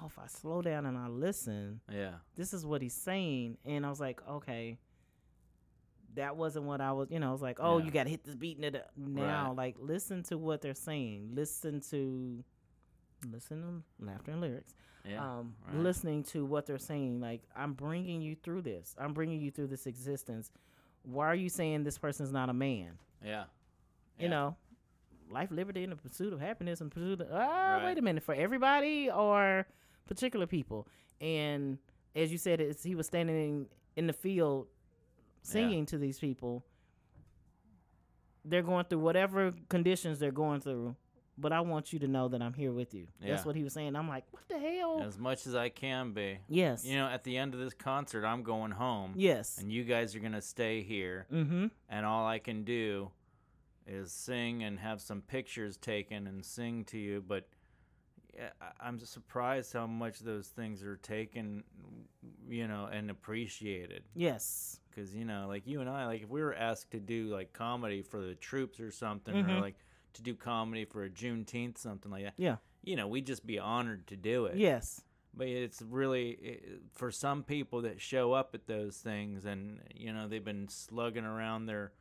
oh, 0.00 0.06
if 0.06 0.18
I 0.18 0.26
slow 0.28 0.62
down 0.62 0.86
and 0.86 0.96
I 0.96 1.08
listen, 1.08 1.80
Yeah. 1.92 2.14
this 2.36 2.54
is 2.54 2.64
what 2.64 2.80
he's 2.80 2.94
saying. 2.94 3.58
And 3.66 3.84
I 3.84 3.90
was 3.90 4.00
like, 4.00 4.20
okay, 4.26 4.78
that 6.16 6.36
wasn't 6.36 6.64
what 6.66 6.80
I 6.80 6.92
was, 6.92 7.08
you 7.10 7.18
know, 7.20 7.28
I 7.28 7.32
was 7.32 7.42
like, 7.42 7.58
oh, 7.60 7.78
Yeah. 7.78 7.84
you 7.84 7.90
got 7.90 8.04
to 8.04 8.10
hit 8.10 8.24
this 8.24 8.34
beat. 8.34 8.56
and 8.56 8.64
it- 8.76 8.86
Now, 8.96 9.48
Right. 9.48 9.56
like, 9.56 9.76
listen 9.78 10.22
to 10.24 10.36
what 10.38 10.60
they're 10.60 10.74
saying. 10.74 11.30
Listen 11.34 11.80
to, 11.90 12.44
listen 13.30 13.62
to 13.98 14.04
laughter 14.04 14.32
and 14.32 14.40
lyrics. 14.40 14.74
Yeah. 15.08 15.38
um, 15.38 15.54
right. 15.68 15.76
listening 15.76 16.24
to 16.24 16.44
what 16.44 16.66
they're 16.66 16.78
saying. 16.78 17.20
Like, 17.20 17.42
I'm 17.54 17.74
bringing 17.74 18.22
you 18.22 18.34
through 18.34 18.62
this. 18.62 18.92
I'm 18.98 19.12
bringing 19.14 19.40
you 19.40 19.52
through 19.52 19.68
this 19.68 19.86
existence. 19.86 20.50
Why 21.04 21.26
are 21.28 21.34
you 21.36 21.48
saying 21.48 21.84
this 21.84 21.96
person's 21.96 22.32
not 22.32 22.48
a 22.48 22.52
man? 22.52 22.98
Yeah. 23.24 23.44
You 24.18 24.28
know, 24.28 24.56
life, 25.30 25.52
liberty, 25.52 25.84
and 25.84 25.92
the 25.92 25.96
pursuit 25.96 26.32
of 26.32 26.40
happiness 26.40 26.80
and 26.80 26.90
pursuit 26.90 27.20
of, 27.20 27.28
ah, 27.30 27.36
Right. 27.76 27.84
wait 27.84 27.98
a 27.98 28.02
minute, 28.02 28.24
for 28.24 28.34
everybody 28.34 29.08
or 29.08 29.66
particular 30.06 30.46
people. 30.48 30.88
And 31.20 31.78
as 32.16 32.32
you 32.32 32.38
said, 32.38 32.60
it's, 32.60 32.82
he 32.82 32.96
was 32.96 33.06
standing 33.06 33.68
in 33.94 34.08
the 34.08 34.12
field 34.12 34.66
singing 35.46 35.86
to 35.86 35.98
these 35.98 36.18
people. 36.18 36.64
They're 38.44 38.62
going 38.62 38.84
through 38.84 39.00
whatever 39.00 39.52
conditions 39.68 40.18
they're 40.18 40.30
going 40.30 40.60
through, 40.60 40.94
but 41.36 41.52
I 41.52 41.60
want 41.60 41.92
you 41.92 41.98
to 42.00 42.08
know 42.08 42.28
that 42.28 42.40
I'm 42.40 42.54
here 42.54 42.72
with 42.72 42.94
you. 42.94 43.08
That's 43.20 43.44
what 43.44 43.56
he 43.56 43.64
was 43.64 43.72
saying. 43.72 43.96
I'm 43.96 44.08
like, 44.08 44.24
what 44.30 44.42
the 44.48 44.58
hell? 44.58 45.02
As 45.02 45.18
much 45.18 45.46
as 45.46 45.54
I 45.54 45.68
can 45.68 46.12
be. 46.12 46.38
Yes. 46.48 46.84
You 46.84 46.96
know, 46.96 47.08
at 47.08 47.24
the 47.24 47.36
end 47.36 47.54
of 47.54 47.60
this 47.60 47.74
concert, 47.74 48.24
I'm 48.24 48.42
going 48.42 48.70
home. 48.70 49.14
yes. 49.16 49.58
And 49.58 49.72
you 49.72 49.82
guys 49.84 50.14
are 50.14 50.20
going 50.20 50.32
to 50.32 50.42
stay 50.42 50.82
here. 50.82 51.26
Mm-hmm. 51.32 51.66
And 51.88 52.06
all 52.06 52.26
I 52.26 52.38
can 52.38 52.62
do 52.64 53.10
is 53.86 54.12
sing 54.12 54.62
and 54.62 54.78
have 54.78 55.00
some 55.00 55.22
pictures 55.22 55.76
taken 55.76 56.26
and 56.26 56.44
sing 56.44 56.84
to 56.86 56.98
you. 56.98 57.22
But 57.26 57.44
yeah, 57.44 57.48
I'm 58.80 58.98
surprised 59.00 59.72
how 59.72 59.86
much 59.86 60.20
those 60.20 60.48
things 60.48 60.82
are 60.82 60.96
taken, 60.96 61.64
you 62.48 62.66
know, 62.68 62.86
and 62.90 63.10
appreciated. 63.10 64.04
Yes. 64.14 64.80
Because, 64.90 65.14
you 65.14 65.24
know, 65.24 65.46
like 65.48 65.66
you 65.66 65.80
and 65.80 65.90
I, 65.90 66.06
like 66.06 66.22
if 66.22 66.28
we 66.28 66.42
were 66.42 66.54
asked 66.54 66.90
to 66.92 67.00
do 67.00 67.26
like 67.28 67.52
comedy 67.52 68.02
for 68.02 68.20
the 68.20 68.34
troops 68.34 68.80
or 68.80 68.90
something, 68.90 69.34
Mhm. 69.34 69.56
or 69.56 69.60
like 69.60 69.76
to 70.14 70.22
do 70.22 70.34
comedy 70.34 70.84
for 70.84 71.04
a 71.04 71.10
Juneteenth, 71.10 71.78
something 71.78 72.10
like 72.10 72.24
that, 72.24 72.34
Yeah. 72.36 72.56
you 72.82 72.96
know, 72.96 73.06
we'd 73.08 73.26
just 73.26 73.46
be 73.46 73.58
honored 73.58 74.06
to 74.08 74.16
do 74.16 74.46
it. 74.46 74.56
Yes. 74.56 75.02
But 75.34 75.48
it's 75.48 75.82
really 75.82 76.80
for 76.92 77.10
some 77.10 77.42
people 77.44 77.82
that 77.82 78.00
show 78.00 78.32
up 78.32 78.54
at 78.54 78.66
those 78.66 78.98
things, 78.98 79.44
and 79.44 79.82
you 79.94 80.10
know 80.14 80.26
they've 80.28 80.42
been 80.44 80.66
slugging 80.68 81.26
around 81.26 81.66
their 81.66 81.92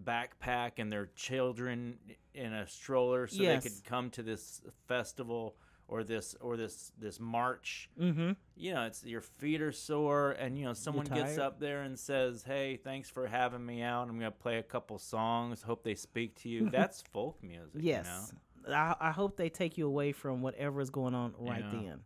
backpack 0.00 0.72
and 0.78 0.92
their 0.92 1.06
children 1.16 1.98
in 2.34 2.52
a 2.52 2.68
stroller, 2.68 3.26
so 3.26 3.42
Yes. 3.42 3.64
they 3.64 3.70
could 3.70 3.84
come 3.84 4.10
to 4.10 4.22
this 4.22 4.62
festival 4.86 5.56
or 5.88 6.04
this 6.04 6.36
or 6.40 6.56
this 6.56 6.92
this 6.98 7.18
march. 7.18 7.88
Mm-hmm. 8.00 8.32
You 8.56 8.74
know, 8.74 8.82
it's 8.82 9.04
your 9.04 9.22
feet 9.22 9.62
are 9.62 9.72
sore, 9.72 10.32
and 10.32 10.56
you 10.58 10.66
know 10.66 10.74
someone 10.74 11.06
gets 11.06 11.38
up 11.38 11.58
there 11.58 11.82
and 11.82 11.98
says, 11.98 12.44
"Hey, 12.44 12.76
thanks 12.76 13.10
for 13.10 13.26
having 13.26 13.64
me 13.64 13.82
out. 13.82 14.08
I'm 14.08 14.18
gonna 14.18 14.30
play 14.30 14.58
a 14.58 14.62
couple 14.62 14.98
songs. 14.98 15.62
Hope 15.62 15.82
they 15.82 15.94
speak 15.94 16.36
to 16.42 16.48
you." 16.48 16.68
That's 16.72 17.02
folk 17.12 17.42
music. 17.42 17.80
Yes. 17.80 18.32
I, 18.68 18.94
I 19.00 19.10
hope 19.12 19.38
they 19.38 19.48
take 19.48 19.78
you 19.78 19.86
away 19.86 20.12
from 20.12 20.42
whatever 20.42 20.82
is 20.82 20.90
going 20.90 21.14
on 21.14 21.34
right 21.38 21.64
then. 21.72 22.00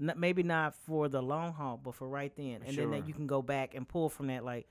N- 0.00 0.14
maybe 0.16 0.44
not 0.44 0.76
for 0.76 1.08
the 1.08 1.20
long 1.20 1.52
haul, 1.52 1.80
but 1.82 1.96
for 1.96 2.08
right 2.08 2.34
then, 2.36 2.60
and 2.64 2.76
then 2.76 2.92
that 2.92 3.08
you 3.08 3.14
can 3.14 3.26
go 3.26 3.42
back 3.42 3.74
and 3.74 3.86
pull 3.86 4.08
from 4.08 4.28
that. 4.28 4.44
Like, 4.44 4.68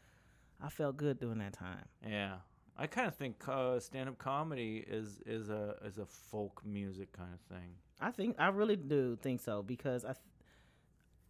I 0.63 0.69
felt 0.69 0.95
good 0.95 1.19
during 1.19 1.39
that 1.39 1.53
time. 1.53 1.85
Yeah. 2.07 2.35
I 2.77 2.87
kind 2.87 3.07
of 3.07 3.15
think 3.15 3.35
uh, 3.47 3.79
stand-up 3.79 4.17
comedy 4.17 4.83
is 4.87 5.19
is 5.25 5.49
a 5.49 5.75
is 5.85 5.97
a 5.97 6.05
folk 6.05 6.61
music 6.65 7.11
kind 7.11 7.33
of 7.33 7.41
thing. 7.41 7.73
I 8.01 8.11
think 8.11 8.35
I 8.39 8.47
really 8.49 8.75
do 8.75 9.17
think 9.21 9.41
so 9.41 9.61
because 9.63 10.03
I, 10.05 10.15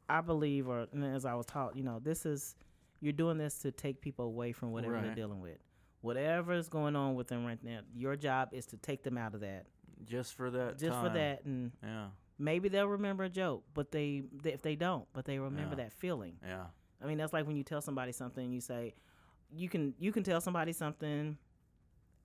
I 0.09 0.22
believe, 0.22 0.67
or 0.67 0.88
as 1.13 1.26
I 1.26 1.34
was 1.36 1.45
taught, 1.45 1.76
you 1.76 1.84
know, 1.84 1.99
this 2.01 2.26
is 2.26 2.55
you're 3.01 3.13
doing 3.13 3.38
this 3.38 3.59
to 3.59 3.72
take 3.72 4.01
people 4.01 4.26
away 4.26 4.51
from 4.51 4.72
whatever 4.72 4.99
they're 5.01 5.15
dealing 5.15 5.41
with, 5.41 5.57
whatever 6.01 6.53
is 6.53 6.69
going 6.69 6.95
on 6.95 7.15
with 7.15 7.28
them 7.28 7.45
right 7.45 7.61
now. 7.63 7.80
Your 7.95 8.15
job 8.15 8.49
is 8.53 8.65
to 8.67 8.78
take 8.78 9.03
them 9.03 9.17
out 9.17 9.34
of 9.34 9.41
that, 9.41 9.65
Just 10.05 10.34
for 10.36 10.49
that. 10.51 10.78
just 10.78 10.97
for 10.99 11.09
that, 11.09 11.43
and 11.45 11.72
Yeah. 11.84 12.07
maybe 12.38 12.69
they'll 12.69 12.88
remember 12.88 13.24
a 13.26 13.30
joke, 13.30 13.63
but 13.74 13.91
they, 13.91 14.24
they 14.43 14.53
if 14.53 14.61
they 14.61 14.76
don't, 14.76 15.05
but 15.13 15.26
they 15.26 15.39
remember 15.39 15.76
Yeah. 15.78 15.84
that 15.86 15.93
feeling. 15.93 16.38
Yeah. 16.45 16.65
I 17.03 17.07
mean, 17.07 17.17
that's 17.17 17.34
like 17.34 17.47
when 17.47 17.55
you 17.55 17.63
tell 17.63 17.82
somebody 17.82 18.11
something, 18.11 18.51
you 18.51 18.61
say, 18.61 18.93
you 19.53 19.67
can 19.67 19.93
you 19.99 20.11
can 20.11 20.24
tell 20.24 20.39
somebody 20.39 20.72
something, 20.74 21.38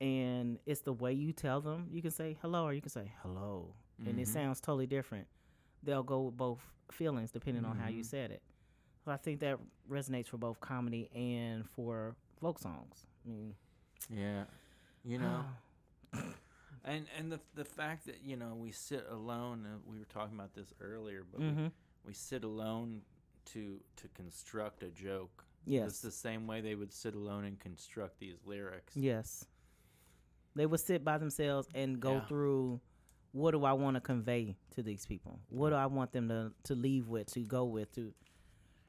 and 0.00 0.58
it's 0.66 0.82
the 0.82 0.92
way 0.92 1.12
you 1.14 1.32
tell 1.32 1.60
them. 1.60 1.86
You 1.90 2.02
can 2.02 2.10
say 2.10 2.36
hello, 2.42 2.64
or 2.64 2.72
you 2.74 2.80
can 2.82 2.90
say 2.90 3.12
hello, 3.22 3.74
and 4.04 4.18
it 4.20 4.26
Mhm. 4.28 4.32
sounds 4.32 4.60
totally 4.60 4.86
different. 4.86 5.26
They'll 5.82 6.02
go 6.02 6.22
with 6.22 6.36
both 6.36 6.60
feelings 6.90 7.30
depending 7.30 7.64
on 7.64 7.76
how 7.78 7.88
you 7.88 8.02
Mhm. 8.02 8.06
said 8.06 8.30
it. 8.30 8.42
So 9.04 9.10
I 9.12 9.16
think 9.16 9.40
that 9.40 9.58
resonates 9.88 10.26
for 10.28 10.36
both 10.38 10.60
comedy 10.60 11.08
and 11.12 11.68
for 11.70 12.16
folk 12.40 12.58
songs. 12.58 13.06
I 13.24 13.28
mean, 13.28 13.56
Yeah. 14.10 14.46
You 15.04 15.18
know. 15.18 15.44
And 16.84 17.08
and 17.18 17.32
the 17.32 17.40
the 17.54 17.64
fact 17.64 18.06
that 18.06 18.22
you 18.22 18.36
know 18.36 18.54
we 18.54 18.70
sit 18.70 19.04
alone, 19.08 19.66
uh, 19.66 19.78
we 19.84 19.98
were 19.98 20.04
talking 20.04 20.36
about 20.36 20.54
this 20.54 20.72
earlier, 20.80 21.24
but 21.24 21.40
we, 21.40 21.46
Mhm. 21.46 21.72
we 22.04 22.12
sit 22.12 22.44
alone 22.44 23.02
to 23.46 23.82
to 23.96 24.08
construct 24.10 24.82
a 24.84 24.90
joke. 24.90 25.44
Yes. 25.64 25.88
it's 25.90 26.00
the 26.02 26.12
same 26.12 26.46
way 26.46 26.60
they 26.60 26.76
would 26.76 26.92
sit 26.92 27.16
alone 27.16 27.44
and 27.44 27.58
construct 27.58 28.20
these 28.20 28.38
lyrics. 28.44 28.96
yes, 28.96 29.48
they 30.54 30.64
would 30.64 30.78
sit 30.78 31.02
by 31.04 31.18
themselves 31.18 31.66
and 31.74 31.98
go 32.00 32.14
Yeah. 32.14 32.26
through. 32.26 32.80
What 33.36 33.50
do 33.50 33.66
I 33.66 33.74
want 33.74 33.96
to 33.96 34.00
convey 34.00 34.56
to 34.76 34.82
these 34.82 35.04
people? 35.04 35.38
What 35.50 35.68
do 35.68 35.76
I 35.76 35.84
want 35.84 36.10
them 36.10 36.28
to, 36.28 36.52
to 36.64 36.74
leave 36.74 37.08
with, 37.08 37.30
to 37.34 37.40
go 37.40 37.64
with, 37.66 37.94
to 37.96 38.14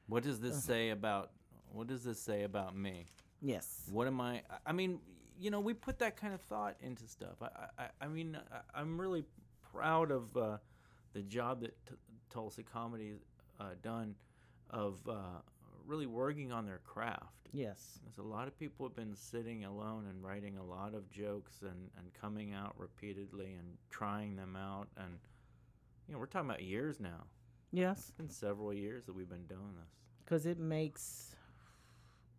What 0.06 0.22
does 0.22 0.40
this 0.40 0.64
say 0.64 0.88
about 0.88 1.32
what 1.70 1.86
does 1.86 2.02
this 2.02 2.18
say 2.18 2.44
about 2.44 2.74
me? 2.74 3.04
yes, 3.42 3.82
What 3.92 4.06
am 4.06 4.22
I? 4.22 4.40
I- 4.66 4.72
mean, 4.72 5.00
you 5.38 5.50
know, 5.50 5.60
we 5.60 5.74
put 5.74 5.98
that 5.98 6.16
kind 6.16 6.32
of 6.32 6.40
thought 6.40 6.76
into 6.80 7.06
stuff. 7.06 7.42
I, 7.42 7.48
I, 7.78 7.88
I 8.00 8.08
mean, 8.08 8.38
I, 8.50 8.80
I'm 8.80 8.98
really 8.98 9.24
proud 9.70 10.10
of 10.10 10.34
uh, 10.34 10.56
the 11.12 11.20
job 11.20 11.60
that 11.60 11.76
t- 11.86 11.94
Tulsa 12.30 12.62
Comedy 12.62 13.12
uh, 13.60 13.64
done 13.82 14.14
of 14.70 14.98
uh, 15.06 15.42
really 15.88 16.06
working 16.06 16.52
on 16.52 16.66
their 16.66 16.80
craft. 16.84 17.48
yes, 17.52 17.98
There's 18.04 18.18
a 18.18 18.28
lot 18.28 18.46
of 18.46 18.58
people 18.58 18.86
have 18.86 18.94
been 18.94 19.16
sitting 19.16 19.64
alone 19.64 20.06
and 20.08 20.22
writing 20.22 20.56
a 20.58 20.62
lot 20.64 20.94
of 20.94 21.10
jokes 21.10 21.62
and, 21.62 21.90
and 21.96 22.12
coming 22.14 22.52
out 22.52 22.74
repeatedly 22.78 23.54
and 23.54 23.76
trying 23.90 24.36
them 24.36 24.54
out. 24.54 24.88
And, 24.98 25.18
you 26.06 26.12
know, 26.14 26.20
we're 26.20 26.26
talking 26.26 26.48
about 26.50 26.62
years 26.62 27.00
now. 27.00 27.24
yes. 27.72 27.98
It's 28.00 28.10
been 28.12 28.28
several 28.30 28.72
years 28.74 29.06
that 29.06 29.14
we've 29.14 29.28
been 29.28 29.46
doing 29.46 29.74
this. 29.80 29.92
because 30.24 30.44
it 30.46 30.58
makes 30.58 31.34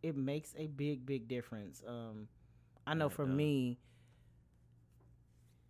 it 0.01 0.15
makes 0.15 0.53
a 0.57 0.67
big 0.67 1.05
big 1.05 1.27
difference 1.27 1.83
um 1.85 2.25
i 2.87 2.93
know 2.93 3.09
Yeah, 3.09 3.15
for 3.17 3.25
does. 3.25 3.35
me 3.35 3.77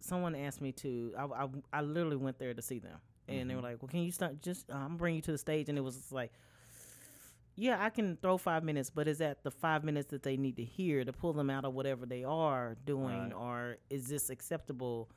someone 0.01 0.35
asked 0.35 0.61
me 0.61 0.71
to 0.73 1.13
I, 1.17 1.23
I, 1.25 1.47
I 1.73 1.81
literally 1.81 2.15
went 2.17 2.37
there 2.37 2.53
to 2.53 2.61
see 2.61 2.77
them 2.79 2.99
and 3.27 3.49
they 3.49 3.55
were 3.55 3.61
Mhm. 3.61 3.63
like 3.63 3.81
well 3.81 3.89
can 3.89 4.01
you 4.01 4.11
start 4.11 4.41
just 4.41 4.69
i'm 4.71 4.97
bringing 4.97 5.17
you 5.17 5.21
to 5.23 5.31
the 5.31 5.37
stage 5.37 5.67
and 5.69 5.77
it 5.77 5.81
was 5.81 6.11
like 6.11 6.31
yeah 7.61 7.83
i 7.83 7.89
can 7.89 8.17
throw 8.21 8.37
five 8.37 8.63
minutes 8.63 8.89
but 8.89 9.07
is 9.07 9.17
that 9.17 9.43
the 9.43 9.51
five 9.51 9.83
minutes 9.83 10.09
that 10.11 10.23
they 10.23 10.37
need 10.37 10.55
to 10.55 10.63
hear 10.63 11.03
to 11.03 11.11
pull 11.11 11.33
them 11.33 11.49
out 11.49 11.65
of 11.65 11.73
whatever 11.73 12.05
they 12.05 12.23
are 12.23 12.77
doing 12.85 13.29
Right. 13.29 13.33
or 13.33 13.77
is 13.89 14.07
this 14.07 14.29
acceptable 14.29 15.09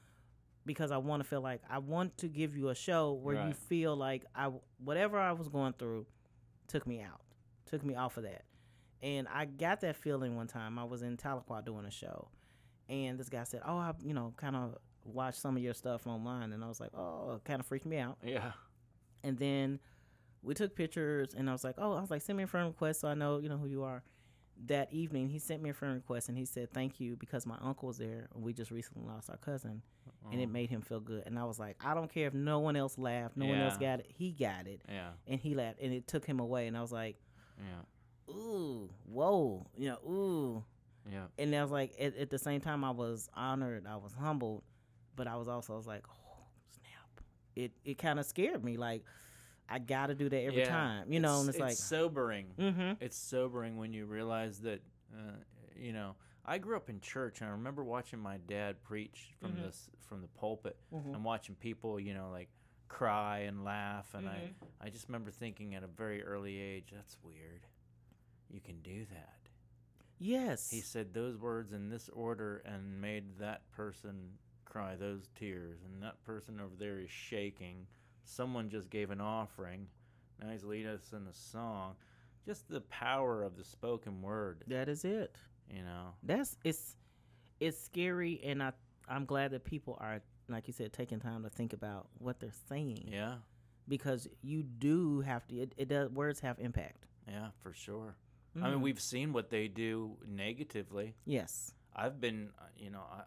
because 0.67 0.91
i 0.91 0.97
want 0.97 1.23
to 1.23 1.29
feel 1.29 1.41
like 1.41 1.61
i 1.71 1.79
want 1.79 2.17
to 2.19 2.29
give 2.29 2.57
you 2.57 2.69
a 2.71 2.75
show 2.75 3.13
where 3.13 3.37
you 3.49 3.53
feel 3.55 3.95
like 3.97 4.25
i 4.35 4.51
whatever 4.83 5.19
i 5.19 5.33
was 5.33 5.49
going 5.49 5.75
through 5.79 6.07
took 6.69 6.87
me 6.87 7.01
out, 7.03 7.21
took 7.67 7.85
me 7.85 7.95
off 7.97 8.17
of 8.17 8.23
that. 8.23 8.45
And 9.03 9.27
I 9.29 9.45
got 9.45 9.81
that 9.83 9.97
feeling 9.97 10.37
one 10.37 10.47
time. 10.47 10.79
I 10.79 10.85
was 10.85 11.03
in 11.03 11.17
Tahlequah 11.19 11.65
doing 11.67 11.85
a 11.85 11.91
show, 11.91 12.29
and 12.89 13.19
this 13.19 13.29
guy 13.29 13.43
said, 13.45 13.61
"Oh, 13.67 13.77
I, 13.77 13.93
you 14.03 14.15
know, 14.15 14.33
kind 14.39 14.57
of 14.57 14.79
watched 15.05 15.41
some 15.41 15.57
of 15.57 15.63
your 15.63 15.75
stuff 15.75 16.07
online," 16.07 16.53
and 16.55 16.65
I 16.65 16.69
was 16.69 16.81
like, 16.81 16.91
"Oh, 16.95 17.35
it 17.37 17.45
kind 17.45 17.61
of 17.61 17.67
freaked 17.67 17.85
me 17.85 17.99
out." 17.99 18.17
Yeah. 18.25 18.53
And 19.25 19.37
then 19.37 19.81
we 20.43 20.55
took 20.55 20.75
pictures, 20.75 21.35
and 21.35 21.49
I 21.49 21.53
was 21.53 21.65
like, 21.65 21.77
"Oh, 21.79 21.93
I 21.93 22.01
was 22.01 22.11
like, 22.11 22.23
send 22.23 22.37
me 22.37 22.45
a 22.45 22.47
friend 22.47 22.67
request 22.67 23.01
so 23.01 23.09
I 23.09 23.15
know, 23.15 23.39
you 23.39 23.49
know, 23.49 23.59
who 23.59 23.69
you 23.69 23.83
are." 23.85 24.03
That 24.67 24.93
evening, 24.93 25.29
he 25.29 25.39
sent 25.39 25.63
me 25.63 25.71
a 25.71 25.75
friend 25.75 25.95
request, 25.95 26.29
and 26.29 26.37
he 26.39 26.45
said, 26.45 26.71
"Thank 26.73 27.01
you 27.01 27.17
because 27.17 27.47
my 27.47 27.57
uncle 27.61 27.89
was 27.89 27.99
there. 27.99 28.29
and 28.35 28.43
We 28.45 28.53
just 28.53 28.71
recently 28.71 29.07
lost 29.07 29.31
our 29.31 29.37
cousin, 29.39 29.83
and 30.31 30.41
it 30.41 30.45
Oh, 30.49 30.53
made 30.53 30.69
him 30.71 30.83
feel 30.83 31.01
good." 31.01 31.25
And 31.27 31.39
I 31.39 31.45
was 31.45 31.59
like, 31.59 31.77
"I 31.85 31.95
don't 31.95 32.13
care 32.13 32.27
if 32.29 32.35
no 32.35 32.59
one 32.61 32.77
else 32.77 32.99
laughed, 32.99 33.37
no 33.37 33.47
one 33.47 33.59
else 33.59 33.77
got 33.79 34.01
it. 34.01 34.07
He 34.09 34.33
got 34.33 34.67
it." 34.67 34.83
Yeah. 34.89 35.11
and 35.27 35.41
he 35.41 35.55
laughed 35.55 35.81
and 35.81 35.93
it 35.93 36.07
took 36.07 36.25
him 36.25 36.39
away 36.41 36.67
and 36.67 36.77
i 36.77 36.81
was 36.81 36.93
like 36.93 37.17
Yeah. 37.59 38.33
ooh 38.35 38.89
whoa 39.07 39.67
you 39.77 39.89
know 39.89 39.99
ooh 40.09 40.65
Yeah. 41.11 41.27
and 41.39 41.55
I 41.55 41.63
was 41.63 41.71
like 41.73 41.93
at, 41.99 42.17
at 42.17 42.31
the 42.31 42.39
same 42.39 42.61
time 42.61 42.85
i 42.85 42.91
was 42.91 43.29
honored 43.35 43.87
i 43.87 43.97
was 43.97 44.13
humbled 44.13 44.63
but 45.17 45.27
i 45.27 45.37
was 45.37 45.49
also 45.49 45.73
I 45.75 45.77
was 45.77 45.87
like 45.87 46.05
oh 46.09 46.45
snap 46.71 47.21
it 47.57 47.73
it 47.85 47.99
kind 47.99 48.19
of 48.21 48.27
scared 48.27 48.63
me 48.65 48.77
like 48.77 49.03
i 49.69 49.79
gotta 49.79 50.15
do 50.15 50.29
that 50.29 50.43
every 50.43 50.61
Yeah. 50.61 50.69
time 50.69 51.13
you 51.13 51.21
know 51.21 51.41
and 51.41 51.49
it's, 51.49 51.59
like 51.59 51.77
sobering. 51.77 52.47
mm-hmm 52.59 52.93
It's 53.05 53.17
sobering 53.17 53.77
when 53.77 53.93
you 53.93 54.07
realize 54.07 54.61
that, 54.61 54.81
uh, 55.15 55.33
you 55.77 55.93
know, 55.93 56.15
I 56.45 56.59
grew 56.59 56.77
up 56.77 56.91
in 56.91 57.01
church 57.01 57.41
and 57.41 57.49
I 57.49 57.53
remember 57.53 57.83
watching 57.85 58.19
my 58.19 58.39
dad 58.39 58.83
preach 58.83 59.35
from 59.41 59.53
Mhm. 59.53 59.63
this 59.63 59.89
from 60.01 60.21
the 60.23 60.29
pulpit 60.29 60.77
Mhm. 60.93 61.15
and 61.15 61.25
watching 61.25 61.55
people, 61.57 61.99
you 62.01 62.15
know, 62.15 62.31
like 62.31 62.49
cry 62.89 63.41
and 63.41 63.65
laugh 63.65 64.13
and. 64.15 64.29
I 64.29 64.53
I 64.85 64.91
just 64.91 65.07
remember 65.09 65.31
thinking 65.31 65.75
at 65.77 65.85
a 65.85 65.87
very 65.87 66.23
early 66.25 66.59
age, 66.59 66.91
that's 66.93 67.17
weird. 67.23 67.67
You 68.51 68.61
can 68.61 68.81
do 68.83 69.05
that. 69.07 69.39
yes 70.19 70.71
He 70.71 70.81
said 70.81 71.15
those 71.15 71.37
words 71.39 71.73
in 71.73 71.89
this 71.89 72.09
order 72.11 72.59
and 72.65 73.01
made 73.01 73.39
that 73.39 73.69
person 73.73 74.39
cry 74.65 74.95
those 74.97 75.29
tears 75.37 75.79
and 75.85 76.03
that 76.03 76.23
person 76.25 76.61
over 76.61 76.75
there 76.77 76.99
is 76.99 77.11
shaking. 77.11 77.87
Someone 78.25 78.69
just 78.71 78.91
gave 78.91 79.11
an 79.11 79.21
offering. 79.21 79.87
Now 80.43 80.51
he's 80.51 80.65
leading 80.65 80.89
us 80.89 81.13
in 81.13 81.27
a 81.27 81.33
song. 81.35 81.95
Just 82.47 82.69
the 82.69 82.81
power 82.83 83.45
of 83.45 83.57
the 83.57 83.65
spoken 83.65 84.21
word, 84.23 84.65
that 84.67 84.89
is 84.89 85.05
it 85.05 85.37
you 85.71 85.83
know. 85.85 86.09
that's 86.25 86.57
it's 86.65 86.97
it's 87.61 87.79
scary 87.79 88.41
and 88.45 88.61
i 88.63 88.73
i'm 89.09 89.25
glad 89.25 89.53
that 89.53 89.65
people 89.65 89.97
are 90.01 90.21
like 90.49 90.67
you 90.67 90.73
said 90.73 90.93
taking 90.93 91.21
time 91.21 91.45
to 91.45 91.49
think 91.49 91.73
about 91.73 92.09
what 92.19 92.41
they're 92.41 92.51
saying 92.69 93.09
Yeah, 93.11 93.35
because 93.87 94.27
you 94.43 94.65
do 94.65 95.21
have 95.21 95.47
to 95.47 95.55
it, 95.61 95.73
it 95.79 95.89
does 95.89 96.11
words 96.11 96.41
have 96.41 96.59
impact 96.59 97.07
yeah, 97.29 97.51
for 97.63 97.73
sure. 97.73 98.17
I 98.61 98.69
mean, 98.71 98.79
Mhm. 98.81 98.83
we've 98.83 99.01
seen 99.01 99.33
what 99.33 99.49
they 99.51 99.69
do 99.69 100.17
negatively. 100.27 101.15
yes 101.25 101.73
I've 101.95 102.21
been, 102.21 102.51
uh, 102.59 102.65
you 102.77 102.91
know, 102.91 103.03
I 103.09 103.23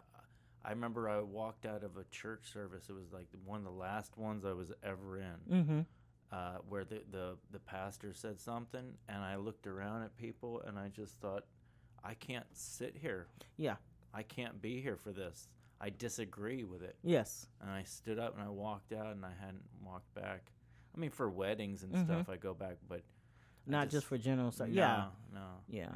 I 0.66 0.70
remember 0.70 1.08
I 1.08 1.20
walked 1.20 1.64
out 1.64 1.84
of 1.84 1.96
a 1.96 2.04
church 2.10 2.52
service. 2.52 2.88
It 2.88 2.94
was 2.94 3.12
like 3.12 3.28
one 3.44 3.58
of 3.58 3.64
the 3.64 3.70
last 3.70 4.18
ones 4.18 4.44
I 4.44 4.52
was 4.52 4.72
ever 4.82 5.18
in. 5.18 5.34
mm-hmm 5.50 5.80
uh, 6.32 6.56
where 6.68 6.84
the, 6.84 7.00
the 7.12 7.36
the 7.52 7.60
pastor 7.60 8.12
said 8.12 8.40
something, 8.40 8.94
and 9.08 9.18
I 9.22 9.36
looked 9.36 9.68
around 9.68 10.02
at 10.02 10.16
people, 10.16 10.60
and 10.66 10.76
I 10.76 10.88
just 10.88 11.14
thought, 11.20 11.44
I 12.02 12.14
can't 12.14 12.46
sit 12.52 12.96
here. 13.00 13.28
Yeah. 13.56 13.76
I 14.12 14.24
can't 14.24 14.60
be 14.60 14.80
here 14.82 14.96
for 14.96 15.12
this. 15.12 15.46
I 15.80 15.90
disagree 15.90 16.64
with 16.64 16.82
it, 16.82 16.96
yes 17.04 17.46
and 17.60 17.70
I 17.70 17.84
stood 17.84 18.18
up 18.18 18.34
and 18.34 18.42
I 18.44 18.48
walked 18.48 18.92
out, 18.92 19.14
and 19.14 19.24
I 19.24 19.30
hadn't 19.40 19.62
walked 19.84 20.12
back. 20.14 20.50
I 20.96 20.98
mean, 20.98 21.10
for 21.10 21.28
weddings 21.30 21.84
and 21.84 21.92
Mhm. 21.94 22.04
stuff, 22.06 22.28
I 22.28 22.36
go 22.38 22.54
back, 22.54 22.78
but 22.88 23.02
not 23.66 23.84
just, 23.84 23.92
just- 23.92 24.06
for 24.06 24.18
general 24.18 24.50
stuff 24.50 24.68
no, 24.68 24.74
yeah 24.74 25.04
no. 25.32 25.46
yeah 25.68 25.92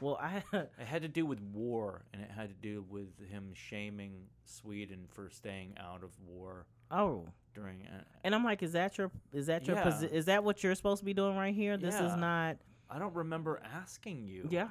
well 0.00 0.18
i 0.20 0.42
It 0.52 0.70
had 0.86 1.02
to 1.02 1.08
do 1.08 1.24
with 1.26 1.40
war, 1.52 2.02
and 2.12 2.22
it 2.22 2.30
had 2.30 2.48
to 2.48 2.54
do 2.54 2.84
with 2.88 3.08
him 3.30 3.52
shaming 3.54 4.12
Sweden 4.44 5.06
for 5.10 5.30
staying 5.30 5.74
out 5.78 6.02
of 6.02 6.10
war 6.26 6.66
oh 6.90 7.26
during. 7.54 7.86
Uh, 7.86 8.02
and 8.24 8.34
i'm 8.34 8.44
like 8.44 8.62
is 8.62 8.72
that 8.72 8.98
your 8.98 9.10
is 9.32 9.46
that 9.46 9.66
your 9.66 9.76
Yeah. 9.76 9.84
posi- 9.84 10.10
is 10.12 10.24
that 10.26 10.42
what 10.44 10.62
you're 10.62 10.74
supposed 10.74 11.00
to 11.00 11.04
be 11.04 11.14
doing 11.14 11.36
right 11.36 11.54
here 11.54 11.76
this 11.76 11.94
is 11.94 12.16
not 12.16 12.56
I 12.90 12.98
don't 12.98 13.14
remember 13.14 13.60
asking 13.74 14.24
you. 14.24 14.46
yeah 14.50 14.68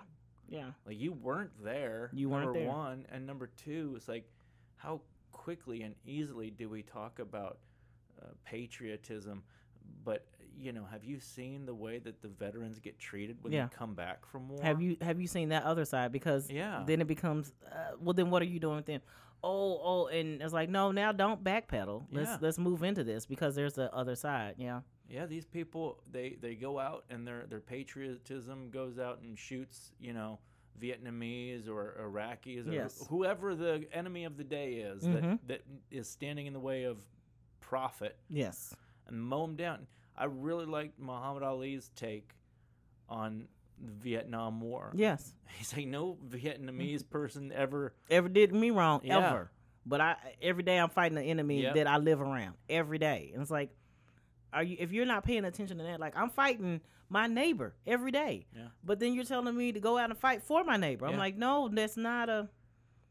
yeah 0.47 0.71
Like 0.85 0.99
you 0.99 1.13
weren't 1.13 1.51
there. 1.63 2.09
You 2.13 2.29
weren't 2.29 2.45
number 2.45 2.59
there. 2.59 2.67
one, 2.69 3.05
and 3.11 3.25
number 3.25 3.47
two, 3.57 3.93
it's 3.97 4.07
like 4.07 4.29
how 4.75 5.01
quickly 5.31 5.81
and 5.81 5.95
easily 6.05 6.51
do 6.51 6.69
we 6.69 6.83
talk 6.83 7.19
about 7.19 7.57
uh, 8.21 8.27
patriotism, 8.45 9.43
but 10.05 10.27
you 10.57 10.71
know, 10.71 10.85
have 10.85 11.03
you 11.03 11.19
seen 11.19 11.65
the 11.65 11.73
way 11.73 11.99
that 11.99 12.21
the 12.21 12.27
veterans 12.27 12.79
get 12.79 12.99
treated 12.99 13.37
when 13.41 13.51
Yeah. 13.53 13.67
they 13.67 13.75
come 13.75 13.93
back 13.95 14.25
from 14.25 14.49
war? 14.49 14.61
Have 14.63 14.81
you 14.81 14.97
have 15.01 15.19
you 15.19 15.27
seen 15.27 15.49
that 15.49 15.63
other 15.63 15.85
side? 15.85 16.11
Because 16.11 16.49
Yeah. 16.49 16.83
then 16.85 17.01
it 17.01 17.07
becomes 17.07 17.53
uh, 17.71 17.95
well. 17.99 18.13
Then 18.13 18.29
what 18.29 18.41
are 18.41 18.45
you 18.45 18.59
doing 18.59 18.75
with 18.77 18.85
them? 18.85 19.01
Oh, 19.45 19.79
oh, 19.83 20.07
and 20.07 20.41
it's 20.41 20.53
like 20.53 20.69
no. 20.69 20.91
Now 20.91 21.11
don't 21.11 21.43
backpedal. 21.43 22.05
Let's 22.11 22.29
Yeah. 22.29 22.37
let's 22.41 22.57
move 22.57 22.83
into 22.83 23.03
this 23.03 23.25
because 23.25 23.55
there's 23.55 23.73
the 23.73 23.93
other 23.93 24.15
side. 24.15 24.55
Yeah. 24.57 24.81
Yeah, 25.09 25.25
these 25.25 25.45
people 25.45 26.01
they 26.09 26.37
they 26.39 26.55
go 26.55 26.79
out 26.79 27.03
and 27.09 27.27
their 27.27 27.45
their 27.47 27.59
patriotism 27.59 28.69
goes 28.71 28.97
out 28.99 29.19
and 29.21 29.37
shoots, 29.37 29.91
you 29.99 30.13
know, 30.13 30.39
Vietnamese 30.79 31.67
or 31.67 31.97
Iraqis 32.01 32.67
or 32.67 32.71
Yes. 32.73 33.05
whoever 33.09 33.53
the 33.55 33.87
enemy 33.91 34.23
of 34.25 34.37
the 34.37 34.43
day 34.43 34.75
is 34.75 35.03
Mhm. 35.03 35.21
that 35.21 35.47
that 35.47 35.61
is 35.91 36.07
standing 36.07 36.45
in 36.47 36.53
the 36.53 36.59
way 36.59 36.83
of 36.83 37.05
profit 37.59 38.17
Yes. 38.29 38.75
and 39.07 39.21
mow 39.21 39.45
them 39.45 39.55
down. 39.55 39.87
I 40.17 40.25
really 40.25 40.65
liked 40.65 40.99
Muhammad 40.99 41.43
Ali's 41.43 41.89
take 41.95 42.29
on 43.09 43.47
the 43.83 43.91
Vietnam 43.91 44.61
War. 44.61 44.91
Yes. 44.95 45.33
He's 45.57 45.75
like, 45.75 45.87
no 45.87 46.17
Vietnamese 46.27 47.01
mm-hmm. 47.01 47.09
person 47.09 47.51
ever. 47.53 47.93
Ever 48.09 48.29
did 48.29 48.53
me 48.53 48.71
wrong 48.71 49.01
Yeah. 49.03 49.29
ever. 49.29 49.51
But 49.85 49.99
I 50.01 50.15
every 50.41 50.63
day 50.63 50.77
I'm 50.77 50.89
fighting 50.89 51.15
the 51.15 51.23
enemy 51.23 51.63
Yep. 51.63 51.75
that 51.75 51.87
I 51.87 51.97
live 51.97 52.21
around 52.21 52.55
every 52.69 52.99
day, 52.99 53.31
and 53.33 53.41
it's 53.41 53.51
like, 53.51 53.69
are 54.53 54.63
you? 54.63 54.77
If 54.79 54.93
you're 54.93 55.05
not 55.05 55.25
paying 55.25 55.43
attention 55.43 55.77
to 55.79 55.83
that, 55.83 55.99
like 55.99 56.15
I'm 56.15 56.29
fighting 56.29 56.79
my 57.09 57.27
neighbor 57.27 57.75
every 57.85 58.11
day. 58.11 58.45
Yeah. 58.55 58.67
But 58.83 58.99
then 58.99 59.13
you're 59.13 59.25
telling 59.25 59.55
me 59.55 59.73
to 59.73 59.79
go 59.81 59.97
out 59.97 60.09
and 60.09 60.17
fight 60.17 60.41
for 60.41 60.63
my 60.63 60.77
neighbor. 60.77 61.05
I'm 61.05 61.13
Yeah. 61.13 61.19
like, 61.19 61.37
no, 61.37 61.67
that's 61.67 61.97
not 61.97 62.29
a. 62.29 62.49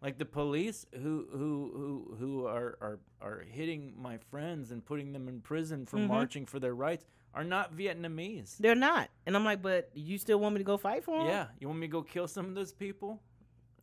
Like 0.02 0.18
the 0.18 0.24
police 0.24 0.84
who 0.92 1.26
who 1.30 1.70
who 1.76 2.16
who 2.18 2.46
are 2.46 2.76
are, 2.80 2.98
are 3.20 3.44
hitting 3.48 3.94
my 3.96 4.18
friends 4.18 4.72
and 4.72 4.84
putting 4.84 5.12
them 5.12 5.28
in 5.28 5.40
prison 5.40 5.86
for 5.86 5.98
Mhm. 5.98 6.08
marching 6.08 6.44
for 6.44 6.58
their 6.58 6.74
rights 6.74 7.04
are 7.34 7.44
not 7.44 7.72
Vietnamese. 7.76 8.56
They're 8.58 8.74
not. 8.74 9.10
And 9.26 9.36
I'm 9.36 9.44
like, 9.44 9.62
but 9.62 9.90
you 9.94 10.18
still 10.18 10.40
want 10.40 10.54
me 10.54 10.58
to 10.58 10.64
go 10.64 10.76
fight 10.76 11.04
for 11.04 11.16
them? 11.18 11.26
Yeah, 11.28 11.46
you 11.60 11.68
want 11.68 11.78
me 11.78 11.86
to 11.86 11.90
go 11.92 12.02
kill 12.02 12.26
some 12.26 12.46
of 12.46 12.54
those 12.56 12.72
people? 12.72 13.22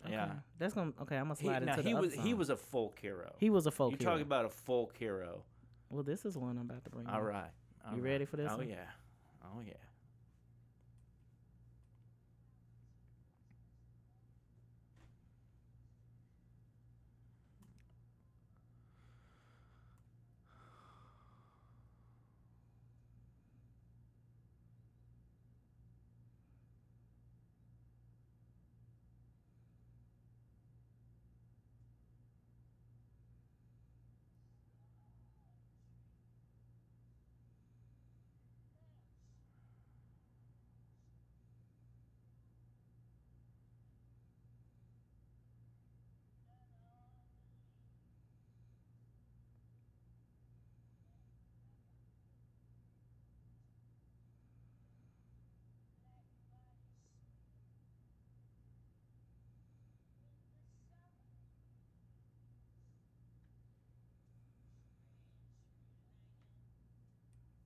Yeah. 0.10 0.34
That's 0.58 0.74
gonna. 0.74 0.94
Okay, 1.02 1.16
I'm 1.18 1.26
gonna 1.30 1.36
He, 1.36 1.46
slide 1.46 1.64
now 1.64 1.72
into 1.74 1.84
the 1.84 1.90
he 1.90 1.96
was 1.96 2.14
he 2.14 2.34
was 2.34 2.50
a 2.50 2.58
folk 2.58 3.00
hero. 3.00 3.34
He 3.38 3.50
was 3.50 3.66
a 3.66 3.72
folk 3.72 3.92
hero. 3.92 4.00
you 4.02 4.06
hero. 4.06 4.18
talk 4.18 4.22
about 4.26 4.46
a 4.46 4.50
folk 4.50 4.98
hero. 4.98 5.44
well, 5.90 6.04
this 6.04 6.26
is 6.26 6.38
one 6.38 6.58
I'm 6.58 6.70
about 6.70 6.84
to 6.84 6.90
bring. 6.90 7.08
All 7.08 7.16
up. 7.16 7.24
right. 7.24 7.52
all 7.88 7.96
You 7.96 8.02
right. 8.04 8.12
ready 8.12 8.26
for 8.26 8.36
this 8.38 8.52
Oh 8.52 8.58
one? 8.58 8.68
yeah. 8.70 8.86
Oh 9.44 9.62
yeah. 9.66 9.74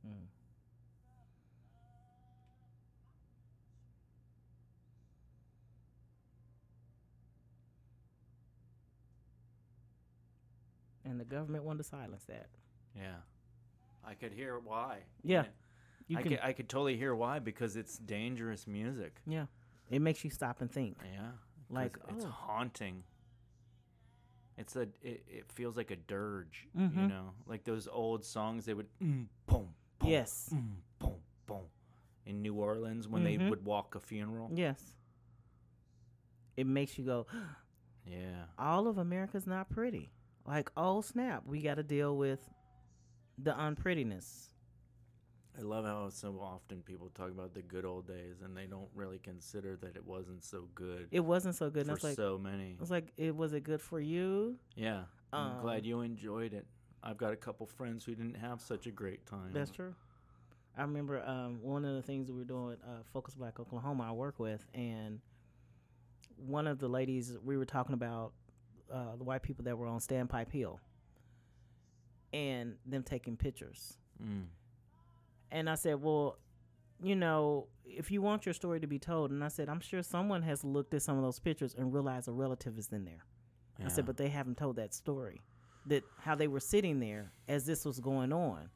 Mm. 0.05 0.27
And 11.05 11.19
the 11.19 11.25
government 11.25 11.63
wanted 11.63 11.79
to 11.79 11.83
silence 11.89 12.23
that. 12.25 12.47
Yeah. 12.95 13.15
I 14.05 14.13
could 14.13 14.31
hear 14.33 14.59
why. 14.59 14.99
Yeah. 15.23 15.45
You 16.07 16.17
I 16.17 16.21
can, 16.21 16.31
could 16.31 16.39
I 16.43 16.53
could 16.53 16.69
totally 16.69 16.97
hear 16.97 17.15
why 17.15 17.39
because 17.39 17.75
it's 17.75 17.97
dangerous 17.97 18.67
music. 18.67 19.15
yeah. 19.25 19.45
It 19.89 20.01
makes 20.01 20.23
you 20.23 20.29
stop 20.29 20.61
and 20.61 20.71
think. 20.71 20.97
Yeah, 21.13 21.31
Like, 21.69 21.97
it's 22.09 22.25
oh. 22.25 22.29
haunting. 22.29 23.03
It's 24.57 24.75
a 24.75 24.81
it, 25.01 25.23
it 25.27 25.51
feels 25.51 25.75
like 25.77 25.91
a 25.91 25.95
dirge, 25.95 26.67
Mhm. 26.77 26.95
you 27.01 27.07
know, 27.07 27.31
like 27.47 27.63
those 27.63 27.87
old 27.87 28.23
songs 28.25 28.65
they 28.65 28.73
would 28.73 28.87
mm, 29.01 29.27
boom, 29.45 29.69
boom, 29.99 30.09
Yes. 30.09 30.49
mm, 30.53 30.75
boom, 30.99 31.15
boom, 31.47 31.65
in 32.25 32.41
New 32.41 32.55
Orleans 32.55 33.07
when 33.07 33.23
Mhm. 33.23 33.25
they 33.39 33.49
would 33.49 33.65
walk 33.65 33.95
a 33.95 33.99
funeral. 33.99 34.49
Yes. 34.53 34.95
It 36.55 36.67
makes 36.67 36.97
you 36.97 37.05
go, 37.05 37.25
Yeah, 38.05 38.45
all 38.59 38.87
of 38.87 38.97
America's 38.97 39.47
not 39.47 39.69
pretty. 39.69 40.11
Like, 40.45 40.71
oh 40.75 41.01
snap, 41.01 41.43
we 41.45 41.61
got 41.61 41.75
to 41.75 41.83
deal 41.83 42.17
with 42.17 42.39
the 43.37 43.51
unprettiness. 43.51 44.47
I 45.57 45.61
love 45.61 45.85
how 45.85 46.09
so 46.09 46.39
often 46.41 46.81
people 46.81 47.11
talk 47.13 47.29
about 47.29 47.53
the 47.53 47.61
good 47.61 47.85
old 47.85 48.07
days 48.07 48.41
and 48.43 48.57
they 48.57 48.65
don't 48.65 48.89
really 48.95 49.19
consider 49.19 49.77
that 49.81 49.95
it 49.95 50.03
wasn't 50.03 50.43
so 50.43 50.67
good 50.73 51.07
It 51.11 51.19
wasn't 51.19 51.55
so 51.55 51.69
good. 51.69 51.85
For 51.85 52.07
like, 52.07 52.15
so 52.15 52.39
many. 52.39 52.75
I 52.77 52.81
was 52.81 52.89
like, 52.89 53.13
it 53.17 53.35
was 53.35 53.53
it 53.53 53.63
good 53.63 53.79
for 53.81 53.99
you? 53.99 54.57
Yeah, 54.75 55.03
I'm 55.31 55.61
glad 55.61 55.79
Um, 55.81 55.85
you 55.85 56.01
enjoyed 56.01 56.53
it. 56.53 56.65
I've 57.03 57.17
got 57.17 57.33
a 57.33 57.35
couple 57.35 57.67
friends 57.67 58.03
who 58.03 58.15
didn't 58.15 58.35
have 58.37 58.61
such 58.61 58.87
a 58.87 58.91
great 58.91 59.25
time. 59.27 59.51
That's 59.53 59.69
true. 59.69 59.93
I 60.75 60.81
remember 60.81 61.21
um, 61.23 61.59
one 61.61 61.85
of 61.85 61.95
the 61.95 62.01
things 62.01 62.31
we 62.31 62.37
were 62.39 62.45
doing, 62.45 62.77
uh, 62.83 63.03
Focus 63.11 63.35
Black 63.35 63.59
Oklahoma, 63.59 64.07
I 64.09 64.11
work 64.11 64.39
with, 64.39 64.65
and 64.73 65.19
one 66.37 66.65
of 66.65 66.79
the 66.79 66.87
ladies 66.87 67.37
we 67.43 67.57
were 67.57 67.65
talking 67.65 67.93
about 67.93 68.33
uh, 68.91 69.15
the 69.17 69.23
white 69.23 69.43
people 69.43 69.65
that 69.65 69.77
were 69.77 69.87
on 69.87 69.99
Standpipe 69.99 70.51
Hill, 70.51 70.79
and 72.31 72.75
them 72.85 73.03
taking 73.03 73.37
pictures. 73.37 73.97
Mm. 74.23 74.45
And 75.51 75.69
I 75.69 75.75
said, 75.75 76.01
well, 76.01 76.37
you 77.01 77.15
know, 77.15 77.67
if 77.85 78.09
you 78.09 78.21
want 78.21 78.45
your 78.45 78.53
story 78.53 78.79
to 78.79 78.87
be 78.87 78.97
told, 78.97 79.29
and 79.29 79.43
I 79.43 79.49
said, 79.49 79.69
I'm 79.69 79.81
sure 79.81 80.01
someone 80.01 80.41
has 80.43 80.63
looked 80.63 80.93
at 80.93 81.01
some 81.01 81.17
of 81.17 81.23
those 81.23 81.39
pictures 81.39 81.75
and 81.77 81.93
realized 81.93 82.27
a 82.27 82.31
relative 82.31 82.77
is 82.77 82.89
in 82.91 83.05
there. 83.05 83.25
I 83.83 83.89
said, 83.89 84.05
but 84.05 84.17
they 84.17 84.29
haven't 84.29 84.57
told 84.57 84.77
that 84.77 84.93
story, 84.93 85.41
that 85.87 86.03
how 86.19 86.35
they 86.35 86.47
were 86.47 86.61
sitting 86.61 86.99
there 86.99 87.33
as 87.47 87.65
this 87.65 87.83
was 87.83 87.99
going 87.99 88.31
on, 88.31 88.69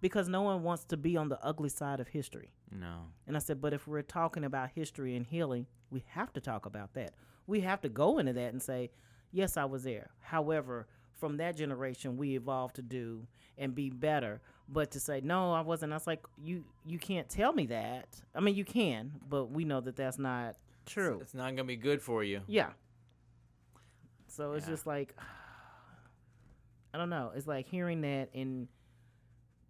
because 0.00 0.28
no 0.28 0.42
one 0.42 0.62
wants 0.62 0.84
to 0.84 0.96
be 0.96 1.16
on 1.16 1.28
the 1.28 1.38
ugly 1.44 1.68
side 1.68 2.00
of 2.00 2.08
history. 2.08 2.50
no. 2.70 3.06
And 3.26 3.36
I 3.36 3.40
said, 3.40 3.60
but 3.60 3.74
if 3.74 3.86
we're 3.86 4.02
talking 4.02 4.44
about 4.44 4.70
history 4.74 5.16
and 5.16 5.26
healing, 5.26 5.66
we 5.90 6.04
have 6.08 6.32
to 6.34 6.40
talk 6.40 6.64
about 6.64 6.94
that. 6.94 7.12
We 7.46 7.60
have 7.60 7.82
to 7.82 7.88
go 7.88 8.18
into 8.18 8.32
that 8.32 8.52
and 8.52 8.62
say, 8.62 8.90
yes, 9.34 9.56
I 9.56 9.64
was 9.64 9.82
there. 9.82 10.10
However, 10.20 10.86
from 11.18 11.36
that 11.38 11.56
generation, 11.56 12.16
we 12.16 12.36
evolved 12.36 12.76
to 12.76 12.82
do 12.82 13.26
and 13.58 13.74
be 13.74 13.90
better. 13.90 14.40
But 14.68 14.92
to 14.92 15.00
say 15.00 15.20
no, 15.22 15.52
I 15.52 15.60
wasn't. 15.60 15.92
I 15.92 15.96
was 15.96 16.06
like, 16.06 16.24
you 16.42 16.64
you 16.86 16.98
can't 16.98 17.28
tell 17.28 17.52
me 17.52 17.66
that. 17.66 18.08
I 18.34 18.40
mean, 18.40 18.54
you 18.54 18.64
can, 18.64 19.12
but 19.28 19.50
we 19.50 19.64
know 19.64 19.80
that 19.80 19.96
that's 19.96 20.18
not 20.18 20.56
true. 20.86 21.18
It's 21.20 21.34
not 21.34 21.50
gonna 21.50 21.64
be 21.64 21.76
good 21.76 22.00
for 22.00 22.24
you. 22.24 22.40
Yeah. 22.46 22.70
So 24.28 24.52
it's 24.52 24.66
just 24.66 24.86
like 24.86 25.14
I 26.94 26.98
don't 26.98 27.10
know. 27.10 27.32
It's 27.34 27.46
like 27.46 27.66
hearing 27.66 28.00
that 28.02 28.30
and 28.34 28.68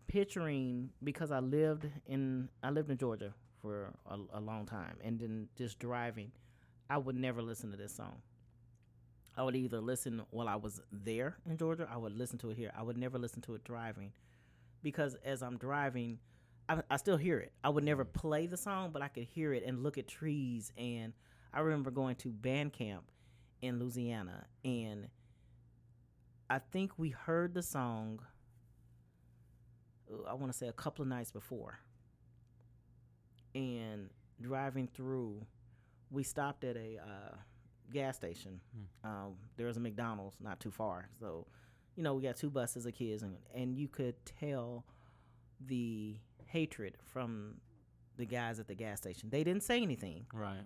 picturing 0.06 0.90
because 1.02 1.32
I 1.32 1.40
lived 1.40 1.86
in 2.06 2.48
I 2.62 2.70
lived 2.70 2.90
in 2.90 2.98
Georgia 2.98 3.34
for 3.60 3.92
a, 4.08 4.38
a 4.38 4.40
long 4.40 4.66
time 4.66 4.96
and 5.02 5.18
then 5.18 5.48
just 5.56 5.78
driving, 5.78 6.30
I 6.88 6.98
would 6.98 7.16
never 7.16 7.42
listen 7.42 7.70
to 7.70 7.76
this 7.76 7.94
song. 7.96 8.20
I 9.36 9.42
would 9.42 9.56
either 9.56 9.80
listen 9.80 10.22
while 10.30 10.48
I 10.48 10.56
was 10.56 10.80
there 10.92 11.36
in 11.48 11.56
Georgia, 11.56 11.88
I 11.90 11.96
would 11.96 12.16
listen 12.16 12.38
to 12.38 12.50
it 12.50 12.56
here. 12.56 12.72
I 12.76 12.82
would 12.82 12.96
never 12.96 13.18
listen 13.18 13.42
to 13.42 13.54
it 13.54 13.64
driving 13.64 14.12
because 14.82 15.16
as 15.24 15.42
I'm 15.42 15.56
driving, 15.58 16.18
I, 16.68 16.82
I 16.88 16.96
still 16.98 17.16
hear 17.16 17.38
it. 17.40 17.52
I 17.64 17.68
would 17.70 17.84
never 17.84 18.04
play 18.04 18.46
the 18.46 18.56
song, 18.56 18.90
but 18.92 19.02
I 19.02 19.08
could 19.08 19.24
hear 19.24 19.52
it 19.52 19.64
and 19.66 19.82
look 19.82 19.98
at 19.98 20.06
trees. 20.06 20.72
And 20.78 21.12
I 21.52 21.60
remember 21.60 21.90
going 21.90 22.16
to 22.16 22.28
band 22.28 22.72
camp 22.72 23.10
in 23.60 23.80
Louisiana, 23.80 24.46
and 24.64 25.08
I 26.50 26.58
think 26.58 26.92
we 26.98 27.10
heard 27.10 27.54
the 27.54 27.62
song. 27.62 28.20
I 30.28 30.34
want 30.34 30.52
to 30.52 30.58
say 30.58 30.68
a 30.68 30.72
couple 30.72 31.02
of 31.02 31.08
nights 31.08 31.32
before, 31.32 31.78
and 33.54 34.10
driving 34.40 34.86
through, 34.86 35.46
we 36.10 36.22
stopped 36.22 36.64
at 36.64 36.76
a 36.76 36.98
uh, 36.98 37.36
gas 37.92 38.16
station. 38.16 38.60
Um, 39.02 39.34
there 39.56 39.66
was 39.66 39.76
a 39.76 39.80
McDonald's 39.80 40.36
not 40.40 40.60
too 40.60 40.70
far, 40.70 41.08
so 41.20 41.46
you 41.96 42.02
know, 42.02 42.14
we 42.14 42.22
got 42.22 42.36
two 42.36 42.50
buses 42.50 42.86
of 42.86 42.94
kids, 42.94 43.22
and 43.22 43.36
and 43.54 43.76
you 43.76 43.88
could 43.88 44.14
tell 44.24 44.84
the 45.66 46.16
hatred 46.46 46.96
from 47.04 47.54
the 48.16 48.26
guys 48.26 48.58
at 48.60 48.66
the 48.68 48.74
gas 48.74 48.98
station. 48.98 49.28
They 49.30 49.42
didn't 49.44 49.62
say 49.62 49.80
anything, 49.82 50.26
Right. 50.32 50.62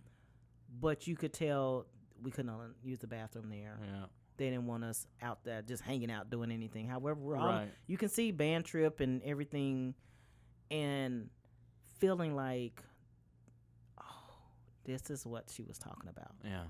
but 0.81 1.07
you 1.07 1.17
could 1.17 1.33
tell 1.33 1.87
we 2.23 2.31
couldn't 2.31 2.75
use 2.83 2.99
the 2.99 3.07
bathroom 3.07 3.49
there. 3.51 3.79
Yeah. 3.83 4.05
They 4.37 4.51
didn't 4.51 4.67
want 4.67 4.85
us 4.85 5.07
out 5.23 5.43
there 5.45 5.63
just 5.63 5.83
hanging 5.83 6.11
out 6.11 6.31
doing 6.31 6.51
anything. 6.53 6.87
However, 6.89 7.19
we're 7.21 7.37
all 7.37 7.65
you 7.87 7.97
can 7.97 8.09
see 8.09 8.31
band 8.33 8.65
trip 8.65 9.01
and 9.01 9.23
everything, 9.23 9.95
and 10.71 11.29
feeling 11.99 12.35
like, 12.37 12.83
oh, 14.01 14.05
this 14.85 15.11
is 15.11 15.27
what 15.27 15.51
she 15.51 15.63
was 15.63 15.79
talking 15.79 16.09
about. 16.09 16.33
Yeah. 16.45 16.65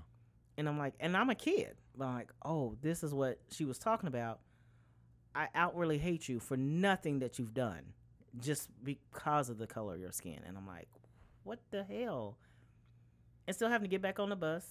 And 0.59 0.67
I'm 0.67 0.77
like, 0.77 0.93
and 0.99 1.15
I'm 1.15 1.29
a 1.29 1.35
kid. 1.35 1.75
But 1.97 2.05
I'm 2.05 2.15
like, 2.15 2.31
oh, 2.43 2.75
this 2.81 3.01
is 3.03 3.13
what 3.13 3.39
she 3.49 3.63
was 3.63 3.79
talking 3.79 4.07
about. 4.07 4.39
I 5.33 5.47
outwardly 5.55 5.97
hate 5.97 6.27
you 6.27 6.39
for 6.39 6.57
nothing 6.57 7.19
that 7.19 7.39
you've 7.39 7.53
done, 7.53 7.81
just 8.39 8.67
because 8.83 9.49
of 9.49 9.57
the 9.57 9.67
color 9.67 9.93
of 9.95 10.01
your 10.01 10.11
skin. 10.11 10.39
And 10.45 10.57
I'm 10.57 10.67
like, 10.67 10.89
what 11.43 11.59
the 11.71 11.83
hell? 11.83 12.37
And 13.47 13.55
still 13.55 13.69
having 13.69 13.85
to 13.85 13.89
get 13.89 14.01
back 14.01 14.19
on 14.19 14.29
the 14.29 14.35
bus, 14.35 14.65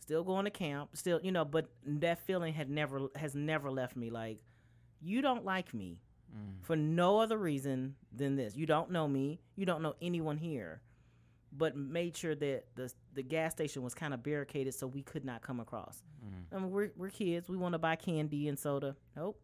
still 0.00 0.24
going 0.24 0.46
to 0.46 0.50
camp, 0.50 0.90
still, 0.94 1.20
you 1.22 1.30
know. 1.30 1.44
But 1.44 1.68
that 1.86 2.20
feeling 2.26 2.54
had 2.54 2.70
never 2.70 3.02
has 3.14 3.34
never 3.34 3.70
left 3.70 3.96
me. 3.96 4.08
Like, 4.10 4.38
you 5.00 5.20
don't 5.22 5.44
like 5.44 5.74
me 5.74 5.98
Mm. 6.36 6.62
for 6.62 6.76
no 6.76 7.20
other 7.20 7.38
reason 7.38 7.94
than 8.12 8.36
this. 8.36 8.54
You 8.54 8.66
don't 8.66 8.90
know 8.90 9.08
me. 9.08 9.40
You 9.56 9.64
don't 9.64 9.80
know 9.82 9.94
anyone 10.02 10.36
here. 10.36 10.82
But 11.50 11.76
made 11.76 12.16
sure 12.16 12.34
that 12.34 12.64
the 12.76 12.92
the 13.14 13.22
gas 13.22 13.52
station 13.52 13.82
was 13.82 13.94
kind 13.94 14.12
of 14.12 14.22
barricaded 14.22 14.74
so 14.74 14.86
we 14.86 15.02
could 15.02 15.24
not 15.24 15.40
come 15.42 15.60
across. 15.60 16.02
Mm. 16.24 16.56
I 16.56 16.58
mean, 16.60 16.70
we're 16.70 16.90
we're 16.96 17.08
kids. 17.10 17.48
We 17.48 17.56
want 17.56 17.72
to 17.72 17.78
buy 17.78 17.96
candy 17.96 18.48
and 18.48 18.58
soda. 18.58 18.96
Nope. 19.16 19.40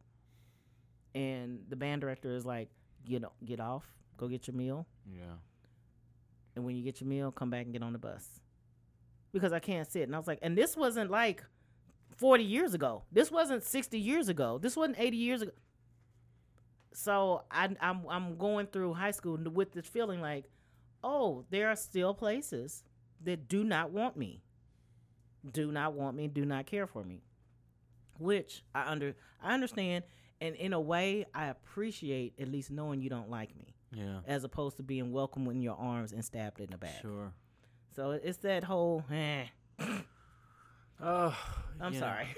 And 1.14 1.60
the 1.68 1.76
band 1.76 2.00
director 2.02 2.34
is 2.34 2.44
like, 2.44 2.68
get 3.04 3.22
get 3.44 3.60
off, 3.60 3.84
go 4.16 4.28
get 4.28 4.46
your 4.48 4.56
meal, 4.56 4.86
Yeah. 5.10 5.22
and 6.56 6.64
when 6.64 6.76
you 6.76 6.82
get 6.82 7.00
your 7.00 7.08
meal, 7.08 7.30
come 7.32 7.50
back 7.50 7.64
and 7.64 7.72
get 7.72 7.82
on 7.82 7.92
the 7.92 7.98
bus. 7.98 8.28
Because 9.32 9.52
I 9.52 9.58
can't 9.60 9.90
sit. 9.90 10.02
And 10.02 10.14
I 10.14 10.18
was 10.18 10.26
like, 10.26 10.40
and 10.42 10.56
this 10.58 10.76
wasn't 10.76 11.10
like 11.10 11.42
40 12.16 12.44
years 12.44 12.74
ago. 12.74 13.02
This 13.10 13.30
wasn't 13.30 13.62
60 13.64 13.98
years 13.98 14.28
ago. 14.28 14.58
This 14.58 14.76
wasn't 14.76 14.98
80 14.98 15.16
years 15.16 15.42
ago. 15.42 15.52
So 16.92 17.42
I, 17.50 17.68
I'm 17.80 18.02
I'm 18.08 18.36
going 18.36 18.66
through 18.68 18.94
high 18.94 19.10
school 19.10 19.36
with 19.52 19.72
this 19.72 19.86
feeling 19.86 20.20
like, 20.20 20.44
oh, 21.04 21.44
there 21.50 21.68
are 21.68 21.76
still 21.76 22.14
places 22.14 22.82
that 23.22 23.46
do 23.48 23.62
not 23.62 23.90
want 23.90 24.16
me, 24.16 24.42
do 25.52 25.70
not 25.70 25.92
want 25.92 26.16
me, 26.16 26.26
do 26.28 26.44
not 26.46 26.64
care 26.66 26.86
for 26.86 27.04
me, 27.04 27.22
which 28.18 28.64
I 28.74 28.90
under 28.90 29.14
I 29.42 29.52
understand, 29.54 30.04
and 30.40 30.54
in 30.56 30.72
a 30.72 30.80
way 30.80 31.26
I 31.34 31.46
appreciate 31.46 32.34
at 32.40 32.48
least 32.48 32.70
knowing 32.70 33.00
you 33.02 33.10
don't 33.10 33.28
like 33.30 33.54
me, 33.56 33.74
Yeah. 33.92 34.20
as 34.26 34.44
opposed 34.44 34.78
to 34.78 34.82
being 34.82 35.12
welcomed 35.12 35.48
in 35.50 35.60
your 35.62 35.76
arms 35.76 36.12
and 36.12 36.24
stabbed 36.24 36.60
in 36.60 36.70
the 36.70 36.78
back. 36.78 37.00
Sure. 37.02 37.32
So 37.94 38.12
it's 38.12 38.38
that 38.38 38.64
whole. 38.64 39.04
Eh, 39.10 39.44
Oh. 41.00 41.36
I'm 41.80 41.94
sorry. 41.94 42.28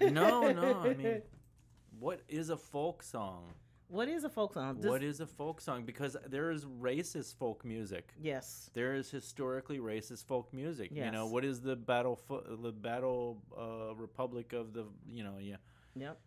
no, 0.00 0.50
no. 0.52 0.80
I 0.80 0.94
mean, 0.94 1.22
what 1.98 2.20
is 2.28 2.48
a 2.48 2.56
folk 2.56 3.02
song? 3.02 3.52
What 3.88 4.08
is 4.08 4.24
a 4.24 4.28
folk 4.28 4.54
song? 4.54 4.80
Does... 4.80 4.90
What 4.90 5.02
is 5.02 5.20
a 5.20 5.26
folk 5.26 5.60
song? 5.60 5.84
Because 5.84 6.16
there 6.26 6.50
is 6.50 6.64
racist 6.64 7.36
folk 7.36 7.64
music. 7.64 8.12
Yes. 8.20 8.70
There 8.74 8.94
is 8.94 9.10
historically 9.10 9.78
racist 9.78 10.26
folk 10.26 10.52
music. 10.52 10.90
Yes. 10.92 11.06
You 11.06 11.12
know 11.12 11.26
what 11.26 11.44
is 11.44 11.60
the 11.60 11.76
battle 11.76 12.16
fo- 12.16 12.56
the 12.62 12.72
battle 12.72 13.38
uh, 13.56 13.94
republic 13.94 14.52
of 14.52 14.72
the 14.72 14.86
you 15.12 15.22
know 15.22 15.36
yeah. 15.40 15.56
Yep. 15.96 16.18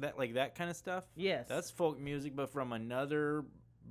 That 0.00 0.18
like 0.18 0.34
that 0.34 0.54
kind 0.54 0.70
of 0.70 0.76
stuff. 0.76 1.04
Yes. 1.16 1.46
That's 1.48 1.70
folk 1.70 1.98
music, 1.98 2.36
but 2.36 2.52
from 2.52 2.72
another 2.72 3.44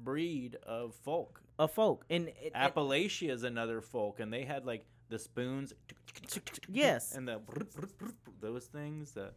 breed 0.03 0.57
of 0.63 0.93
folk. 0.95 1.41
A 1.57 1.67
folk 1.67 2.05
and 2.09 2.29
it, 2.41 2.53
Appalachia 2.53 3.29
it, 3.29 3.31
is 3.31 3.43
another 3.43 3.81
folk, 3.81 4.19
and 4.19 4.31
they 4.31 4.43
had 4.45 4.65
like 4.65 4.85
the 5.09 5.19
spoons. 5.19 5.73
Yes. 6.69 7.13
And 7.15 7.27
the 7.27 7.41
those 8.41 8.65
things 8.65 9.11
that 9.11 9.33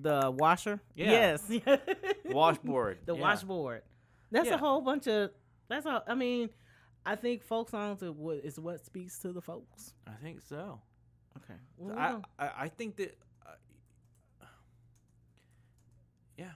the 0.00 0.30
washer. 0.36 0.80
Yeah. 0.94 1.10
Yes. 1.10 1.50
Washboard. 2.24 2.98
the 3.04 3.14
yeah. 3.14 3.20
washboard. 3.20 3.82
That's 4.30 4.48
Yeah. 4.48 4.54
a 4.54 4.58
whole 4.58 4.80
bunch 4.80 5.06
of. 5.06 5.30
That's 5.68 5.86
all. 5.86 6.02
I 6.06 6.14
mean, 6.14 6.50
I 7.04 7.16
think 7.16 7.42
folk 7.42 7.68
songs 7.70 8.02
are 8.02 8.12
what 8.12 8.38
is 8.44 8.58
what 8.58 8.84
speaks 8.84 9.18
to 9.20 9.32
the 9.32 9.40
folks. 9.42 9.94
I 10.06 10.14
think 10.22 10.40
so. 10.40 10.80
Okay. 11.38 11.58
Well, 11.76 11.98
I, 11.98 12.16
I 12.44 12.50
I 12.64 12.68
think 12.68 12.96
that. 12.96 13.16
Uh, 13.46 13.50
yeah. 16.36 16.50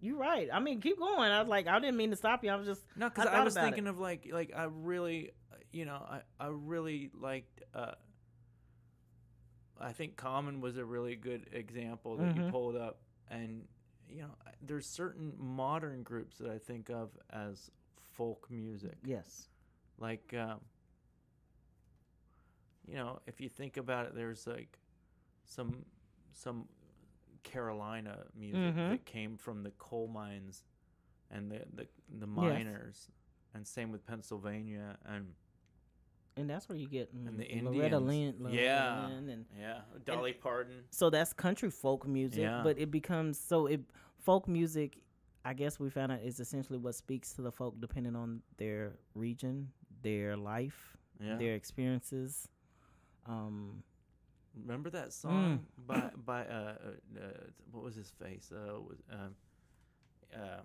you're 0.00 0.16
right. 0.18 0.48
I 0.52 0.60
mean, 0.60 0.80
keep 0.80 0.98
going. 0.98 1.30
I 1.30 1.40
was 1.40 1.48
like, 1.48 1.66
I 1.66 1.78
didn't 1.78 1.96
mean 1.96 2.10
to 2.10 2.16
stop 2.16 2.44
you. 2.44 2.50
I 2.50 2.56
was 2.56 2.66
just. 2.66 2.82
No, 2.96 3.08
because 3.08 3.26
I 3.26 3.40
I, 3.40 3.44
was 3.44 3.54
thinking 3.54 3.86
it. 3.86 3.90
of 3.90 3.98
like 3.98 4.28
like 4.32 4.52
I 4.56 4.64
really, 4.70 5.30
you 5.72 5.84
know, 5.84 6.04
I 6.08 6.20
I 6.40 6.48
really 6.50 7.10
liked. 7.18 7.62
uh 7.74 7.92
I 9.80 9.92
think 9.92 10.16
Common 10.16 10.60
was 10.60 10.76
a 10.76 10.84
really 10.84 11.14
good 11.16 11.48
example 11.52 12.16
that 12.16 12.34
you 12.34 12.42
Mhm. 12.42 12.50
pulled 12.50 12.76
up, 12.76 13.00
and 13.30 13.66
you 14.08 14.22
know, 14.22 14.34
there's 14.62 14.86
certain 14.86 15.34
modern 15.38 16.02
groups 16.02 16.38
that 16.38 16.50
I 16.50 16.58
think 16.58 16.88
of 16.90 17.10
as 17.30 17.70
folk 18.14 18.50
music, 18.50 18.96
Yes. 19.04 19.48
like. 19.98 20.32
Um, 20.34 20.60
you 22.86 22.94
know, 22.94 23.20
if 23.26 23.38
you 23.40 23.48
think 23.50 23.76
about 23.76 24.06
it, 24.06 24.14
there's 24.14 24.46
like 24.46 24.78
some 25.44 25.84
some 26.32 26.66
Carolina 27.42 28.24
music 28.34 28.74
Mhm. 28.74 28.90
that 28.90 29.04
came 29.04 29.36
from 29.36 29.62
the 29.62 29.70
coal 29.72 30.08
mines 30.08 30.64
and 31.30 31.50
the 31.50 31.66
the, 31.74 31.86
the 32.18 32.26
miners, 32.26 33.10
and 33.52 33.66
same 33.66 33.90
with 33.92 34.06
Pennsylvania 34.06 34.96
and 35.04 35.34
And 36.38 36.48
that's 36.48 36.68
where 36.68 36.78
you 36.78 36.88
get 36.88 37.10
and 37.12 37.28
mm, 37.38 37.48
the 37.48 37.60
Loretta 37.70 37.98
Lynn. 37.98 38.34
Loretta 38.38 38.56
yeah, 38.62 39.06
Lynn 39.08 39.28
and 39.28 39.44
yeah, 39.58 39.80
Dolly 40.04 40.32
Parton. 40.32 40.84
so 40.90 41.10
that's 41.10 41.32
country 41.32 41.70
folk 41.70 42.06
music 42.06 42.40
Yeah. 42.40 42.60
but 42.62 42.78
it 42.78 42.90
becomes 42.90 43.38
so 43.38 43.66
it 43.66 43.80
folk 44.18 44.46
music 44.48 44.98
i 45.44 45.52
guess 45.54 45.78
we 45.80 45.88
found 45.90 46.12
out 46.12 46.20
is 46.22 46.40
essentially 46.40 46.78
what 46.78 46.94
speaks 46.94 47.32
to 47.34 47.42
the 47.42 47.50
folk 47.52 47.74
depending 47.80 48.14
on 48.16 48.42
their 48.56 48.92
region 49.14 49.70
their 50.02 50.36
life 50.36 50.96
Yeah, 51.20 51.36
their 51.36 51.54
experiences 51.54 52.48
um 53.26 53.82
remember 54.54 54.90
that 54.90 55.12
song 55.12 55.60
Mm. 55.80 55.86
by 55.86 56.10
by 56.24 56.40
uh, 56.46 56.74
uh, 56.86 57.20
uh 57.20 57.22
what 57.72 57.82
was 57.84 57.94
his 57.94 58.10
face? 58.10 58.50
Uh, 58.52 58.80
was 58.80 58.98
um, 59.12 59.34
uh. 60.34 60.60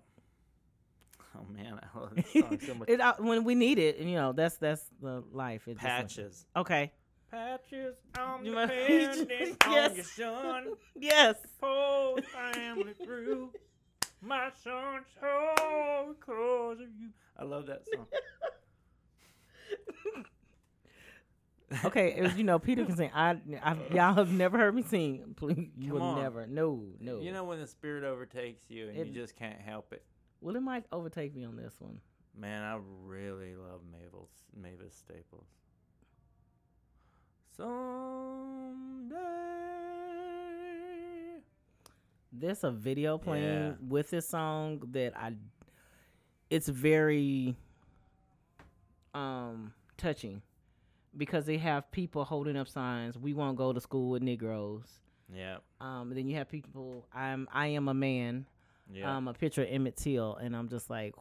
Oh 1.38 1.46
man, 1.52 1.80
I 1.82 1.98
love 1.98 2.14
this 2.14 2.32
song 2.32 2.58
so 2.64 2.74
much. 2.74 2.88
it 2.88 3.00
uh, 3.00 3.14
when 3.18 3.44
we 3.44 3.54
need 3.54 3.78
it 3.78 3.98
you 3.98 4.14
know 4.14 4.32
that's 4.32 4.56
that's 4.58 4.84
the 5.02 5.22
life 5.32 5.66
it 5.66 5.74
just- 5.74 5.84
Patches. 5.84 6.46
okay 6.56 6.92
Patches 7.30 7.96
on 8.18 8.44
You 8.44 8.52
the 8.52 8.66
bandage 8.68 9.56
on 9.66 9.72
Yes. 9.72 9.94
your 9.96 10.04
son. 10.04 10.64
yes 10.94 11.36
the 11.60 12.22
family 12.52 12.92
through. 13.04 13.50
My 14.22 14.50
son's 14.62 15.06
so 15.20 16.14
because 16.18 16.80
of 16.80 16.86
you. 16.98 17.08
I 17.38 17.42
love 17.44 17.66
that 17.66 17.82
song. 17.92 18.06
okay 21.84 22.14
it 22.16 22.22
was, 22.22 22.34
you 22.36 22.44
know 22.44 22.58
peter 22.60 22.84
can 22.84 22.94
sing 22.96 23.10
I, 23.12 23.36
I 23.62 23.76
y'all 23.92 24.14
have 24.14 24.30
never 24.30 24.56
heard 24.58 24.74
me 24.76 24.82
sing 24.82 25.34
please 25.36 25.70
you 25.76 25.88
Come 25.90 25.92
will 25.94 26.02
on. 26.02 26.22
never 26.22 26.46
no 26.46 26.84
no 27.00 27.20
You 27.20 27.32
know 27.32 27.42
when 27.44 27.58
the 27.58 27.66
spirit 27.66 28.04
overtakes 28.04 28.62
you 28.68 28.88
and 28.88 28.96
It- 28.96 29.06
you 29.08 29.14
just 29.14 29.34
can't 29.34 29.60
help 29.60 29.92
it. 29.92 30.04
Well 30.44 30.54
it 30.56 30.60
might 30.60 30.84
overtake 30.92 31.34
me 31.34 31.42
on 31.44 31.56
this 31.56 31.74
one 31.80 31.98
Man, 32.36 32.62
I 32.64 32.78
really 33.04 33.54
love 33.54 33.80
Mavis 33.92 34.28
Mavis 34.60 34.94
Staples. 34.96 35.46
Someday. 39.64 41.40
there's 42.32 42.64
a 42.64 42.70
video 42.72 43.16
playing 43.18 43.44
Yeah. 43.44 43.72
with 43.88 44.10
this 44.10 44.28
song 44.28 44.82
that 44.92 45.16
I 45.16 45.34
it's 46.50 46.68
very 46.68 47.56
um 49.14 49.72
touching 49.96 50.42
because 51.16 51.46
they 51.46 51.58
have 51.58 51.90
people 51.92 52.24
holding 52.24 52.56
up 52.56 52.66
signs 52.68 53.16
we 53.16 53.32
won't 53.34 53.56
go 53.56 53.72
to 53.72 53.80
school 53.80 54.10
with 54.10 54.22
negroes 54.22 54.86
Yeah, 55.32 55.58
um 55.80 56.10
then 56.12 56.26
you 56.26 56.34
have 56.36 56.48
people 56.48 57.06
I'm 57.14 57.46
I 57.52 57.68
am 57.68 57.86
a 57.88 57.94
man 57.94 58.46
yeah. 58.92 59.16
um 59.16 59.28
a 59.28 59.34
picture 59.34 59.62
of 59.62 59.68
Emmett 59.70 59.96
Till 59.96 60.36
and 60.36 60.54
I'm 60.56 60.68
just 60.68 60.90
like 60.90 61.14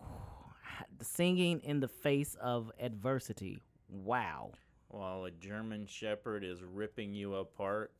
singing 1.01 1.59
in 1.63 1.79
the 1.79 1.87
face 1.87 2.35
of 2.41 2.71
adversity 2.79 3.61
wow 3.89 4.51
While 4.89 5.25
a 5.25 5.31
German 5.31 5.85
Shepherd 5.87 6.43
is 6.43 6.63
ripping 6.63 7.13
you 7.13 7.35
apart. 7.35 7.91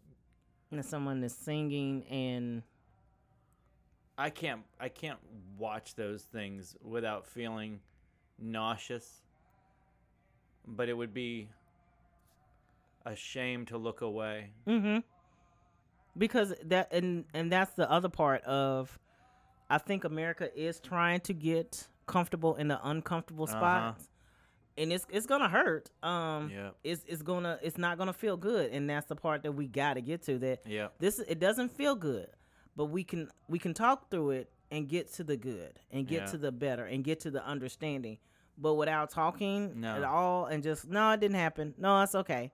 and 0.72 0.84
someone 0.84 1.24
is 1.24 1.34
singing 1.36 2.04
and 2.10 2.64
I 4.18 4.30
can't 4.30 4.62
I 4.80 4.90
can't 4.90 5.20
watch 5.58 5.96
those 5.96 6.22
things 6.24 6.76
without 6.84 7.26
feeling 7.26 7.80
nauseous. 8.40 9.22
But 10.68 10.88
it 10.88 10.94
would 10.94 11.14
be 11.14 11.50
a 13.06 13.16
shame 13.16 13.66
to 13.66 13.78
look 13.78 14.02
away. 14.02 14.52
mm-hmm 14.68 15.00
because 16.16 16.54
that 16.66 16.94
and 16.94 17.26
and 17.34 17.52
that's 17.52 17.74
the 17.74 17.90
other 17.90 18.10
part 18.10 18.44
of 18.44 19.00
I 19.74 19.78
think 19.80 20.04
America 20.04 20.50
is 20.60 20.80
trying 20.80 21.22
to 21.22 21.34
get 21.34 21.88
comfortable 22.06 22.56
in 22.56 22.68
the 22.68 22.80
uncomfortable 22.88 23.46
Uh-huh. 23.46 23.58
spots. 23.60 24.10
And 24.78 24.92
it's 24.92 25.06
it's 25.10 25.26
gonna 25.26 25.50
hurt. 25.50 25.90
Um 26.02 26.50
Yeah. 26.52 26.72
it's 26.84 27.04
it's 27.08 27.22
gonna 27.22 27.60
it's 27.62 27.78
not 27.78 27.98
gonna 27.98 28.14
feel 28.14 28.38
good. 28.38 28.72
And 28.72 28.90
that's 28.90 29.08
the 29.08 29.16
part 29.16 29.44
that 29.44 29.52
we 29.54 29.68
gotta 29.68 30.02
get 30.02 30.22
to 30.24 30.38
that 30.40 30.62
Yeah. 30.66 30.88
this 31.00 31.20
it 31.20 31.40
doesn't 31.40 31.70
feel 31.70 31.96
good. 31.96 32.30
But 32.76 32.86
we 32.86 33.04
can 33.04 33.30
we 33.48 33.60
can 33.60 33.74
talk 33.74 34.10
through 34.10 34.32
it 34.32 34.52
and 34.72 34.88
get 34.90 35.12
to 35.14 35.24
the 35.24 35.38
good 35.38 35.80
and 35.92 36.08
get 36.08 36.22
Yeah. 36.22 36.26
to 36.34 36.38
the 36.38 36.52
better 36.52 36.86
and 36.86 37.04
get 37.04 37.20
to 37.22 37.32
the 37.32 37.46
understanding. 37.46 38.18
But 38.58 38.74
without 38.76 39.10
talking 39.12 39.80
No. 39.80 39.96
at 39.96 40.04
all 40.04 40.46
and 40.48 40.64
just 40.64 40.88
no, 40.88 41.12
it 41.12 41.20
didn't 41.20 41.38
happen. 41.38 41.74
No, 41.78 42.02
it's 42.02 42.16
okay. 42.16 42.52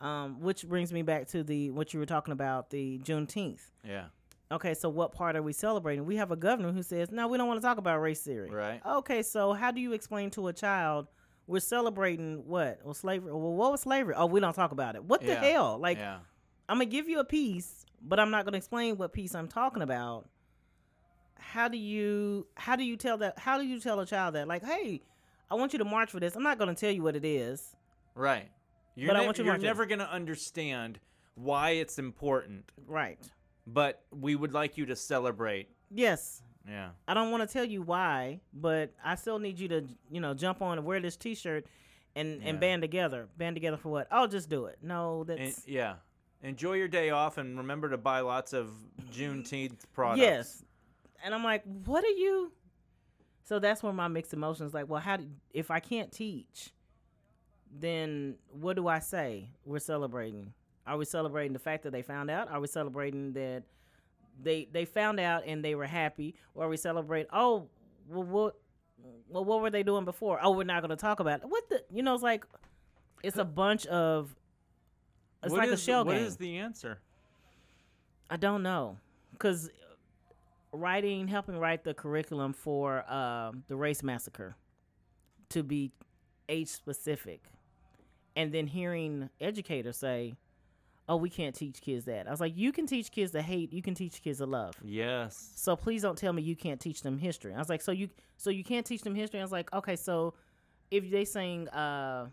Um, 0.00 0.40
which 0.40 0.64
brings 0.68 0.92
me 0.92 1.02
back 1.02 1.26
to 1.28 1.42
the 1.42 1.70
what 1.70 1.92
you 1.92 1.98
were 1.98 2.06
talking 2.06 2.32
about, 2.32 2.70
the 2.70 3.00
Juneteenth. 3.00 3.72
Yeah. 3.84 4.06
Okay, 4.50 4.74
so 4.74 4.88
what 4.88 5.12
part 5.12 5.36
are 5.36 5.42
we 5.42 5.52
celebrating? 5.52 6.06
We 6.06 6.16
have 6.16 6.30
a 6.30 6.36
governor 6.36 6.72
who 6.72 6.82
says, 6.82 7.10
"No, 7.10 7.28
we 7.28 7.36
don't 7.36 7.48
want 7.48 7.60
to 7.60 7.66
talk 7.66 7.78
about 7.78 8.00
race 8.00 8.22
theory." 8.22 8.50
Right. 8.50 8.80
Okay, 8.84 9.22
so 9.22 9.52
how 9.52 9.70
do 9.70 9.80
you 9.80 9.92
explain 9.92 10.30
to 10.30 10.48
a 10.48 10.52
child 10.52 11.08
we're 11.46 11.60
celebrating 11.60 12.46
what? 12.46 12.80
Well, 12.84 12.94
slavery. 12.94 13.32
Well, 13.32 13.54
what 13.54 13.72
was 13.72 13.80
slavery? 13.82 14.14
Oh, 14.16 14.26
we 14.26 14.40
don't 14.40 14.54
talk 14.54 14.72
about 14.72 14.96
it. 14.96 15.04
What 15.04 15.22
the 15.22 15.34
hell? 15.34 15.78
Like, 15.78 15.98
yeah. 15.98 16.18
I'm 16.68 16.76
gonna 16.76 16.86
give 16.86 17.08
you 17.08 17.20
a 17.20 17.24
piece, 17.24 17.86
but 18.02 18.20
I'm 18.20 18.30
not 18.30 18.44
gonna 18.44 18.58
explain 18.58 18.96
what 18.96 19.12
piece 19.12 19.34
I'm 19.34 19.48
talking 19.48 19.82
about. 19.82 20.28
How 21.38 21.68
do 21.68 21.78
you 21.78 22.46
how 22.54 22.76
do 22.76 22.84
you 22.84 22.96
tell 22.96 23.18
that? 23.18 23.38
How 23.38 23.58
do 23.58 23.64
you 23.64 23.80
tell 23.80 24.00
a 24.00 24.06
child 24.06 24.34
that? 24.34 24.46
Like, 24.46 24.64
hey, 24.64 25.02
I 25.50 25.54
want 25.54 25.72
you 25.72 25.78
to 25.78 25.84
march 25.84 26.10
for 26.10 26.20
this. 26.20 26.36
I'm 26.36 26.42
not 26.42 26.58
gonna 26.58 26.74
tell 26.74 26.90
you 26.90 27.02
what 27.02 27.16
it 27.16 27.24
is. 27.24 27.74
Right. 28.14 28.50
You're, 28.98 29.08
But 29.08 29.16
I 29.16 29.24
want 29.24 29.38
you 29.38 29.44
to 29.44 29.50
you're 29.50 29.58
never 29.58 29.86
going 29.86 30.00
to 30.00 30.10
understand 30.10 30.98
why 31.36 31.70
it's 31.70 32.00
important, 32.00 32.72
Right. 32.84 33.18
But 33.72 34.02
we 34.10 34.34
would 34.34 34.52
like 34.52 34.76
you 34.78 34.86
to 34.86 34.96
celebrate. 34.96 35.68
Yes. 35.90 36.42
Yeah. 36.68 36.90
I 37.06 37.14
don't 37.14 37.30
want 37.30 37.48
to 37.48 37.52
tell 37.52 37.64
you 37.64 37.82
why, 37.82 38.40
but 38.52 38.92
I 39.04 39.14
still 39.14 39.38
need 39.38 39.58
you 39.58 39.68
to, 39.68 39.84
you 40.10 40.20
know, 40.20 40.34
jump 40.34 40.60
on 40.62 40.78
and 40.78 40.86
wear 40.86 41.00
this 41.00 41.16
T-shirt, 41.16 41.66
and 42.14 42.42
Yeah. 42.42 42.48
and 42.50 42.60
band 42.60 42.82
together. 42.82 43.28
Band 43.36 43.56
together 43.56 43.76
for 43.76 43.88
what? 43.90 44.08
I'll 44.10 44.28
just 44.28 44.48
do 44.48 44.66
it. 44.66 44.78
No, 44.82 45.20
And, 45.20 45.28
that's 45.38 45.66
yeah. 45.66 45.96
Enjoy 46.42 46.74
your 46.74 46.88
day 46.88 47.10
off 47.10 47.36
and 47.38 47.58
remember 47.58 47.88
to 47.90 47.96
buy 47.98 48.20
lots 48.20 48.52
of 48.52 48.70
Juneteenth 49.10 49.80
products. 49.92 50.20
yes. 50.20 50.64
And 51.24 51.34
I'm 51.34 51.42
like, 51.42 51.62
what 51.84 52.04
are 52.04 52.08
you? 52.08 52.52
So 53.44 53.58
that's 53.58 53.82
where 53.82 53.92
my 53.92 54.08
mixed 54.08 54.32
emotions. 54.34 54.72
Like, 54.74 54.88
well, 54.88 55.00
how 55.00 55.16
do 55.16 55.26
if 55.52 55.70
I 55.70 55.80
can't 55.80 56.12
teach, 56.12 56.70
then 57.72 58.36
what 58.50 58.76
do 58.76 58.88
I 58.88 58.98
say? 58.98 59.50
We're 59.64 59.78
celebrating. 59.78 60.52
Are 60.88 60.96
we 60.96 61.04
celebrating 61.04 61.52
the 61.52 61.58
fact 61.58 61.82
that 61.84 61.92
they 61.92 62.02
found 62.02 62.30
out? 62.30 62.50
Are 62.50 62.60
we 62.60 62.66
celebrating 62.66 63.32
that 63.34 63.62
they 64.42 64.68
they 64.72 64.84
found 64.84 65.20
out 65.20 65.42
and 65.46 65.64
they 65.64 65.74
were 65.74 65.86
happy? 65.86 66.34
Or 66.54 66.64
are 66.64 66.68
we 66.68 66.76
celebrate? 66.76 67.26
Oh, 67.32 67.68
well, 68.08 68.22
what? 68.24 68.56
Well, 69.28 69.44
what 69.44 69.60
were 69.60 69.70
they 69.70 69.82
doing 69.82 70.04
before? 70.04 70.40
Oh, 70.42 70.50
we're 70.52 70.64
not 70.64 70.80
going 70.82 70.90
to 70.90 70.96
talk 70.96 71.20
about 71.20 71.40
it. 71.42 71.48
What 71.48 71.68
the? 71.68 71.82
You 71.92 72.02
know, 72.02 72.14
it's 72.14 72.22
like 72.22 72.44
it's 73.22 73.36
a 73.36 73.44
bunch 73.44 73.86
of. 73.86 74.34
It's 75.42 75.52
What 75.52 75.58
like 75.58 75.68
is- 75.68 75.80
a 75.80 75.84
shell 75.84 76.04
What 76.04 76.14
game. 76.16 76.24
is 76.24 76.36
the 76.36 76.56
answer? 76.58 76.98
I 78.30 78.36
don't 78.36 78.62
know, 78.62 78.96
because 79.32 79.70
writing, 80.72 81.28
helping 81.28 81.56
write 81.56 81.82
the 81.84 81.94
curriculum 81.94 82.52
for 82.52 83.10
um, 83.10 83.62
the 83.68 83.76
race 83.76 84.02
massacre 84.02 84.54
to 85.50 85.62
be 85.62 85.92
age 86.50 86.68
specific, 86.68 87.42
and 88.36 88.52
then 88.52 88.66
hearing 88.66 89.30
educators 89.40 89.96
say, 89.96 90.34
"Oh, 91.08 91.16
we 91.16 91.30
can't 91.30 91.54
teach 91.54 91.80
kids 91.80 92.04
that." 92.06 92.26
I 92.26 92.30
was 92.30 92.40
like, 92.40 92.56
"You 92.56 92.72
can 92.72 92.86
teach 92.86 93.10
kids 93.10 93.32
to 93.32 93.42
hate. 93.42 93.72
You 93.72 93.82
can 93.82 93.94
teach 93.94 94.22
kids 94.22 94.38
to 94.38 94.46
love. 94.46 94.74
Yes. 94.84 95.52
So 95.56 95.76
please 95.76 96.02
don't 96.02 96.18
tell 96.18 96.32
me 96.32 96.42
you 96.42 96.56
can't 96.56 96.80
teach 96.80 97.02
them 97.02 97.18
history." 97.18 97.54
I 97.54 97.58
was 97.58 97.68
like, 97.68 97.80
"So 97.82 97.92
you 97.92 98.08
so 98.36 98.50
you 98.50 98.64
can't 98.64 98.86
teach 98.86 99.02
them 99.02 99.14
history?" 99.14 99.40
I 99.40 99.42
was 99.42 99.52
like, 99.52 99.72
"Okay, 99.72 99.96
so 99.96 100.34
if 100.90 101.10
they 101.10 101.24
sing 101.24 101.68
uh, 101.68 102.28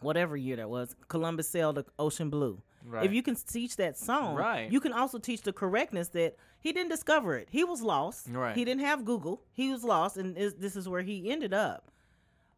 whatever 0.00 0.36
year 0.36 0.56
that 0.56 0.68
was, 0.70 0.94
Columbus 1.08 1.48
sailed 1.48 1.76
the 1.76 1.84
ocean 1.98 2.30
blue." 2.30 2.62
Right. 2.86 3.06
If 3.06 3.14
you 3.14 3.22
can 3.22 3.34
teach 3.34 3.76
that 3.76 3.96
song, 3.96 4.36
Right. 4.36 4.70
you 4.70 4.78
can 4.78 4.92
also 4.92 5.18
teach 5.18 5.40
the 5.40 5.54
correctness 5.54 6.08
that 6.08 6.36
he 6.60 6.70
didn't 6.70 6.90
discover 6.90 7.34
it. 7.38 7.48
He 7.50 7.64
was 7.64 7.80
lost. 7.80 8.28
Right. 8.30 8.54
He 8.54 8.62
didn't 8.62 8.82
have 8.82 9.06
Google. 9.06 9.42
He 9.52 9.70
was 9.70 9.84
lost, 9.84 10.18
and 10.18 10.36
is, 10.36 10.52
this 10.54 10.76
is 10.76 10.86
where 10.86 11.00
he 11.00 11.30
ended 11.30 11.54
up. 11.54 11.90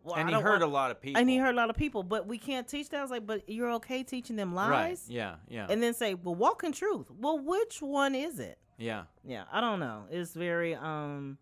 Well, 0.06 0.14
and 0.16 0.28
I 0.28 0.36
he 0.36 0.42
hurt 0.42 0.50
want- 0.60 0.62
a 0.62 0.66
lot 0.68 0.90
of 0.92 1.00
people. 1.00 1.20
And 1.20 1.28
he 1.28 1.36
hurt 1.36 1.50
a 1.54 1.56
lot 1.56 1.68
of 1.68 1.76
people, 1.76 2.02
but 2.02 2.26
we 2.26 2.38
can't 2.38 2.66
teach 2.68 2.88
that. 2.90 2.98
I 2.98 3.02
was 3.02 3.10
like, 3.10 3.26
but 3.26 3.48
you're 3.48 3.72
okay 3.72 4.02
teaching 4.04 4.36
them 4.36 4.54
lies, 4.54 4.70
Right. 4.70 4.98
Yeah. 5.08 5.34
Yeah. 5.48 5.66
and 5.68 5.82
then 5.82 5.94
say, 5.94 6.14
well, 6.14 6.34
walk 6.34 6.62
in 6.64 6.72
truth. 6.72 7.10
Well, 7.10 7.38
which 7.38 7.82
one 7.82 8.14
is 8.14 8.38
it? 8.38 8.58
yeah. 8.78 9.04
Yeah, 9.24 9.44
I 9.50 9.60
don't 9.60 9.80
know. 9.80 10.04
It's 10.10 10.32
very 10.34 10.74
um 10.76 11.38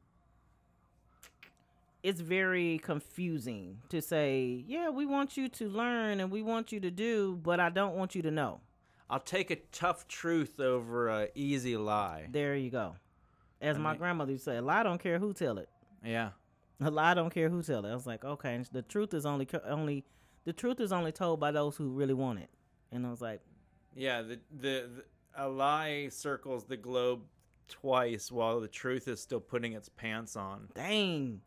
it's 2.02 2.20
very 2.20 2.78
confusing 2.82 3.78
to 3.88 4.02
say, 4.02 4.62
yeah, 4.66 4.90
we 4.90 5.06
want 5.06 5.36
you 5.38 5.48
to 5.48 5.68
learn 5.68 6.20
and 6.20 6.30
we 6.30 6.42
want 6.42 6.70
you 6.70 6.78
to 6.80 6.90
do, 6.90 7.38
but 7.42 7.60
I 7.60 7.70
don't 7.70 7.94
want 7.96 8.14
you 8.14 8.22
to 8.22 8.30
know. 8.30 8.60
I'll 9.08 9.20
take 9.20 9.50
a 9.50 9.56
tough 9.72 10.06
truth 10.08 10.60
over 10.60 11.08
a 11.08 11.28
easy 11.34 11.76
lie. 11.76 12.28
There 12.30 12.56
you 12.56 12.70
go. 12.70 12.96
As 13.60 13.76
I 13.76 13.80
my 13.80 13.90
mean- 13.92 13.98
grandmother 14.00 14.32
used 14.32 14.44
to 14.44 14.50
say, 14.52 14.56
a 14.58 14.62
lie 14.62 14.82
don't 14.82 15.00
care 15.02 15.18
who 15.18 15.32
tell 15.32 15.58
it. 15.58 15.68
Yeah. 16.04 16.30
A 16.84 16.90
lie 16.90 17.14
don't 17.14 17.32
care 17.32 17.48
who 17.48 17.62
tell 17.62 17.84
it. 17.86 17.90
I 17.90 17.94
was 17.94 18.06
like, 18.06 18.24
okay, 18.24 18.62
the 18.70 18.82
truth 18.82 19.14
is 19.14 19.24
only 19.24 19.48
only 19.66 20.04
the 20.44 20.52
truth 20.52 20.80
is 20.80 20.92
only 20.92 21.12
told 21.12 21.40
by 21.40 21.50
those 21.50 21.76
who 21.76 21.88
really 21.88 22.12
want 22.14 22.40
it. 22.40 22.50
And 22.92 23.06
I 23.06 23.10
was 23.10 23.22
like, 23.22 23.40
Yeah. 23.96 24.22
The, 24.22 24.38
the 24.50 24.88
the 24.96 25.04
a 25.36 25.48
lie 25.48 26.08
circles 26.10 26.64
the 26.64 26.76
globe 26.76 27.22
twice 27.68 28.30
while 28.30 28.60
the 28.60 28.68
truth 28.68 29.08
is 29.08 29.20
still 29.20 29.40
putting 29.40 29.72
its 29.72 29.88
pants 29.88 30.36
on. 30.36 30.68
dang. 30.74 31.40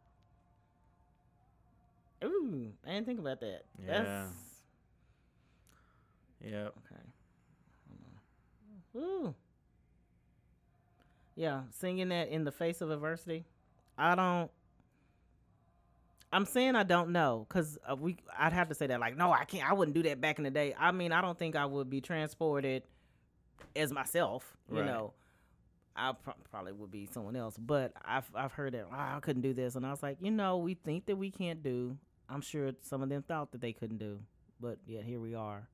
Ooh, 2.23 2.71
I 2.85 2.93
didn't 2.93 3.05
think 3.05 3.19
about 3.19 3.39
that. 3.41 3.61
Yeah. 3.85 4.03
That's 4.03 4.31
Yep. 6.43 6.73
Okay. 6.85 7.01
Ooh. 9.05 9.35
Yeah, 11.35 11.61
singing 11.69 12.09
that 12.09 12.29
in 12.29 12.43
the 12.43 12.51
face 12.51 12.81
of 12.81 12.89
adversity. 12.89 13.45
I 13.97 14.15
don't. 14.15 14.49
I'm 16.31 16.45
saying 16.45 16.75
I 16.75 16.83
don't 16.83 17.11
know 17.11 17.45
because 17.47 17.77
uh, 17.89 17.95
we. 17.95 18.17
I'd 18.37 18.53
have 18.53 18.67
to 18.69 18.75
say 18.75 18.87
that 18.87 18.99
like, 18.99 19.15
no, 19.15 19.31
I 19.31 19.45
can't. 19.45 19.69
I 19.69 19.73
wouldn't 19.73 19.95
do 19.95 20.03
that 20.03 20.19
back 20.19 20.37
in 20.39 20.43
the 20.43 20.51
day. 20.51 20.75
I 20.77 20.91
mean, 20.91 21.11
I 21.11 21.21
don't 21.21 21.37
think 21.37 21.55
I 21.55 21.65
would 21.65 21.89
be 21.89 22.01
transported 22.01 22.83
as 23.75 23.91
myself. 23.93 24.55
You 24.69 24.77
Right. 24.79 24.85
know, 24.85 25.13
I 25.95 26.11
pro- 26.11 26.33
probably 26.51 26.73
would 26.73 26.91
be 26.91 27.07
someone 27.11 27.35
else. 27.37 27.55
But 27.57 27.93
I've 28.03 28.29
I've 28.35 28.51
heard 28.51 28.73
that 28.73 28.87
"Ah, 28.91 29.15
I 29.15 29.19
couldn't 29.21 29.41
do 29.41 29.53
this, 29.53 29.75
and 29.75 29.85
I 29.85 29.91
was 29.91 30.03
like, 30.03 30.17
you 30.21 30.31
know, 30.31 30.57
we 30.57 30.73
think 30.73 31.05
that 31.05 31.15
we 31.15 31.31
can't 31.31 31.63
do. 31.63 31.97
I'm 32.29 32.41
sure 32.41 32.71
some 32.81 33.01
of 33.01 33.07
them 33.09 33.23
thought 33.23 33.53
that 33.53 33.61
they 33.61 33.71
couldn't 33.71 33.99
do, 33.99 34.19
but 34.59 34.79
yet 34.85 35.03
here 35.05 35.19
we 35.21 35.33
are 35.33 35.69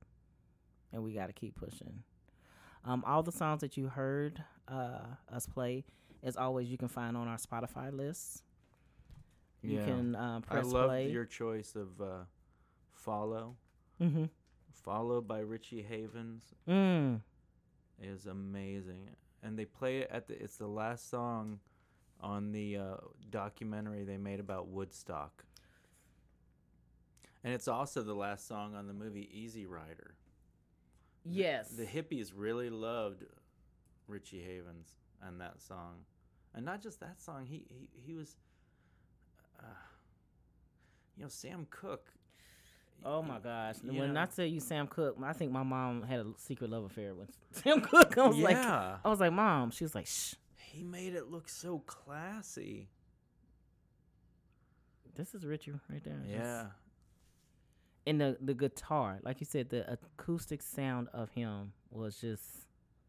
and 0.92 1.02
we 1.02 1.12
got 1.12 1.26
to 1.26 1.32
keep 1.32 1.56
pushing. 1.56 2.04
Um, 2.84 3.02
all 3.04 3.24
the 3.24 3.32
songs 3.32 3.62
that 3.62 3.76
you 3.76 3.88
heard 3.88 4.40
uh, 4.68 5.00
us 5.32 5.46
play, 5.46 5.84
as 6.22 6.36
always, 6.36 6.68
you 6.68 6.78
can 6.78 6.86
find 6.86 7.16
on 7.16 7.26
our 7.26 7.38
Spotify 7.38 7.92
list. 7.92 8.44
You 9.64 9.78
Yeah. 9.78 9.84
can 9.86 10.14
uh, 10.14 10.40
I 10.50 10.60
love 10.60 10.88
play. 10.88 11.10
your 11.10 11.24
choice 11.24 11.74
of 11.74 12.00
uh, 12.00 12.24
follow. 12.92 13.56
mm-hmm. 14.00 14.24
Follow 14.82 15.22
by 15.22 15.38
Richie 15.38 15.80
Havens 15.82 16.52
mm. 16.68 17.18
is 18.02 18.26
amazing, 18.26 19.08
and 19.42 19.58
they 19.58 19.64
play 19.64 19.98
it 20.00 20.10
at 20.10 20.26
the. 20.28 20.34
It's 20.42 20.56
the 20.58 20.66
last 20.66 21.08
song 21.08 21.60
on 22.20 22.52
the 22.52 22.76
uh, 22.76 22.96
documentary 23.30 24.04
they 24.04 24.18
made 24.18 24.40
about 24.40 24.68
Woodstock, 24.68 25.44
and 27.42 27.54
it's 27.54 27.68
also 27.68 28.02
the 28.02 28.14
last 28.14 28.46
song 28.46 28.74
on 28.74 28.86
the 28.86 28.92
movie 28.92 29.30
Easy 29.32 29.64
Rider. 29.64 30.16
Yes. 31.24 31.70
The 31.70 31.86
hippies 31.86 32.32
really 32.36 32.68
loved 32.68 33.24
Richie 34.06 34.42
Havens 34.42 34.88
and 35.22 35.40
that 35.40 35.62
song, 35.62 36.04
and 36.54 36.64
not 36.66 36.82
just 36.82 37.00
that 37.00 37.22
song. 37.22 37.46
He 37.46 37.64
he 37.70 37.88
he 37.94 38.14
was, 38.14 38.36
uh, 39.64 39.74
you 41.16 41.22
know, 41.22 41.28
Sam 41.28 41.66
Cooke. 41.70 42.08
oh 43.04 43.22
my 43.22 43.38
gosh! 43.38 43.76
you 43.82 43.98
when 43.98 44.14
know. 44.14 44.22
I 44.22 44.26
tell 44.26 44.44
you 44.46 44.60
Sam 44.60 44.86
Cooke, 44.86 45.16
I 45.24 45.32
think 45.32 45.52
my 45.52 45.62
mom 45.62 46.02
had 46.02 46.20
a 46.20 46.26
secret 46.36 46.70
love 46.70 46.84
affair 46.84 47.14
with 47.14 47.30
Sam 47.52 47.80
Cooke. 47.80 48.16
I 48.18 48.26
was 48.26 48.38
like, 48.38 48.56
I 48.56 48.98
was 49.04 49.20
like, 49.20 49.32
Mom. 49.32 49.70
She 49.70 49.84
was 49.84 49.94
like, 49.94 50.06
Shh. 50.06 50.34
he 50.72 50.82
made 50.82 51.14
it 51.14 51.30
look 51.30 51.48
so 51.48 51.78
classy. 51.86 52.88
This 55.14 55.34
is 55.34 55.44
Richie 55.46 55.72
right 55.88 56.02
there. 56.02 56.20
That's- 56.26 56.40
Yeah, 56.40 56.66
And 58.06 58.20
the 58.20 58.36
the 58.40 58.54
guitar, 58.54 59.20
like 59.22 59.40
you 59.40 59.46
said, 59.46 59.70
the 59.70 59.90
acoustic 59.92 60.60
sound 60.62 61.08
of 61.12 61.30
him 61.30 61.72
was 61.90 62.20
just. 62.20 62.42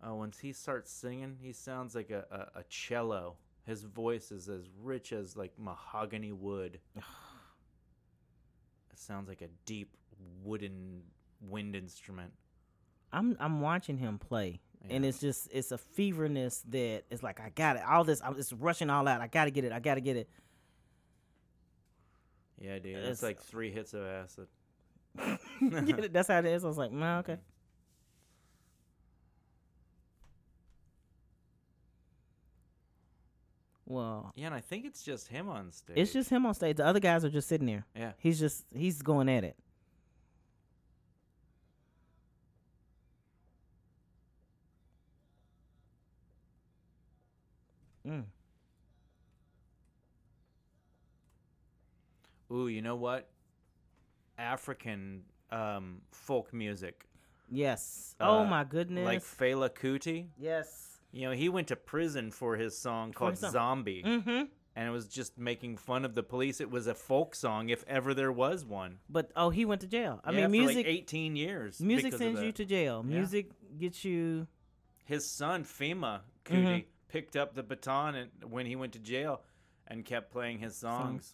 Oh, 0.04 0.16
once 0.16 0.38
he 0.40 0.54
starts 0.54 0.92
singing, 0.92 1.38
he 1.42 1.52
sounds 1.52 1.96
like 1.96 2.12
a, 2.12 2.26
a, 2.56 2.60
a 2.60 2.64
cello. 2.70 3.38
His 3.66 3.84
voice 3.84 4.32
is 4.32 4.48
as 4.48 4.62
rich 4.82 5.12
as 5.12 5.36
like 5.36 5.54
mahogany 5.58 6.32
wood. 6.32 6.80
it 6.96 7.04
sounds 8.96 9.28
like 9.28 9.42
a 9.42 9.48
deep 9.66 9.96
wooden 10.44 11.02
wind 11.42 11.76
instrument. 11.76 12.32
I'm 13.12 13.36
I'm 13.40 13.62
watching 13.62 13.98
him 13.98 14.18
play 14.20 14.62
and 14.90 15.04
it's 15.06 15.20
just 15.20 15.48
it's 15.52 15.72
a 15.72 15.78
feverness 15.80 16.64
that 16.70 17.04
it's 17.10 17.24
like 17.24 17.40
I 17.40 17.50
got 17.50 17.76
it. 17.78 17.84
All 17.88 18.04
this, 18.04 18.22
I'm 18.24 18.36
just 18.36 18.54
rushing 18.60 18.90
all 18.90 19.08
out. 19.08 19.22
I 19.22 19.28
got 19.28 19.46
to 19.46 19.52
get 19.52 19.64
it. 19.64 19.72
I 19.72 19.80
got 19.80 19.96
to 19.96 20.02
get 20.02 20.16
it. 20.16 20.30
Yeah, 22.60 22.80
dude. 22.80 22.98
It's- 22.98 23.10
It's 23.14 23.24
like 23.24 23.40
three 23.40 23.72
hits 23.72 23.94
of 23.94 24.04
acid. 24.06 24.48
It? 25.62 26.12
That's 26.14 26.28
how 26.28 26.40
it 26.40 26.46
is. 26.46 26.64
I 26.66 26.68
was 26.68 26.78
like, 26.78 26.92
man, 26.92 27.20
okay. 27.20 27.38
Well, 33.88 34.32
Yeah, 34.36 34.48
and 34.48 34.56
I 34.56 34.62
think 34.62 34.86
it's 34.86 35.04
just 35.04 35.28
him 35.28 35.48
on 35.48 35.72
stage. 35.72 35.96
it's 35.98 36.12
just 36.14 36.30
him 36.30 36.46
on 36.46 36.54
stage. 36.56 36.78
The 36.78 36.86
other 36.86 37.00
guys 37.00 37.24
are 37.24 37.30
just 37.30 37.48
sitting 37.48 37.68
there. 37.68 37.86
yeah. 37.96 38.14
He's 38.18 38.40
just 38.40 38.66
he's 38.74 39.02
going 39.02 39.30
at 39.30 39.44
it. 39.44 39.56
Mm. 48.08 48.24
Ooh, 52.52 52.68
you 52.68 52.82
know 52.82 52.96
what? 52.96 53.28
African 54.38 55.24
um, 55.52 56.02
folk 56.12 56.54
music, 56.54 57.06
Yes. 57.50 58.16
oh 58.20 58.40
Uh, 58.40 58.46
my 58.46 58.64
goodness. 58.64 59.06
like 59.06 59.22
Fela 59.22 59.70
Kuti. 59.70 60.28
yes. 60.38 60.95
You 61.16 61.30
know, 61.30 61.32
he 61.32 61.48
went 61.50 61.70
to 61.70 61.78
prison 61.78 62.30
for 62.30 62.58
his 62.58 62.78
song 62.78 63.12
For 63.14 63.20
called 63.20 63.32
his 63.32 63.40
song. 63.40 63.52
"Zombie," 63.52 64.04
Mm-hmm. 64.06 64.44
and 64.76 64.88
it 64.88 64.92
was 64.92 65.08
just 65.08 65.38
making 65.38 65.78
fun 65.78 66.04
of 66.04 66.14
the 66.14 66.24
police. 66.24 66.60
It 66.60 66.70
was 66.70 66.88
a 66.88 66.94
folk 66.94 67.36
song, 67.36 67.70
if 67.70 67.86
ever 67.88 68.14
there 68.14 68.34
was 68.34 68.66
one. 68.66 69.00
But 69.10 69.32
oh, 69.36 69.50
he 69.50 69.64
went 69.64 69.80
to 69.82 69.88
jail. 69.88 70.20
I 70.26 70.32
Yeah, 70.32 70.42
mean, 70.48 70.52
music. 70.52 70.78
like 70.86 70.88
18 70.88 71.38
years. 71.38 71.80
music 71.80 72.14
sends 72.14 72.42
you 72.42 72.52
to 72.52 72.66
jail. 72.66 73.06
Yeah. 73.08 73.16
Music 73.20 73.52
gets 73.80 74.04
you. 74.04 74.48
His 75.06 75.26
son 75.26 75.64
Femi 75.64 76.20
Kuti 76.44 76.64
Mhm. 76.66 76.86
picked 77.08 77.38
up 77.38 77.54
the 77.56 77.64
baton 77.64 78.16
and 78.16 78.32
when 78.52 78.66
he 78.66 78.76
went 78.76 78.92
to 78.94 79.00
jail, 79.00 79.42
and 79.88 80.04
kept 80.04 80.32
playing 80.32 80.60
his 80.60 80.76
songs. 80.76 81.34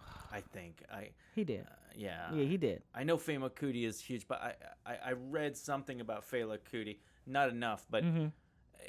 I 0.32 0.40
think 0.40 0.82
I 0.92 1.10
He 1.34 1.44
did. 1.44 1.62
uh, 1.62 1.70
yeah 1.94 2.34
yeah, 2.34 2.44
he 2.44 2.56
did. 2.58 2.82
I 2.94 3.04
know 3.04 3.16
Femi 3.16 3.48
Kuti 3.50 3.84
is 3.86 4.00
huge, 4.00 4.28
but 4.28 4.40
I, 4.42 4.54
I 4.84 4.94
I 5.06 5.12
read 5.12 5.56
something 5.56 6.00
about 6.00 6.22
Fela 6.28 6.58
Kuti, 6.58 6.98
not 7.28 7.48
enough, 7.50 7.86
but 7.90 8.04
hmm 8.04 8.26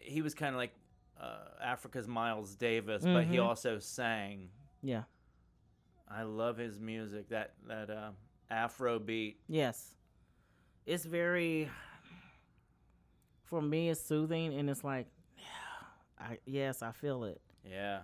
he 0.02 0.22
was 0.22 0.34
kind 0.34 0.56
of 0.56 0.58
like 0.60 0.72
uh, 1.20 1.40
Africa's 1.62 2.08
Miles 2.08 2.56
Davis, 2.56 3.04
but 3.04 3.26
he 3.26 3.36
Mhm. 3.38 3.44
also 3.44 3.80
sang. 3.80 4.50
Yeah. 4.82 5.04
I 6.08 6.24
love 6.24 6.58
his 6.58 6.80
music. 6.80 7.30
That 7.30 7.54
that 7.68 7.90
uh, 7.90 8.12
Afro 8.50 8.98
beat. 9.00 9.42
Yes. 9.48 9.94
It's 10.86 11.06
very 11.06 11.70
for 13.44 13.62
me 13.62 13.90
it's 13.90 14.02
soothing 14.02 14.54
and 14.54 14.70
it's 14.70 14.84
like 14.84 15.08
yeah, 15.38 15.44
I 16.20 16.38
yes, 16.46 16.82
I 16.82 16.92
feel 16.92 17.24
it. 17.26 17.42
Yeah. 17.64 18.02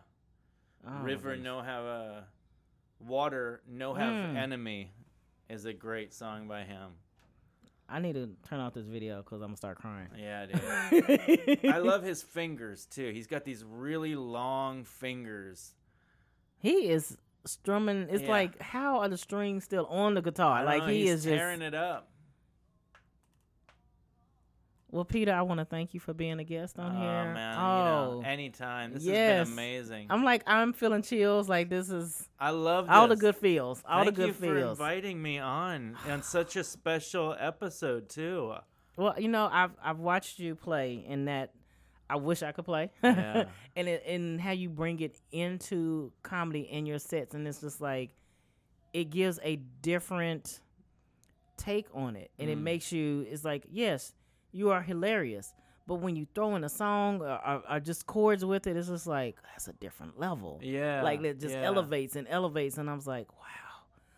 Oh, 0.87 1.01
River 1.01 1.35
no 1.37 1.61
have 1.61 1.83
a 1.85 2.27
water 2.99 3.61
no 3.67 3.93
have 3.93 4.13
Mm. 4.13 4.35
enemy 4.35 4.91
is 5.49 5.65
a 5.65 5.73
great 5.73 6.13
song 6.13 6.47
by 6.47 6.63
him. 6.63 6.91
I 7.87 7.99
need 7.99 8.13
to 8.13 8.29
turn 8.49 8.59
off 8.59 8.73
this 8.73 8.87
video 8.87 9.21
cuz 9.23 9.41
I'm 9.41 9.51
to 9.51 9.57
start 9.57 9.77
crying. 9.77 10.07
Yeah, 10.17 10.45
dude. 10.47 11.65
I 11.65 11.77
love 11.77 12.03
his 12.03 12.23
fingers 12.23 12.85
too. 12.85 13.11
He's 13.11 13.27
got 13.27 13.43
these 13.45 13.63
really 13.63 14.15
long 14.15 14.83
fingers. 14.83 15.73
He 16.59 16.89
is 16.89 17.17
strumming. 17.45 18.07
It's 18.09 18.23
Yeah. 18.23 18.29
like 18.29 18.59
how 18.61 18.99
are 18.99 19.09
the 19.09 19.17
strings 19.17 19.63
still 19.65 19.85
on 19.85 20.15
the 20.15 20.21
guitar? 20.21 20.63
Like 20.65 20.81
know, 20.83 20.87
he 20.87 21.01
he's 21.01 21.11
is 21.11 21.23
just 21.25 21.35
tearing 21.35 21.61
it 21.61 21.75
up. 21.75 22.09
Well, 24.95 25.03
Peter, 25.03 25.33
I 25.33 25.41
want 25.41 25.59
to 25.59 25.65
thank 25.65 25.93
you 25.93 25.99
for 25.99 26.13
being 26.13 26.39
a 26.39 26.45
guest 26.45 26.79
on 26.79 26.95
oh 26.95 26.99
here. 26.99 27.33
man, 27.33 27.57
oh, 27.59 28.15
you 28.17 28.21
know, 28.23 28.29
anytime. 28.29 28.93
This 28.93 29.03
Yes. 29.03 29.39
has 29.39 29.47
been 29.49 29.53
amazing. 29.53 30.07
I'm 30.09 30.23
like 30.23 30.43
I'm 30.47 30.71
feeling 30.71 31.01
chills. 31.01 31.49
Like 31.49 31.67
this 31.69 31.89
is 31.89 32.29
I 32.39 32.51
love 32.51 32.89
all 32.89 33.09
the 33.09 33.17
good 33.17 33.35
feels. 33.35 33.83
All 33.85 34.05
Thank 34.05 34.15
the 34.15 34.21
good 34.27 34.35
feels. 34.37 34.39
Thank 34.39 34.53
you 34.55 34.63
for 34.63 34.69
inviting 34.71 35.21
me 35.21 35.39
on 35.39 35.97
on 36.09 36.23
such 36.23 36.55
a 36.55 36.63
special 36.63 37.35
episode 37.37 38.07
too. 38.07 38.53
Well, 38.95 39.15
you 39.19 39.27
know, 39.27 39.49
I've 39.51 39.71
I've 39.83 39.99
watched 39.99 40.39
you 40.39 40.55
play, 40.55 41.05
and 41.09 41.27
that 41.27 41.51
I 42.09 42.15
wish 42.15 42.41
I 42.41 42.53
could 42.53 42.63
play. 42.63 42.89
Yeah. 43.03 43.45
and 43.75 43.89
it, 43.89 44.03
and 44.07 44.39
how 44.39 44.51
you 44.51 44.69
bring 44.69 45.01
it 45.01 45.19
into 45.33 46.13
comedy 46.23 46.61
in 46.61 46.85
your 46.85 46.99
sets, 46.99 47.35
and 47.35 47.45
it's 47.45 47.59
just 47.59 47.81
like 47.81 48.11
it 48.93 49.09
gives 49.09 49.41
a 49.43 49.57
different 49.81 50.61
take 51.57 51.87
on 51.93 52.15
it, 52.15 52.31
and 52.39 52.49
it 52.49 52.57
Mm. 52.57 52.63
makes 52.63 52.93
you. 52.93 53.25
It's 53.29 53.43
like 53.43 53.65
yes, 53.69 54.13
you 54.55 54.71
are 54.71 54.81
hilarious, 54.81 55.53
but 55.85 55.95
when 55.95 56.15
you 56.15 56.25
throw 56.33 56.55
in 56.55 56.63
a 56.63 56.69
song 56.69 57.21
or, 57.21 57.39
or, 57.45 57.63
or 57.69 57.79
just 57.79 58.07
chords 58.07 58.43
with 58.45 58.67
it, 58.67 58.77
it's 58.77 58.87
just 58.87 59.05
like 59.05 59.35
that's 59.51 59.67
a 59.67 59.73
different 59.73 60.19
level. 60.19 60.59
Yeah, 60.63 61.01
like 61.03 61.21
it 61.23 61.39
just 61.39 61.55
yeah. 61.55 61.63
elevates 61.63 62.15
and 62.15 62.27
elevates, 62.29 62.77
and 62.77 62.89
I 62.89 62.93
was 62.95 63.05
like, 63.05 63.31
wow. 63.33 63.41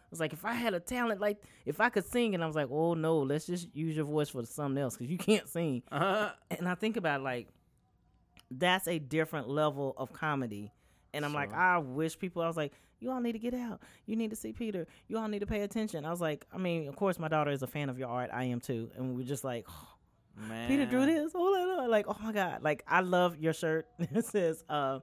I 0.08 0.10
was 0.10 0.22
like, 0.22 0.32
if 0.32 0.46
I 0.46 0.54
had 0.54 0.74
a 0.74 0.80
talent 0.80 1.20
like, 1.20 1.42
if 1.66 1.82
I 1.82 1.90
could 1.90 2.06
sing, 2.06 2.34
and 2.34 2.42
I 2.44 2.48
was 2.48 2.56
like, 2.56 2.70
oh 2.72 2.94
no, 2.94 3.18
let's 3.20 3.46
just 3.46 3.68
use 3.76 3.96
your 3.96 4.06
voice 4.06 4.30
for 4.30 4.46
something 4.46 4.82
else 4.82 4.96
because 4.96 5.12
you 5.12 5.18
can't 5.18 5.50
sing. 5.50 5.84
Uh, 5.92 6.30
And 6.50 6.68
I 6.70 6.76
think 6.76 6.96
about 6.96 7.24
like, 7.24 7.50
that's 8.50 8.88
a 8.88 9.00
different 9.00 9.50
level 9.50 9.94
of 9.98 10.14
comedy. 10.14 10.72
And 11.14 11.26
I'm 11.26 11.34
like, 11.34 11.54
I 11.54 11.80
wish 11.80 12.18
people. 12.18 12.42
I 12.42 12.48
was 12.48 12.56
like, 12.56 12.74
you 13.00 13.12
all 13.12 13.20
need 13.20 13.34
to 13.34 13.40
get 13.40 13.54
out. 13.54 13.82
You 14.06 14.16
need 14.16 14.30
to 14.30 14.36
see 14.36 14.54
Peter. 14.54 14.88
You 15.08 15.18
all 15.18 15.28
need 15.28 15.40
to 15.40 15.46
pay 15.46 15.62
attention. 15.62 16.06
I 16.06 16.10
was 16.10 16.22
like, 16.22 16.46
I 16.54 16.58
mean, 16.58 16.88
of 16.88 16.96
course, 16.96 17.20
my 17.20 17.28
daughter 17.28 17.52
is 17.52 17.62
a 17.62 17.68
fan 17.68 17.90
of 17.90 18.00
your 18.00 18.10
art. 18.10 18.30
I 18.34 18.46
am 18.46 18.60
too. 18.60 18.90
And 18.96 19.16
we're 19.16 19.26
just 19.26 19.44
like, 19.44 19.66
man. 20.38 20.68
Peter 20.68 20.86
drew 20.86 21.06
this. 21.06 21.32
Oh, 21.36 21.86
like, 21.90 22.06
oh 22.08 22.16
my 22.22 22.32
god, 22.32 22.64
like 22.64 22.84
I 22.88 23.02
love 23.02 23.38
your 23.38 23.54
shirt. 23.54 23.88
it 24.00 24.26
says, 24.26 24.64
uh, 24.70 25.00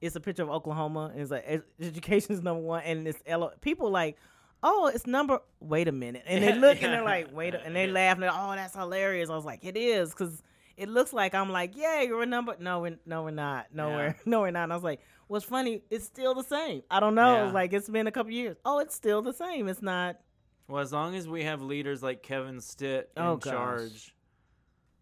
it's 0.00 0.16
a 0.16 0.20
picture 0.20 0.42
of 0.42 0.50
Oklahoma. 0.50 1.12
It's 1.16 1.30
like 1.30 1.44
ed- 1.46 1.62
education's 1.80 2.42
number 2.42 2.62
one, 2.62 2.82
and 2.84 3.06
it's 3.06 3.20
elo- 3.26 3.52
people 3.60 3.90
like, 3.90 4.16
oh, 4.62 4.90
it's 4.92 5.06
number. 5.06 5.40
Wait 5.60 5.88
a 5.88 5.92
minute, 5.92 6.22
and 6.26 6.42
they 6.44 6.54
look 6.54 6.82
and 6.82 6.92
they're 6.92 7.04
like, 7.04 7.28
wait, 7.32 7.54
a- 7.54 7.64
and 7.64 7.74
they 7.74 7.86
laugh 7.86 8.14
and 8.14 8.22
they're, 8.22 8.30
oh, 8.32 8.52
that's 8.54 8.74
hilarious. 8.74 9.30
I 9.30 9.34
was 9.36 9.44
like, 9.44 9.64
it 9.64 9.76
is 9.76 10.10
because 10.10 10.42
it 10.76 10.88
looks 10.88 11.12
like 11.12 11.34
I'm 11.34 11.50
like, 11.50 11.72
yeah, 11.76 12.02
you're 12.02 12.22
a 12.22 12.26
number. 12.26 12.54
No, 12.60 12.80
we're 12.80 12.98
no, 13.04 13.24
we're 13.24 13.30
not. 13.32 13.66
No, 13.74 13.88
Yeah. 13.88 13.96
we're 13.96 14.16
no, 14.26 14.40
we're 14.42 14.50
not. 14.52 14.64
And 14.64 14.72
I 14.72 14.76
was 14.76 14.84
like, 14.84 15.00
what's 15.26 15.44
funny? 15.44 15.82
It's 15.90 16.04
still 16.04 16.34
the 16.34 16.44
same. 16.44 16.82
I 16.90 17.00
don't 17.00 17.16
know. 17.16 17.46
Yeah. 17.46 17.52
Like 17.52 17.72
it's 17.72 17.88
been 17.88 18.06
a 18.06 18.12
couple 18.12 18.32
years. 18.32 18.56
Oh, 18.64 18.78
it's 18.78 18.94
still 18.94 19.20
the 19.22 19.32
same. 19.32 19.66
It's 19.68 19.82
not. 19.82 20.18
Well, 20.68 20.80
as 20.82 20.92
long 20.92 21.14
as 21.16 21.26
we 21.26 21.44
have 21.44 21.62
leaders 21.62 22.02
like 22.02 22.22
Kevin 22.22 22.60
Stitt 22.60 23.10
in 23.16 23.22
Oh, 23.22 23.38
charge, 23.38 24.14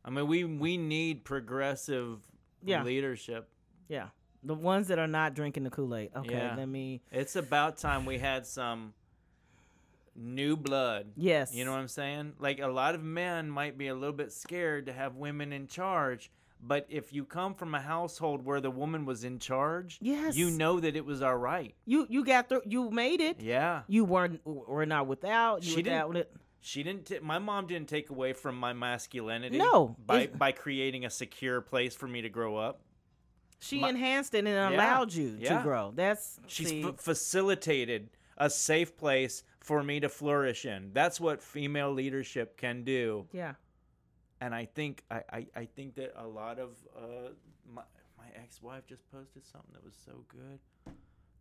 I 0.07 0.11
mean, 0.11 0.27
we 0.29 0.45
we 0.45 0.77
need 0.77 1.25
progressive 1.25 2.21
Yeah. 2.63 2.83
leadership. 2.85 3.49
Yeah, 3.89 4.09
the 4.43 4.55
ones 4.55 4.89
that 4.89 4.99
are 4.99 5.07
not 5.09 5.35
drinking 5.35 5.65
the 5.65 5.71
Kool 5.71 5.95
Aid. 5.97 6.11
Okay, 6.17 6.35
Yeah. 6.35 6.55
let 6.57 6.69
me. 6.69 7.03
It's 7.11 7.37
about 7.37 7.77
time 7.79 8.05
we 8.07 8.19
had 8.19 8.47
some 8.47 8.95
new 10.15 10.57
blood. 10.57 11.13
Yes. 11.17 11.55
You 11.55 11.65
know 11.65 11.73
what 11.73 11.79
I'm 11.81 11.89
saying? 11.89 12.35
Like 12.39 12.61
a 12.61 12.69
lot 12.69 12.95
of 12.95 13.03
men 13.03 13.51
might 13.51 13.77
be 13.77 13.89
a 13.89 13.95
little 13.95 14.15
bit 14.17 14.33
scared 14.33 14.87
to 14.87 14.93
have 14.93 15.17
women 15.17 15.53
in 15.53 15.67
charge, 15.67 16.31
but 16.63 16.87
if 16.89 17.13
you 17.13 17.25
come 17.25 17.55
from 17.55 17.75
a 17.75 17.81
household 17.81 18.45
where 18.45 18.61
the 18.61 18.71
woman 18.71 19.05
was 19.05 19.25
in 19.25 19.39
charge, 19.39 19.99
Yes. 20.01 20.37
you 20.37 20.51
know 20.51 20.81
that 20.81 20.97
it 20.97 21.05
was 21.05 21.21
all 21.21 21.37
right. 21.37 21.75
You 21.85 22.07
you 22.09 22.25
got 22.25 22.49
through. 22.49 22.63
You 22.65 22.91
made 22.91 23.21
it. 23.21 23.41
Yeah. 23.41 23.83
You 23.89 24.05
weren't 24.05 24.41
were 24.47 24.87
not 24.87 25.07
without. 25.07 25.65
You 25.65 25.71
She 25.71 25.77
without 25.83 26.13
didn't- 26.15 26.29
it. 26.35 26.37
She 26.61 26.83
didn't. 26.83 27.07
T- 27.07 27.19
my 27.21 27.39
mom 27.39 27.67
didn't 27.67 27.89
take 27.89 28.11
away 28.11 28.33
from 28.33 28.57
my 28.59 28.73
masculinity. 28.73 29.59
No, 29.59 29.97
by 30.05 30.23
it's- 30.23 30.37
by 30.37 30.53
creating 30.53 31.05
a 31.05 31.11
secure 31.11 31.61
place 31.61 31.95
for 31.95 32.09
me 32.09 32.23
to 32.23 32.29
grow 32.29 32.57
up. 32.57 32.81
She 33.61 33.81
My- 33.81 33.91
enhanced 33.91 34.35
it 34.35 34.39
and 34.39 34.49
Yeah, 34.49 34.71
allowed 34.71 35.13
you 35.15 35.37
yeah. 35.41 35.59
to 35.59 35.63
grow. 35.63 35.93
That's 35.95 36.39
She's 36.47 36.73
f- 36.85 36.99
facilitated 37.01 38.11
a 38.37 38.51
safe 38.51 38.97
place 38.97 39.45
for 39.61 39.83
me 39.83 40.01
to 40.01 40.09
flourish 40.09 40.65
in. 40.67 40.93
That's 40.93 41.19
what 41.21 41.43
female 41.43 41.93
leadership 41.93 42.57
can 42.57 42.85
do. 42.85 43.29
yeah. 43.33 43.55
And 44.41 44.55
I 44.55 44.67
think 44.67 45.03
I, 45.11 45.23
I, 45.33 45.47
I 45.57 45.65
think 45.65 45.95
that 45.95 46.13
a 46.17 46.27
lot 46.27 46.59
of 46.59 46.77
uh, 46.95 47.31
my 47.73 47.83
my 48.19 48.27
ex 48.35 48.61
wife 48.61 48.87
just 48.87 49.11
posted 49.11 49.47
something 49.47 49.73
that 49.73 49.83
was 49.85 49.95
so 50.05 50.25
good. 50.29 50.59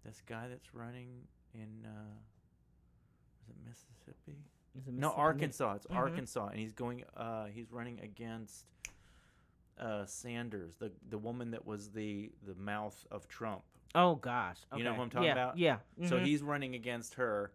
This 0.05 0.21
guy 0.25 0.47
that's 0.47 0.73
running 0.73 1.27
in 1.53 1.85
uh, 1.85 2.13
was 3.39 3.49
it 3.49 3.55
Mississippi? 3.67 4.37
No, 4.87 5.11
Arkansas. 5.11 5.75
It's 5.75 5.87
Mhm. 5.87 5.95
Arkansas, 5.95 6.47
and 6.47 6.59
he's 6.59 6.73
going. 6.73 7.03
Uh, 7.15 7.45
he's 7.45 7.71
running 7.71 7.99
against 8.01 8.65
uh, 9.79 10.05
Sanders, 10.05 10.75
the 10.77 10.91
the 11.09 11.17
woman 11.17 11.51
that 11.51 11.65
was 11.65 11.91
the 11.91 12.31
the 12.45 12.55
mouth 12.55 13.05
of 13.11 13.27
Trump. 13.27 13.63
Oh 13.93 14.15
gosh. 14.15 14.57
You 14.75 14.83
know 14.83 14.89
okay. 14.89 14.97
who 14.97 15.03
I'm 15.03 15.09
talking 15.09 15.25
yeah. 15.27 15.31
about? 15.31 15.57
Yeah. 15.57 15.77
So 16.07 16.17
mhm. 16.19 16.25
he's 16.25 16.41
running 16.41 16.75
against 16.75 17.15
her. 17.15 17.51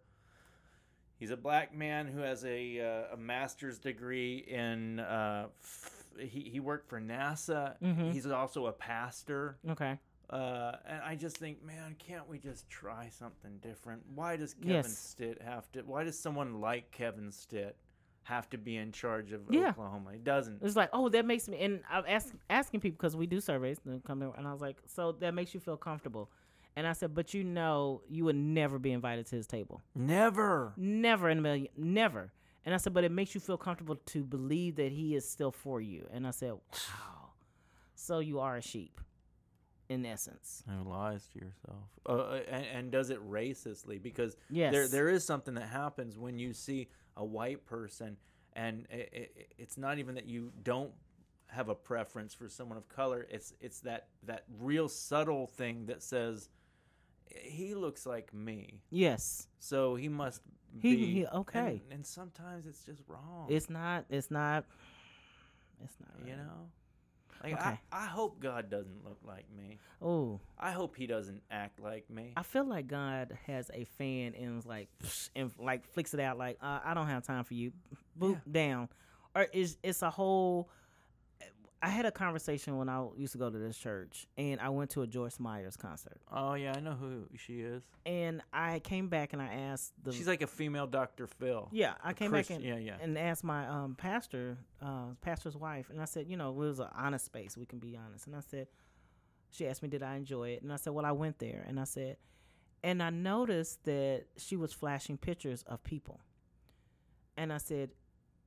He's 1.17 1.29
a 1.29 1.37
black 1.37 1.73
man 1.75 2.07
who 2.07 2.19
has 2.21 2.43
a 2.45 2.79
uh, 2.79 3.13
a 3.13 3.17
master's 3.17 3.77
degree 3.77 4.37
in. 4.37 4.99
Uh, 4.99 5.47
f- 5.63 6.03
he 6.17 6.41
he 6.51 6.59
worked 6.59 6.89
for 6.89 6.99
NASA. 6.99 7.75
Mhm. 7.79 8.11
He's 8.11 8.25
also 8.25 8.65
a 8.67 8.73
pastor. 8.73 9.57
okay. 9.69 9.97
Uh, 10.31 10.77
and 10.87 11.01
I 11.03 11.15
just 11.15 11.37
think, 11.37 11.63
man, 11.63 11.95
can't 11.99 12.27
we 12.29 12.39
just 12.39 12.69
try 12.69 13.09
something 13.09 13.57
different? 13.61 14.01
Why 14.15 14.37
does 14.37 14.53
Kevin 14.53 14.71
Yes. 14.75 14.97
Stitt 14.97 15.41
have 15.41 15.69
to? 15.73 15.81
Why 15.81 16.03
does 16.05 16.17
someone 16.17 16.61
like 16.61 16.91
Kevin 16.91 17.31
Stitt 17.31 17.75
have 18.23 18.49
to 18.51 18.57
be 18.57 18.77
in 18.77 18.91
charge 18.91 19.31
of 19.33 19.41
Yeah. 19.49 19.69
Oklahoma. 19.69 20.11
It 20.13 20.23
doesn't. 20.23 20.61
It's 20.61 20.75
like, 20.75 20.89
oh, 20.93 21.09
that 21.09 21.25
makes 21.25 21.49
me. 21.49 21.57
And 21.59 21.81
I'm 21.89 22.03
ask, 22.07 22.33
asking 22.49 22.79
people 22.79 22.95
because 22.97 23.15
we 23.15 23.25
do 23.27 23.41
surveys 23.41 23.79
and 23.85 24.01
come 24.03 24.19
there, 24.19 24.31
and 24.37 24.47
I 24.47 24.51
was 24.53 24.61
like, 24.61 24.77
so 24.85 25.11
that 25.13 25.33
makes 25.33 25.53
you 25.53 25.59
feel 25.59 25.75
comfortable. 25.75 26.29
And 26.77 26.87
I 26.87 26.93
said, 26.93 27.13
but 27.13 27.33
you 27.33 27.43
know, 27.43 28.01
you 28.07 28.23
would 28.25 28.35
never 28.37 28.79
be 28.79 28.91
invited 28.93 29.25
to 29.27 29.35
his 29.35 29.47
table, 29.47 29.81
Never. 29.93 30.71
never 30.77 31.29
in 31.29 31.39
a 31.39 31.41
million, 31.41 31.67
never. 31.75 32.31
And 32.63 32.73
I 32.73 32.77
said, 32.77 32.93
but 32.93 33.03
it 33.03 33.11
makes 33.11 33.33
you 33.35 33.41
feel 33.41 33.57
comfortable 33.57 33.95
to 33.97 34.23
believe 34.23 34.75
that 34.77 34.91
he 34.93 35.15
is 35.15 35.27
still 35.27 35.51
for 35.51 35.81
you. 35.81 36.07
And 36.13 36.25
I 36.25 36.31
said, 36.31 36.51
wow, 36.53 37.31
so 37.95 38.19
you 38.19 38.39
are 38.39 38.55
a 38.55 38.61
sheep, 38.61 39.01
in 39.91 40.05
essence. 40.05 40.63
And 40.67 40.87
lies 40.87 41.27
to 41.33 41.39
yourself. 41.39 41.83
Uh, 42.07 42.11
uh, 42.13 42.39
and, 42.49 42.65
and 42.73 42.91
does 42.91 43.09
it 43.09 43.19
racistly 43.29 44.01
because 44.01 44.35
Yes. 44.49 44.71
there 44.73 44.87
there 44.87 45.09
is 45.09 45.23
something 45.25 45.53
that 45.55 45.67
happens 45.69 46.17
when 46.17 46.39
you 46.39 46.53
see 46.53 46.87
a 47.17 47.25
white 47.25 47.65
person, 47.65 48.17
and 48.53 48.87
i 48.91 48.95
i 49.15 49.27
it's 49.57 49.77
not 49.77 49.99
even 49.99 50.15
that 50.15 50.25
you 50.27 50.51
don't 50.63 50.91
have 51.47 51.67
a 51.69 51.75
preference 51.75 52.33
for 52.33 52.47
someone 52.47 52.77
of 52.77 52.87
color. 52.87 53.27
It's 53.29 53.53
it's 53.59 53.81
that 53.81 54.07
that 54.23 54.43
real 54.59 54.87
subtle 54.87 55.47
thing 55.47 55.85
that 55.87 56.01
says 56.01 56.49
he 57.25 57.75
looks 57.75 58.05
like 58.05 58.33
me, 58.33 58.81
Yes, 58.89 59.47
so 59.59 59.95
he 59.95 60.09
must 60.09 60.41
He- 60.81 60.95
be 60.95 61.05
he- 61.13 61.27
okay. 61.27 61.81
And, 61.83 61.93
and 61.93 62.05
sometimes 62.05 62.65
it's 62.65 62.83
just 62.85 63.01
wrong. 63.07 63.47
it's 63.49 63.69
not. 63.69 64.05
It's 64.09 64.31
not. 64.31 64.65
It's 65.83 65.95
not. 65.99 66.27
you 66.27 66.35
know. 66.35 66.69
Like 67.43 67.53
Okay. 67.53 67.79
I, 67.91 68.03
I 68.03 68.05
hope 68.05 68.39
God 68.39 68.69
doesn't 68.69 69.03
look 69.03 69.19
like 69.25 69.45
me. 69.55 69.79
Oh, 70.01 70.39
I 70.59 70.71
hope 70.71 70.95
he 70.95 71.07
doesn't 71.07 71.41
act 71.49 71.79
like 71.79 72.09
me. 72.09 72.33
I 72.35 72.43
feel 72.43 72.65
like 72.65 72.87
God 72.87 73.37
has 73.47 73.69
a 73.73 73.85
fan 73.97 74.33
and 74.39 74.59
is 74.59 74.65
like, 74.65 74.89
and 75.35 75.51
like 75.59 75.87
flicks 75.87 76.13
it 76.13 76.19
out 76.19 76.37
like, 76.37 76.57
uh, 76.61 76.79
I 76.83 76.93
don't 76.93 77.07
have 77.07 77.23
time 77.25 77.43
for 77.43 77.53
you. 77.53 77.71
Boop 78.19 78.39
down, 78.51 78.89
or 79.35 79.47
is 79.53 79.77
it's 79.83 80.01
a 80.01 80.09
whole. 80.09 80.69
I 81.83 81.89
had 81.89 82.05
a 82.05 82.11
conversation 82.11 82.77
when 82.77 82.89
I 82.89 83.05
used 83.17 83.31
to 83.31 83.39
go 83.39 83.49
to 83.49 83.57
this 83.57 83.75
church, 83.77 84.27
and 84.37 84.59
I 84.61 84.69
went 84.69 84.91
to 84.91 85.01
a 85.01 85.07
Joyce 85.07 85.39
Myers 85.39 85.75
concert, 85.75 86.21
Oh 86.31 86.53
yeah, 86.53 86.73
I 86.75 86.79
know 86.79 86.91
who 86.93 87.23
she 87.37 87.61
is. 87.61 87.81
and 88.05 88.41
I 88.53 88.79
came 88.79 89.07
back 89.09 89.33
and 89.33 89.41
I 89.41 89.47
asked 89.47 89.93
the. 90.03 90.11
She's 90.11 90.27
like 90.27 90.43
a 90.43 90.47
female 90.47 90.85
Dr. 90.85 91.25
Phil. 91.25 91.69
yeah, 91.71 91.93
I 92.03 92.13
came 92.13 92.29
Christ- 92.29 92.49
back 92.49 92.57
and, 92.57 92.65
yeah, 92.65 92.77
yeah. 92.77 92.97
and 93.01 93.17
asked 93.17 93.43
my 93.43 93.67
um, 93.67 93.95
pastor, 93.95 94.57
uh, 94.81 95.05
pastor's 95.21 95.55
wife, 95.57 95.89
and 95.89 95.99
I 95.99 96.05
said, 96.05 96.27
you 96.27 96.37
know, 96.37 96.51
it 96.51 96.55
was 96.55 96.79
an 96.79 96.89
honest 96.95 97.25
space. 97.25 97.57
We 97.57 97.65
can 97.65 97.79
be 97.79 97.97
honest. 97.97 98.27
And 98.27 98.35
I 98.35 98.41
said, 98.41 98.67
she 99.49 99.67
asked 99.67 99.81
me, 99.81 99.89
did 99.89 100.03
I 100.03 100.15
enjoy 100.17 100.49
it? 100.49 100.61
And 100.61 100.71
I 100.71 100.75
said, 100.75 100.93
well, 100.93 101.05
I 101.05 101.11
went 101.13 101.39
there. 101.39 101.65
And 101.67 101.79
I 101.79 101.85
said, 101.85 102.17
and 102.83 103.01
I 103.01 103.09
noticed 103.09 103.83
that 103.85 104.25
she 104.37 104.55
was 104.55 104.71
flashing 104.71 105.17
pictures 105.17 105.63
of 105.67 105.83
people. 105.83 106.19
And 107.37 107.51
I 107.51 107.57
said, 107.57 107.89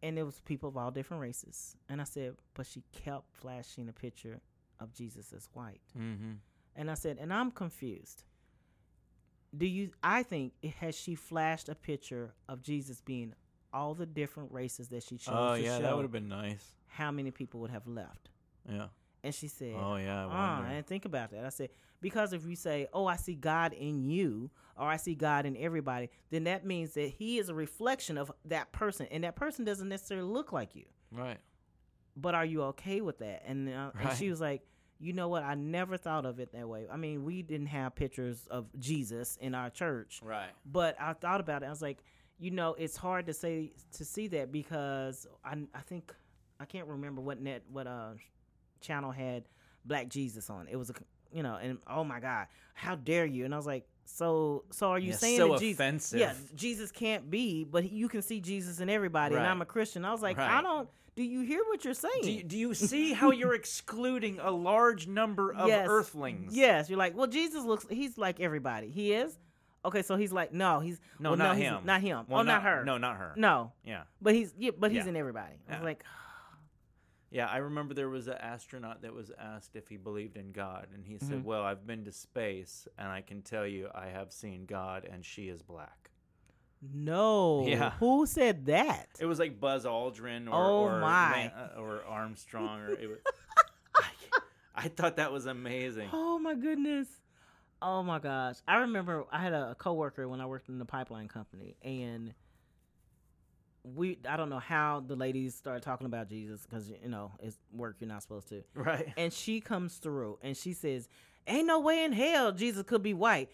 and 0.05 0.19
it 0.19 0.23
was 0.23 0.39
people 0.45 0.69
of 0.69 0.77
all 0.77 0.91
different 0.91 1.23
races. 1.23 1.77
And 1.89 2.01
I 2.01 2.05
said, 2.05 2.37
but 2.53 2.67
she 2.67 2.83
kept 2.93 3.25
flashing 3.33 3.89
a 3.89 3.93
picture 3.93 4.41
of 4.79 4.93
Jesus 4.93 5.33
as 5.33 5.49
white. 5.55 5.81
Mm-hmm. 5.99 6.33
And 6.77 6.91
I 6.91 6.95
said, 6.95 7.17
and 7.19 7.33
I'm 7.33 7.51
confused. 7.51 8.23
Do 9.57 9.67
you? 9.67 9.91
I 10.03 10.23
think 10.23 10.53
it- 10.63 10.75
has 10.75 10.95
she 10.95 11.15
flashed 11.15 11.69
a 11.69 11.75
picture 11.75 12.35
of 12.49 12.61
Jesus 12.61 13.01
being 13.01 13.33
all 13.73 13.95
the 13.95 14.07
different 14.07 14.53
races 14.53 14.89
that 14.89 15.03
she 15.03 15.17
chose 15.17 15.35
Oh 15.37 15.55
yeah, 15.55 15.79
that 15.79 15.97
would 15.97 16.03
have 16.03 16.13
been 16.13 16.29
nice. 16.29 16.73
How 16.87 17.11
many 17.11 17.31
people 17.31 17.61
would 17.61 17.71
have 17.71 17.87
left? 17.87 18.29
Yeah. 18.69 18.89
And 19.25 19.35
she 19.35 19.49
said, 19.49 19.75
Oh 19.77 19.97
yeah. 19.97 20.27
I 20.27 20.29
Ah, 20.31 20.67
I 20.69 20.75
didn't 20.75 20.87
think 20.87 21.05
about 21.07 21.31
that. 21.33 21.45
I 21.45 21.49
said, 21.49 21.71
because 22.01 22.33
if 22.33 22.47
you 22.47 22.55
say, 22.57 22.87
oh, 22.93 23.07
I 23.07 23.17
see 23.17 23.35
God 23.35 23.73
in 23.73 24.05
you, 24.05 24.51
or 24.77 24.87
I 24.87 24.97
see 24.99 25.15
God 25.15 25.47
in 25.47 25.57
everybody, 25.57 26.11
then 26.31 26.45
that 26.45 26.65
means 26.67 26.95
that 26.95 27.09
He 27.09 27.39
is 27.39 27.49
a 27.49 27.55
reflection 27.55 28.19
of 28.19 28.31
that 28.45 28.71
person, 28.73 29.07
and 29.11 29.25
that 29.25 29.35
person 29.35 29.65
doesn't 29.65 29.89
necessarily 29.89 30.29
look 30.29 30.53
like 30.53 30.77
you. 30.77 30.85
right. 31.11 31.39
But 32.17 32.37
are 32.37 32.45
you 32.45 32.63
okay 32.65 33.01
with 33.01 33.19
that? 33.19 33.43
And, 33.47 33.69
uh, 33.69 33.91
and 33.99 34.17
she 34.17 34.31
was 34.31 34.41
like, 34.41 34.63
you 35.01 35.13
know 35.13 35.27
what? 35.29 35.43
I 35.43 35.55
never 35.57 35.97
thought 35.97 36.25
of 36.27 36.39
it 36.39 36.53
that 36.53 36.69
way. 36.69 36.87
I 36.89 36.97
mean, 36.97 37.25
we 37.25 37.43
didn't 37.43 37.67
have 37.67 37.97
pictures 37.97 38.47
of 38.49 38.67
Jesus 38.79 39.37
in 39.41 39.53
our 39.55 39.69
church, 39.69 40.21
Right. 40.23 40.51
but 40.65 40.95
I 41.01 41.15
thought 41.15 41.41
about 41.41 41.63
it. 41.65 41.67
I 41.67 41.71
was 41.71 41.83
like, 41.83 42.05
you 42.39 42.53
know, 42.53 42.75
it's 42.79 42.97
hard 42.97 43.27
to 43.27 43.33
say 43.35 43.73
to 43.93 44.05
see 44.05 44.29
that 44.29 44.53
because 44.53 45.27
I 45.45 45.57
I 45.75 45.81
think 45.81 46.13
I 46.61 46.65
can't 46.67 46.87
remember 46.87 47.21
what 47.21 47.41
net 47.41 47.63
what 47.69 47.87
uh 47.89 48.13
channel 48.85 49.11
had 49.11 49.45
Black 49.85 50.09
Jesus 50.09 50.49
on. 50.51 50.69
It 50.71 50.77
was 50.77 50.91
a 50.91 50.95
you 51.33 51.43
know, 51.43 51.57
and 51.61 51.79
oh 51.89 52.05
my 52.05 52.21
God, 52.21 52.47
how 52.75 52.95
dare 52.95 53.27
you? 53.27 53.45
And 53.45 53.53
I 53.53 53.57
was 53.57 53.67
like, 53.67 53.87
so 54.05 54.65
so 54.71 54.91
are 54.91 54.99
you 54.99 55.11
Yeah, 55.11 55.17
saying 55.17 55.39
so 55.39 55.49
that 55.53 55.59
Jesus? 55.61 55.81
offensive. 55.81 56.21
Yeah, 56.21 56.35
Jesus 56.55 56.93
can't 56.93 57.29
be, 57.31 57.65
but 57.65 57.91
you 57.91 58.09
can 58.09 58.23
see 58.23 58.41
Jesus 58.41 58.79
in 58.81 58.89
everybody, 58.89 59.35
and 59.35 59.45
I'm 59.47 59.61
a 59.63 59.67
Christian. 59.67 60.05
I 60.05 60.13
was 60.13 60.23
like, 60.23 60.39
I 60.39 60.63
don't. 60.63 60.89
Do 61.17 61.23
you 61.23 61.43
hear 61.43 61.63
what 61.69 61.85
you're 61.85 61.95
saying? 61.95 62.23
Do 62.23 62.31
you, 62.33 62.43
do 62.43 62.59
you 62.59 62.75
see 62.75 63.13
how 63.13 63.31
you're 63.31 63.55
excluding 63.55 64.41
a 64.41 64.51
large 64.51 65.07
number 65.07 65.55
of 65.55 65.69
Yes. 65.69 65.87
Earthlings? 65.89 66.57
Yes, 66.57 66.91
you're 66.91 66.99
like, 66.99 67.17
well, 67.17 67.29
Jesus 67.29 67.65
looks. 67.65 67.87
He's 67.89 68.19
like 68.19 68.41
everybody. 68.41 68.91
He 68.91 69.13
is. 69.13 69.39
Okay, 69.85 70.03
so 70.03 70.17
he's 70.17 70.33
like, 70.33 70.53
no, 70.53 70.81
he's 70.81 71.01
No, 71.21 71.31
well, 71.31 71.37
not 71.39 71.57
he's 71.57 71.67
him. 71.67 71.79
not 71.85 72.01
him. 72.01 72.25
Well, 72.29 72.41
oh, 72.41 72.43
not, 72.43 72.63
her. 72.63 72.85
No, 72.85 72.97
not 72.99 73.17
her. 73.17 73.33
no, 73.37 73.71
Yeah. 73.85 74.05
but 74.21 74.35
he's 74.35 74.53
yeah, 74.59 74.71
but 74.79 74.91
he's 74.91 75.05
Yeah. 75.05 75.11
in 75.11 75.17
everybody. 75.17 75.55
I 75.69 75.73
was 75.73 75.81
Yeah. 75.81 75.85
like, 75.85 76.05
Yeah, 77.35 77.49
I 77.49 77.57
remember 77.57 77.95
there 77.95 78.09
was 78.09 78.29
an 78.29 78.35
astronaut 78.39 79.03
that 79.03 79.13
was 79.13 79.31
asked 79.39 79.75
if 79.75 79.89
he 79.89 79.97
believed 79.97 80.37
in 80.37 80.53
God, 80.53 80.87
and 80.95 81.05
he 81.05 81.15
Mm-hmm. 81.15 81.29
said, 81.29 81.45
"Well, 81.45 81.63
I've 81.65 81.85
been 81.87 82.05
to 82.05 82.13
space, 82.13 82.87
and 82.97 83.09
I 83.09 83.23
can 83.23 83.43
tell 83.43 83.67
you, 83.67 83.89
I 83.95 84.07
have 84.07 84.33
seen 84.33 84.67
God, 84.67 85.05
and 85.05 85.25
she 85.25 85.49
is 85.49 85.61
black." 85.61 86.11
no. 86.93 87.67
Yeah. 87.67 87.91
Who 87.99 88.27
said 88.27 88.67
that? 88.67 89.09
It 89.19 89.25
was 89.27 89.39
like 89.39 89.59
Buzz 89.59 89.85
Aldrin 89.85 90.49
or 90.49 90.55
Oh, 90.55 90.81
or, 90.83 91.01
my. 91.01 91.49
Uh, 91.49 91.81
or 91.81 92.05
Armstrong, 92.05 92.81
or 92.83 92.91
it 92.91 93.09
was. 93.09 93.19
I, 93.97 94.05
I 94.77 94.89
thought 94.89 95.17
that 95.17 95.33
was 95.33 95.47
amazing. 95.47 96.11
Oh 96.13 96.39
my 96.39 96.55
goodness. 96.55 97.09
Oh 97.81 98.03
my 98.03 98.19
gosh. 98.19 98.57
I 98.69 98.77
remember 98.77 99.25
I 99.33 99.41
had 99.43 99.53
a 99.55 99.75
coworker 99.79 100.29
when 100.29 100.41
I 100.41 100.47
worked 100.47 100.69
in 100.69 100.79
the 100.79 100.85
pipeline 100.85 101.29
company 101.29 101.77
and 101.83 102.35
we 103.85 104.19
I 104.29 104.37
don't 104.37 104.49
know 104.49 104.59
how 104.59 105.03
the 105.07 105.15
ladies 105.17 105.55
started 105.55 105.83
talking 105.83 106.07
about 106.07 106.29
Jesus 106.29 106.65
cuz 106.67 106.91
you 106.91 107.09
know, 107.09 107.33
it's 107.41 107.59
work 107.73 107.97
you're 108.01 108.09
not 108.09 108.23
supposed 108.23 108.49
to. 108.49 108.63
Right. 108.75 109.13
And 109.17 109.33
she 109.33 109.61
comes 109.61 109.97
through 109.99 110.39
and 110.43 110.57
she 110.57 110.73
says, 110.73 111.09
"Ain't 111.47 111.67
no 111.67 111.81
way 111.81 112.05
in 112.05 112.13
hell 112.13 112.53
Jesus 112.53 112.83
could 112.85 113.03
be 113.03 113.15
white. 113.15 113.51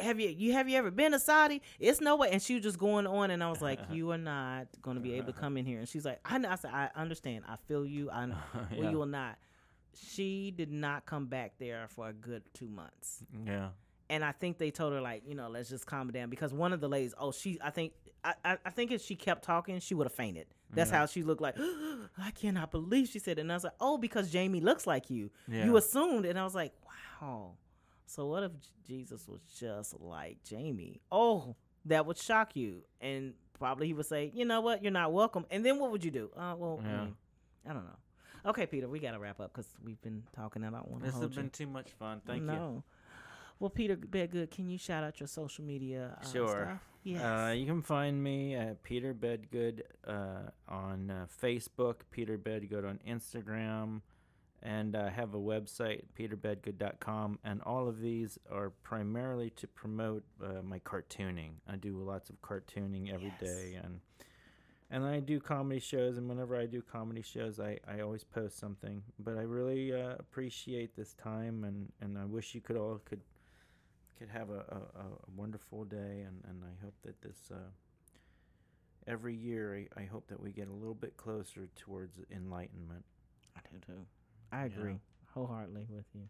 Have 0.00 0.20
you 0.20 0.28
you 0.28 0.52
have 0.52 0.68
you 0.68 0.78
ever 0.78 0.90
been 0.92 1.14
a 1.14 1.18
Saudi? 1.18 1.62
It's 1.80 2.00
no 2.00 2.14
way." 2.16 2.30
And 2.30 2.40
she 2.40 2.54
was 2.54 2.62
just 2.62 2.78
going 2.78 3.06
on 3.06 3.30
and 3.32 3.42
I 3.42 3.50
was 3.50 3.60
like, 3.60 3.80
"You 3.90 4.12
are 4.12 4.18
not 4.18 4.68
going 4.82 4.96
to 4.96 5.02
be 5.02 5.14
able 5.14 5.32
to 5.32 5.38
come 5.38 5.56
in 5.56 5.66
here." 5.66 5.80
And 5.80 5.88
she's 5.88 6.04
like, 6.04 6.20
"I, 6.24 6.38
know." 6.38 6.50
I 6.50 6.54
said, 6.54 6.70
"I 6.72 6.90
understand. 6.94 7.44
I 7.48 7.56
feel 7.56 7.84
you. 7.84 8.10
I 8.10 8.26
know. 8.26 8.36
Well, 8.76 8.90
you 8.90 8.98
will 8.98 9.06
not." 9.06 9.38
She 9.94 10.52
did 10.52 10.70
not 10.70 11.04
come 11.04 11.26
back 11.26 11.58
there 11.58 11.86
for 11.88 12.08
a 12.08 12.12
good 12.14 12.42
2 12.54 12.66
months. 12.68 13.22
Yeah. 13.46 13.70
And 14.12 14.22
I 14.24 14.32
think 14.32 14.58
they 14.58 14.70
told 14.70 14.92
her 14.92 15.00
like, 15.00 15.22
you 15.26 15.34
know, 15.34 15.48
let's 15.48 15.70
just 15.70 15.86
calm 15.86 16.08
it 16.10 16.12
down 16.12 16.28
because 16.28 16.52
one 16.52 16.72
of 16.74 16.80
the 16.80 16.88
ladies, 16.88 17.14
oh, 17.18 17.32
she, 17.32 17.58
I 17.64 17.70
think, 17.70 17.94
I, 18.22 18.34
I, 18.44 18.58
I 18.66 18.70
think 18.70 18.90
if 18.90 19.00
she 19.02 19.16
kept 19.16 19.42
talking, 19.42 19.80
she 19.80 19.94
would 19.94 20.04
have 20.04 20.12
fainted. 20.12 20.46
That's 20.74 20.90
how 20.90 21.06
she 21.06 21.22
looked 21.22 21.40
like. 21.40 21.56
I 22.18 22.30
cannot 22.32 22.70
believe 22.70 23.08
she 23.08 23.18
said 23.18 23.38
it. 23.38 23.40
And 23.42 23.50
I 23.50 23.56
was 23.56 23.64
like, 23.64 23.72
oh, 23.80 23.96
because 23.98 24.30
Jamie 24.30 24.60
looks 24.60 24.86
like 24.86 25.08
you. 25.10 25.30
You 25.48 25.76
assumed, 25.78 26.26
and 26.26 26.38
I 26.38 26.44
was 26.44 26.54
like, 26.54 26.72
wow. 27.20 27.52
So 28.06 28.26
what 28.26 28.42
if 28.42 28.52
Jesus 28.86 29.26
was 29.26 29.40
just 29.58 29.98
like 30.00 30.42
Jamie? 30.44 31.00
Oh, 31.10 31.56
that 31.86 32.04
would 32.06 32.18
shock 32.18 32.54
you, 32.54 32.82
and 33.00 33.32
probably 33.58 33.86
he 33.86 33.94
would 33.94 34.06
say, 34.06 34.30
you 34.34 34.44
know 34.44 34.60
what, 34.60 34.82
you're 34.82 34.92
not 34.92 35.12
welcome. 35.12 35.46
And 35.50 35.64
then 35.64 35.78
what 35.78 35.90
would 35.90 36.04
you 36.04 36.10
do? 36.10 36.30
Uh, 36.36 36.54
well, 36.56 36.80
I, 36.84 36.88
Yeah. 36.88 37.00
mean, 37.04 37.16
I 37.68 37.72
don't 37.72 37.84
know. 37.84 38.50
Okay, 38.50 38.66
Peter, 38.66 38.88
we 38.88 38.98
got 38.98 39.12
to 39.12 39.18
wrap 39.18 39.40
up 39.40 39.52
because 39.52 39.68
we've 39.84 40.00
been 40.02 40.22
talking. 40.36 40.64
I 40.64 40.70
don't 40.70 40.88
want 40.88 41.02
to 41.02 41.06
This 41.06 41.14
has 41.14 41.20
hold 41.22 41.36
you. 41.36 41.42
been 41.42 41.50
too 41.50 41.66
much 41.66 41.90
fun. 41.92 42.20
Thank 42.26 42.42
you. 42.50 42.82
Well, 43.62 43.70
Peter 43.70 43.96
Bedgood, 43.96 44.50
can 44.50 44.68
you 44.68 44.76
shout 44.76 45.04
out 45.04 45.20
your 45.20 45.28
social 45.28 45.62
media? 45.64 46.18
Uh, 46.20 46.26
Sure. 46.32 46.48
Stuff? 46.48 46.80
Yes. 47.04 47.22
Uh, 47.22 47.52
you 47.52 47.64
can 47.64 47.80
find 47.80 48.20
me 48.20 48.56
at 48.56 48.82
Peter 48.82 49.14
Bedgood 49.14 49.82
uh, 50.04 50.50
on 50.66 51.12
uh, 51.12 51.26
Facebook, 51.40 52.00
Peter 52.10 52.36
Bedgood 52.36 52.84
on 52.84 52.98
Instagram, 53.08 54.00
and 54.64 54.96
I 54.96 55.10
have 55.10 55.34
a 55.34 55.38
website, 55.38 56.02
peterbedgood.com. 56.18 57.38
And 57.44 57.62
all 57.62 57.86
of 57.86 58.00
these 58.00 58.36
are 58.50 58.70
primarily 58.82 59.50
to 59.50 59.68
promote 59.68 60.24
uh, 60.42 60.62
my 60.64 60.80
cartooning. 60.80 61.52
I 61.68 61.76
do 61.76 61.96
lots 62.02 62.30
of 62.30 62.42
cartooning 62.42 63.14
every 63.14 63.32
day, 63.40 63.74
Yes. 63.74 63.84
and 63.84 64.00
and 64.90 65.04
I 65.04 65.20
do 65.20 65.38
comedy 65.38 65.78
shows. 65.78 66.16
And 66.18 66.28
whenever 66.28 66.56
I 66.56 66.66
do 66.66 66.82
comedy 66.82 67.22
shows, 67.22 67.60
I, 67.60 67.78
I 67.88 68.00
always 68.00 68.24
post 68.24 68.58
something. 68.58 69.04
But 69.20 69.38
I 69.38 69.42
really 69.42 69.92
uh, 69.94 70.16
appreciate 70.18 70.96
this 70.96 71.14
time, 71.14 71.62
and, 71.62 71.92
and 72.00 72.18
I 72.18 72.24
wish 72.24 72.54
you 72.56 72.60
could 72.60 72.76
all 72.76 73.00
could 73.04 73.20
could 74.22 74.30
have 74.30 74.50
a, 74.50 74.64
a, 74.68 75.00
a 75.00 75.06
wonderful 75.36 75.84
day 75.84 76.24
and, 76.26 76.42
and 76.48 76.62
I 76.62 76.84
hope 76.84 76.94
that 77.04 77.20
this 77.22 77.50
uh, 77.50 77.56
every 79.08 79.34
year 79.34 79.86
I, 79.96 80.02
I 80.02 80.04
hope 80.04 80.28
that 80.28 80.40
we 80.40 80.52
get 80.52 80.68
a 80.68 80.72
little 80.72 80.94
bit 80.94 81.16
closer 81.16 81.68
towards 81.76 82.20
enlightenment. 82.30 83.04
I 83.56 83.60
do 83.72 83.78
too. 83.84 84.06
I 84.52 84.66
agree 84.66 85.00
wholeheartedly 85.34 85.86
with 85.90 86.04
you. 86.14 86.22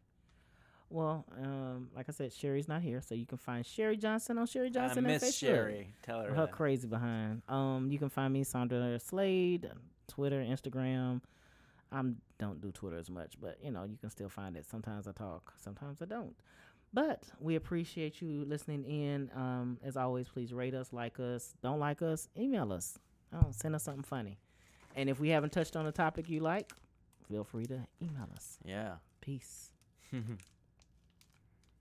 Well, 0.89 1.25
um, 1.43 1.89
like 1.97 2.07
I 2.09 2.13
said, 2.13 2.33
Sherry's 2.33 2.69
not 2.69 2.83
here, 2.83 3.01
so 3.01 3.15
you 3.15 3.27
can 3.27 3.39
find 3.39 3.65
Sherry 3.65 3.97
Johnson 3.97 4.39
on 4.39 4.47
Sherry 4.47 4.71
Johnson. 4.71 5.07
at 5.07 5.11
miss 5.11 5.25
Facebook. 5.25 5.39
Sherry. 5.39 5.95
Tell 6.03 6.21
her. 6.21 6.29
Her 6.29 6.47
that. 6.47 6.53
crazy 6.53 6.87
behind. 6.87 7.43
Um, 7.49 7.89
you 7.91 7.99
can 7.99 8.11
find 8.11 8.33
me 8.33 8.45
Sondra 8.45 9.01
Slade, 9.01 9.71
Twitter, 10.07 10.41
Instagram. 10.43 11.23
I 11.91 12.03
don't 12.39 12.61
do 12.61 12.73
Twitter 12.73 12.99
as 12.99 13.11
much, 13.11 13.35
but 13.41 13.59
you 13.63 13.71
know 13.71 13.85
you 13.85 13.97
can 13.99 14.11
still 14.11 14.29
find 14.29 14.57
it. 14.57 14.67
Sometimes 14.67 15.07
I 15.07 15.13
talk, 15.13 15.53
sometimes 15.59 16.01
I 16.01 16.07
don't. 16.07 16.35
But 16.95 17.25
we 17.41 17.57
appreciate 17.57 18.21
you 18.21 18.45
listening 18.45 18.85
in. 18.85 19.31
Um, 19.35 19.79
as 19.83 19.97
always, 19.97 20.29
please 20.29 20.53
rate 20.53 20.75
us, 20.75 20.93
like 20.93 21.19
us. 21.19 21.55
Don't 21.63 21.79
like 21.81 22.03
us, 22.03 22.29
email 22.37 22.73
us. 22.73 22.99
Oh, 23.35 23.49
send 23.51 23.75
us 23.75 23.85
something 23.85 24.03
funny. 24.03 24.39
And 24.95 25.09
if 25.09 25.19
we 25.19 25.31
haven't 25.31 25.51
touched 25.51 25.75
on 25.75 25.87
a 25.87 25.93
topic 25.93 26.29
you 26.29 26.41
like, 26.41 26.71
feel 27.29 27.45
free 27.45 27.65
to 27.67 27.87
email 28.03 28.29
us. 28.35 28.59
Yeah. 28.65 28.97
Peace. 29.21 29.71